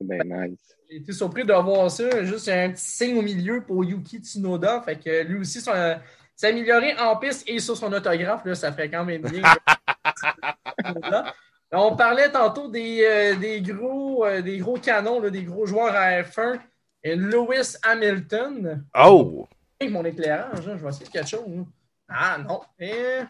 bien 0.00 0.46
nice. 0.46 0.76
J'ai 0.90 0.96
été 0.96 1.12
surpris 1.12 1.44
de 1.44 1.52
voir 1.52 1.90
ça. 1.90 2.24
Juste 2.24 2.48
un 2.48 2.70
petit 2.70 2.84
signe 2.84 3.18
au 3.18 3.22
milieu 3.22 3.62
pour 3.62 3.84
Yuki 3.84 4.18
Tsunoda. 4.18 4.82
Fait 4.82 4.96
que 4.96 5.22
lui 5.22 5.40
aussi, 5.40 5.60
son, 5.60 5.72
s'est 6.36 6.48
amélioré 6.48 6.94
en 6.98 7.16
piste 7.16 7.48
et 7.48 7.58
sur 7.58 7.76
son 7.76 7.92
autographe. 7.92 8.44
Là, 8.44 8.54
ça 8.54 8.72
ferait 8.72 8.90
quand 8.90 9.04
même 9.04 9.22
bien. 9.22 9.42
On 11.72 11.96
parlait 11.96 12.30
tantôt 12.30 12.68
des, 12.68 13.04
euh, 13.04 13.36
des 13.36 13.60
gros, 13.60 14.24
euh, 14.24 14.42
des 14.42 14.58
gros 14.58 14.78
canons, 14.78 15.20
là, 15.20 15.30
des 15.30 15.42
gros 15.42 15.66
joueurs 15.66 15.94
à 15.94 16.22
F1. 16.22 16.60
Et 17.02 17.16
Lewis 17.16 17.76
Hamilton. 17.82 18.84
Oh! 18.94 19.46
Avec 19.80 19.92
mon 19.92 20.04
éclairage, 20.04 20.68
hein, 20.68 20.76
je 20.78 20.82
vais 20.82 20.88
essayer 20.88 21.10
quelque 21.10 21.28
chose. 21.28 21.44
Hein. 21.46 21.66
Ah 22.08 22.38
non. 22.38 22.60
Et... 22.78 23.20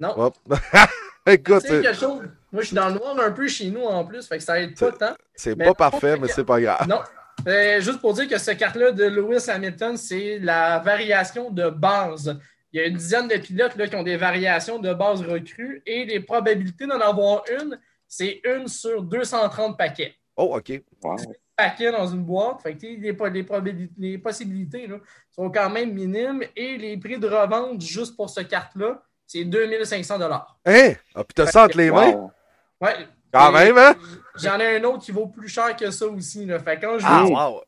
Non. 0.00 0.32
Écoute, 1.28 1.62
quelque 1.62 1.92
chose. 1.92 2.22
Moi, 2.50 2.62
je 2.62 2.68
suis 2.68 2.76
dans 2.76 2.88
le 2.88 2.94
noir 2.94 3.18
un 3.20 3.30
peu 3.30 3.46
chez 3.46 3.70
nous 3.70 3.82
en 3.82 4.04
plus, 4.04 4.26
fait 4.26 4.38
que 4.38 4.44
ça 4.44 4.60
aide 4.60 4.78
pas 4.78 4.92
tant. 4.92 5.14
C'est 5.34 5.56
pas 5.56 5.74
parfait, 5.74 6.16
mais 6.18 6.28
c'est 6.28 6.44
pas 6.44 6.60
grave. 6.60 6.88
Non. 6.88 7.00
Euh, 7.46 7.80
juste 7.80 8.00
pour 8.00 8.14
dire 8.14 8.28
que 8.28 8.38
cette 8.38 8.58
carte-là 8.58 8.92
de 8.92 9.04
Lewis 9.04 9.48
Hamilton, 9.48 9.96
c'est 9.96 10.38
la 10.38 10.78
variation 10.80 11.50
de 11.50 11.70
base. 11.70 12.36
Il 12.72 12.80
y 12.80 12.82
a 12.82 12.86
une 12.86 12.96
dizaine 12.96 13.28
de 13.28 13.36
pilotes 13.36 13.76
là, 13.76 13.86
qui 13.86 13.96
ont 13.96 14.02
des 14.02 14.16
variations 14.16 14.78
de 14.78 14.92
base 14.92 15.22
recrues 15.22 15.82
et 15.86 16.04
les 16.04 16.20
probabilités 16.20 16.86
d'en 16.86 17.00
avoir 17.00 17.44
une, 17.60 17.78
c'est 18.06 18.40
une 18.44 18.66
sur 18.66 19.02
230 19.02 19.78
paquets. 19.78 20.14
Oh, 20.36 20.56
OK. 20.56 20.82
Wow. 21.02 21.16
Paquets 21.56 21.92
dans 21.92 22.06
une 22.06 22.24
boîte. 22.24 22.62
Fait 22.62 22.76
que 22.76 22.82
les, 22.82 22.96
les, 22.96 23.42
probabilités, 23.42 23.94
les 23.98 24.18
possibilités 24.18 24.86
là, 24.86 24.96
sont 25.30 25.50
quand 25.50 25.70
même 25.70 25.92
minimes 25.92 26.42
et 26.54 26.76
les 26.76 26.96
prix 26.96 27.18
de 27.18 27.26
revente 27.26 27.80
juste 27.80 28.16
pour 28.16 28.28
cette 28.28 28.48
carte-là, 28.48 29.02
c'est 29.28 29.44
2500 29.44 30.18
Hein? 30.64 30.92
Ah, 31.14 31.22
puis 31.22 31.34
t'as 31.34 31.46
ça 31.46 31.64
entre 31.66 31.76
les 31.76 31.90
mains? 31.90 32.12
Wow. 32.12 32.32
Ouais. 32.80 33.06
Quand 33.32 33.52
même, 33.52 33.76
hein? 33.76 33.94
J'en 34.36 34.58
ai 34.58 34.78
un 34.78 34.84
autre 34.84 35.04
qui 35.04 35.12
vaut 35.12 35.26
plus 35.26 35.48
cher 35.48 35.76
que 35.76 35.90
ça 35.90 36.06
aussi. 36.06 36.46
Là. 36.46 36.58
Fait 36.58 36.80
quand 36.80 36.98
je 36.98 37.04
Ah, 37.06 37.24
dis 37.26 37.32
wow. 37.32 37.62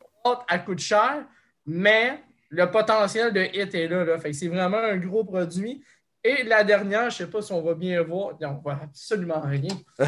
elle 0.49 0.65
coûte 0.65 0.79
cher, 0.79 1.25
mais 1.67 2.23
le 2.49 2.71
potentiel 2.71 3.33
de 3.33 3.43
hit 3.43 3.75
est 3.75 3.89
là. 3.89 4.05
là. 4.05 4.19
Fait 4.19 4.31
que 4.31 4.37
c'est 4.37 4.49
vraiment 4.49 4.79
un 4.79 4.97
gros 4.97 5.23
produit. 5.23 5.85
Et 6.25 6.45
la 6.45 6.65
dernière, 6.65 7.11
je 7.11 7.23
ne 7.23 7.27
sais 7.27 7.31
pas 7.31 7.43
si 7.43 7.53
on 7.53 7.63
va 7.63 7.75
bien 7.75 8.03
voir. 8.03 8.37
Non, 8.41 8.57
on 8.59 8.63
voit 8.63 8.79
absolument 8.83 9.41
rien. 9.41 9.75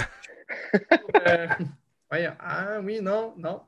euh, 1.27 1.47
voyons. 2.11 2.33
Ah 2.41 2.79
oui, 2.83 3.01
non, 3.03 3.35
non. 3.37 3.61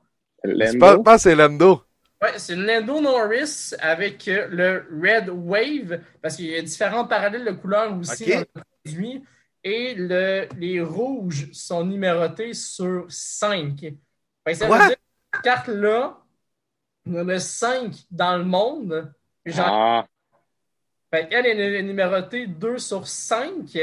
Je 0.42 0.76
pense 0.78 1.16
que 1.16 1.18
c'est 1.18 1.34
Lando? 1.34 1.82
Ouais, 2.24 2.38
c'est 2.38 2.56
Lando 2.56 3.02
Norris 3.02 3.74
avec 3.78 4.26
euh, 4.28 4.48
le 4.48 4.86
Red 4.90 5.28
Wave, 5.28 6.00
parce 6.22 6.36
qu'il 6.36 6.46
y 6.46 6.56
a 6.56 6.62
différents 6.62 7.06
parallèles 7.06 7.44
de 7.44 7.50
couleurs 7.50 7.94
aussi 7.98 8.24
dans 8.30 8.38
le 8.40 8.62
produit. 8.82 9.22
Et 9.62 9.94
le, 9.94 10.48
les 10.56 10.80
rouges 10.80 11.52
sont 11.52 11.84
numérotés 11.84 12.54
sur 12.54 13.04
5. 13.10 13.78
Fait 13.78 13.96
que 14.46 14.54
ça 14.54 14.66
veut 14.66 14.78
dire 14.78 14.88
que 14.88 14.94
cette 15.34 15.42
carte-là, 15.42 16.18
il 17.04 17.12
y 17.12 17.20
en 17.20 17.28
a 17.28 17.38
5 17.38 17.92
dans 18.10 18.38
le 18.38 18.44
monde. 18.44 19.12
Ah, 19.58 20.06
fait 21.12 21.28
qu'elle 21.28 21.46
est 21.46 21.82
numérotée 21.82 22.46
2 22.46 22.78
sur 22.78 23.06
5. 23.06 23.76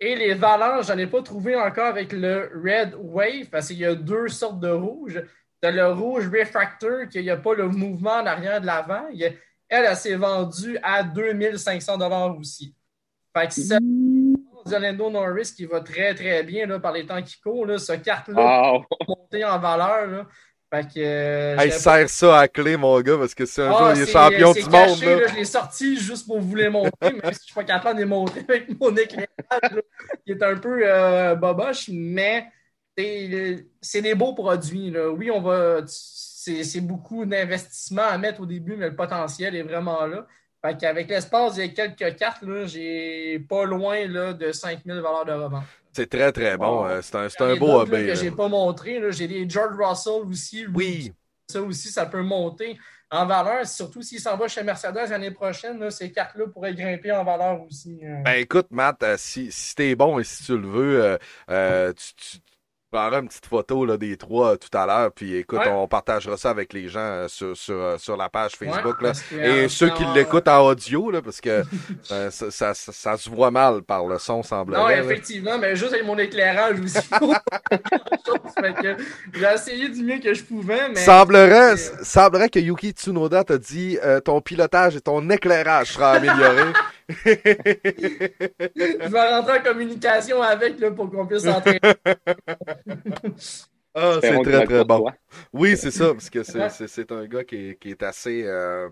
Et 0.00 0.16
les 0.16 0.34
valeurs, 0.34 0.82
je 0.82 0.92
n'en 0.92 0.98
ai 0.98 1.06
pas 1.06 1.22
trouvé 1.22 1.56
encore 1.56 1.86
avec 1.86 2.12
le 2.12 2.50
Red 2.62 2.94
Wave, 2.98 3.46
parce 3.50 3.68
qu'il 3.68 3.78
y 3.78 3.86
a 3.86 3.94
deux 3.94 4.28
sortes 4.28 4.60
de 4.60 4.68
rouge. 4.68 5.22
Tu 5.62 5.68
as 5.68 5.70
le 5.70 5.92
rouge 5.92 6.28
Refractor, 6.28 7.08
qu'il 7.08 7.22
n'y 7.22 7.30
a 7.30 7.36
pas 7.36 7.54
le 7.54 7.68
mouvement 7.68 8.18
en 8.18 8.26
arrière 8.26 8.60
de 8.60 8.66
l'avant. 8.66 9.06
Elle, 9.12 9.38
elle, 9.68 9.96
s'est 9.96 10.16
vendue 10.16 10.78
à 10.82 11.02
2500 11.02 12.36
aussi. 12.38 12.74
Fait 13.36 13.48
que 13.48 13.54
c'est 13.54 13.78
Lando 14.78 15.10
Norris 15.10 15.52
qui 15.54 15.64
va 15.64 15.80
très, 15.80 16.14
très 16.14 16.42
bien 16.42 16.66
là, 16.66 16.78
par 16.78 16.92
les 16.92 17.06
temps 17.06 17.22
qui 17.22 17.40
courent. 17.40 17.66
Là. 17.66 17.78
Ce 17.78 17.92
carte-là 17.92 18.34
va 18.34 19.06
monter 19.08 19.44
en 19.44 19.58
valeur. 19.58 20.06
Là. 20.06 20.26
Fait 20.72 20.82
que, 20.82 20.98
euh, 20.98 21.56
Hey, 21.58 21.70
serre 21.70 22.08
ça 22.08 22.40
à 22.40 22.48
clé, 22.48 22.76
mon 22.76 23.00
gars, 23.00 23.16
parce 23.16 23.34
que 23.34 23.46
c'est 23.46 23.62
un 23.62 23.72
ah, 23.72 23.78
jour, 23.78 23.92
il 23.94 24.02
est 24.02 24.12
champion 24.12 24.52
du 24.52 24.64
caché, 24.64 24.88
monde. 24.88 25.00
là, 25.00 25.16
Là. 25.20 25.28
je 25.28 25.34
l'ai 25.36 25.44
sorti 25.44 25.96
juste 25.96 26.26
pour 26.26 26.40
vous 26.40 26.56
les 26.56 26.68
montrer, 26.68 27.12
même 27.12 27.32
si 27.32 27.38
je 27.40 27.44
suis 27.44 27.54
pas 27.54 27.64
capable 27.64 27.96
de 27.96 28.00
les 28.00 28.08
montrer 28.08 28.44
avec 28.48 28.80
mon 28.80 28.94
éclairage, 28.96 29.28
là, 29.50 29.82
qui 30.24 30.32
est 30.32 30.42
un 30.42 30.56
peu 30.56 30.80
euh, 30.82 31.36
boboche, 31.36 31.88
mais 31.92 32.48
c'est 32.96 34.02
des 34.02 34.14
beaux 34.14 34.34
produits. 34.34 34.90
Là. 34.90 35.10
Oui, 35.10 35.30
on 35.30 35.40
va. 35.40 35.80
C'est 35.86 36.80
beaucoup 36.80 37.24
d'investissement 37.26 38.02
à 38.08 38.16
mettre 38.18 38.40
au 38.42 38.46
début, 38.46 38.76
mais 38.76 38.88
le 38.90 38.96
potentiel 38.96 39.56
est 39.56 39.62
vraiment 39.62 40.06
là. 40.06 40.26
Fait 40.64 40.76
qu'avec 40.76 41.08
l'espace 41.08 41.56
des 41.56 41.72
quelques 41.72 42.16
cartes, 42.16 42.42
j'ai 42.66 43.38
pas 43.48 43.64
loin 43.64 44.06
là, 44.06 44.32
de 44.32 44.52
5000 44.52 44.94
valeurs 45.00 45.24
de 45.24 45.32
revente. 45.32 45.64
C'est 45.92 46.08
très, 46.08 46.30
très 46.32 46.56
bon. 46.56 46.86
Euh, 46.86 47.00
C'est 47.02 47.16
un, 47.16 47.46
un 47.46 47.56
beau 47.56 47.80
hobby. 47.80 48.14
j'ai 48.14 48.30
pas 48.30 48.48
montré. 48.48 49.00
J'ai 49.12 49.26
des 49.28 49.48
George 49.48 49.76
Russell 49.78 50.22
aussi. 50.28 50.66
Oui. 50.74 51.12
ça 51.48 51.62
aussi, 51.62 51.88
ça 51.88 52.06
peut 52.06 52.22
monter 52.22 52.78
en 53.10 53.24
valeur. 53.26 53.66
Surtout 53.66 54.02
s'il 54.02 54.20
s'en 54.20 54.36
va 54.36 54.46
chez 54.48 54.62
Mercedes 54.62 55.08
l'année 55.10 55.30
prochaine, 55.30 55.78
là, 55.78 55.90
ces 55.90 56.10
cartes-là 56.12 56.46
pourraient 56.48 56.74
grimper 56.74 57.12
en 57.12 57.24
valeur 57.24 57.62
aussi. 57.62 57.98
euh. 58.04 58.22
Ben 58.24 58.34
écoute, 58.40 58.66
Matt, 58.70 59.02
euh, 59.02 59.16
si, 59.18 59.50
si 59.52 59.74
t'es 59.74 59.94
bon 59.94 60.18
et 60.18 60.24
si 60.24 60.44
tu 60.44 60.56
le 60.58 60.66
veux, 60.68 61.04
euh, 61.04 61.18
euh, 61.50 61.92
tu, 61.92 62.14
tu 62.14 62.38
prendras 62.96 63.20
une 63.20 63.28
petite 63.28 63.46
photo 63.46 63.84
là, 63.84 63.96
des 63.96 64.16
trois 64.16 64.52
euh, 64.52 64.56
tout 64.56 64.76
à 64.76 64.86
l'heure, 64.86 65.12
puis 65.12 65.36
écoute, 65.36 65.60
Ouais. 65.60 65.68
on 65.70 65.86
partagera 65.86 66.36
ça 66.36 66.50
avec 66.50 66.72
les 66.72 66.88
gens 66.88 66.98
euh, 67.00 67.28
sur, 67.28 67.56
sur, 67.56 67.74
euh, 67.74 67.98
sur 67.98 68.16
la 68.16 68.28
page 68.28 68.52
Ouais, 68.60 68.68
Facebook. 68.68 69.02
là. 69.02 69.12
que, 69.12 69.36
Et 69.36 69.68
ceux 69.68 69.90
qui 69.90 70.04
l'écoutent 70.14 70.48
en 70.48 70.66
audio, 70.66 71.10
là, 71.10 71.22
parce 71.22 71.40
que 71.40 71.62
euh, 72.10 72.30
ça, 72.30 72.50
ça, 72.50 72.74
ça, 72.74 72.92
ça 72.92 73.16
se 73.16 73.28
voit 73.30 73.50
mal 73.50 73.82
par 73.82 74.06
le 74.06 74.18
son, 74.18 74.36
Non, 74.38 74.42
semblerait. 74.42 74.96
là. 74.96 75.02
effectivement, 75.02 75.58
mais 75.58 75.76
juste 75.76 75.92
avec 75.92 76.04
mon 76.06 76.18
éclairage 76.18 76.80
aussi. 76.80 76.98
J'ai 79.34 79.46
essayé 79.54 79.88
du 79.88 80.02
mieux 80.02 80.18
que 80.18 80.34
je 80.34 80.42
pouvais, 80.42 80.88
mais. 80.88 80.96
Semblerait, 81.00 81.76
semblerait 81.76 82.48
que 82.48 82.58
Yuki 82.58 82.90
Tsunoda 82.90 83.44
t'a 83.44 83.58
dit 83.58 83.98
euh, 84.04 84.20
ton 84.20 84.40
pilotage 84.40 84.96
et 84.96 85.00
ton 85.00 85.28
éclairage 85.30 85.92
sera 85.92 86.12
amélioré. 86.12 86.64
Je 87.08 89.08
vais 89.08 89.28
rentrer 89.30 89.58
en 89.58 89.62
communication 89.62 90.42
avec 90.42 90.78
là, 90.80 90.90
pour 90.90 91.10
qu'on 91.10 91.26
puisse 91.26 91.44
s'entraîner. 91.44 91.80
Ah, 93.94 94.18
c'est 94.20 94.42
très 94.42 94.64
très 94.64 94.84
bon. 94.84 94.98
toi. 94.98 95.14
Oui, 95.52 95.76
c'est 95.76 95.90
ça, 95.90 96.12
parce 96.12 96.28
que 96.28 96.42
c'est, 96.42 96.58
Ouais. 96.58 96.68
c'est, 96.68 96.88
c'est 96.88 97.10
un 97.12 97.24
gars 97.26 97.44
qui 97.44 97.70
est, 97.70 97.78
qui 97.78 97.90
est 97.90 98.02
assez 98.02 98.42
euh, 98.44 98.88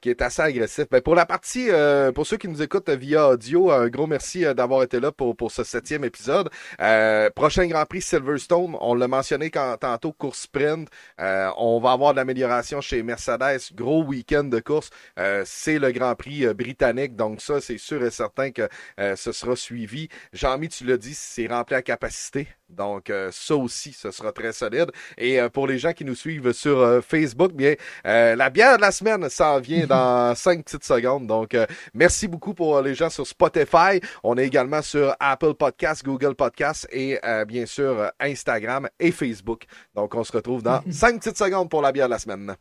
qui 0.00 0.10
est 0.10 0.22
assez 0.22 0.42
agressif. 0.42 0.86
Ben, 0.90 1.00
pour 1.00 1.14
la 1.14 1.26
partie, 1.26 1.68
euh, 1.70 2.12
pour 2.12 2.26
ceux 2.26 2.36
qui 2.36 2.48
nous 2.48 2.62
écoutent 2.62 2.90
via 2.90 3.28
audio, 3.28 3.70
un 3.70 3.88
gros 3.88 4.06
merci 4.06 4.44
euh, 4.44 4.54
d'avoir 4.54 4.82
été 4.82 5.00
là 5.00 5.12
pour, 5.12 5.36
pour 5.36 5.50
ce 5.50 5.64
septième 5.64 6.04
épisode. 6.04 6.48
Euh, 6.80 7.30
prochain 7.30 7.66
Grand 7.66 7.84
Prix 7.86 8.02
Silverstone, 8.02 8.76
on 8.80 8.94
l'a 8.94 9.08
mentionné 9.08 9.50
quand, 9.50 9.76
tantôt, 9.78 10.12
course 10.12 10.40
sprint. 10.40 10.88
Euh, 11.20 11.50
on 11.58 11.80
va 11.80 11.92
avoir 11.92 12.12
de 12.12 12.16
l'amélioration 12.16 12.80
chez 12.80 13.02
Mercedes. 13.02 13.72
Gros 13.74 14.02
week-end 14.04 14.44
de 14.44 14.60
course. 14.60 14.90
Euh, 15.18 15.42
c'est 15.44 15.78
le 15.78 15.90
Grand 15.92 16.14
Prix 16.14 16.46
euh, 16.46 16.54
britannique, 16.54 17.16
donc 17.16 17.40
ça, 17.40 17.60
c'est 17.60 17.78
sûr 17.78 18.04
et 18.04 18.10
certain 18.10 18.50
que 18.50 18.68
euh, 19.00 19.16
ce 19.16 19.32
sera 19.32 19.56
suivi. 19.56 20.08
Jean-Mi, 20.32 20.68
tu 20.68 20.84
l'as 20.84 20.96
dit, 20.96 21.14
c'est 21.14 21.46
rempli 21.46 21.74
à 21.74 21.82
capacité. 21.82 22.48
Donc, 22.68 23.10
euh, 23.10 23.30
ça 23.32 23.54
aussi, 23.54 23.92
ce 23.92 24.10
sera 24.10 24.32
très 24.32 24.52
solide. 24.52 24.90
Et 25.18 25.38
pour 25.52 25.66
les 25.66 25.78
gens 25.78 25.92
qui 25.92 26.04
nous 26.04 26.14
suivent 26.14 26.52
sur 26.52 27.02
Facebook, 27.04 27.52
bien, 27.52 27.74
la 28.04 28.50
bière 28.50 28.76
de 28.76 28.82
la 28.82 28.90
semaine 28.90 29.28
s'en 29.28 29.60
vient 29.66 29.86
dans 29.86 30.34
cinq 30.34 30.64
petites 30.64 30.84
secondes. 30.84 31.26
Donc, 31.26 31.56
merci 31.94 32.28
beaucoup 32.28 32.54
pour 32.54 32.80
les 32.80 32.94
gens 32.94 33.10
sur 33.10 33.26
Spotify. 33.26 34.00
On 34.22 34.36
est 34.36 34.46
également 34.46 34.82
sur 34.82 35.14
Apple 35.20 35.54
Podcasts, 35.54 36.04
Google 36.04 36.34
Podcasts 36.34 36.86
et 36.90 37.18
bien 37.46 37.66
sûr 37.66 38.10
Instagram 38.20 38.88
et 38.98 39.10
Facebook. 39.10 39.64
Donc, 39.94 40.14
on 40.14 40.24
se 40.24 40.32
retrouve 40.32 40.62
dans 40.62 40.82
cinq 40.90 41.20
petites 41.20 41.38
secondes 41.38 41.68
pour 41.68 41.82
la 41.82 41.92
bière 41.92 42.06
de 42.06 42.12
la 42.12 42.18
semaine. 42.18 42.56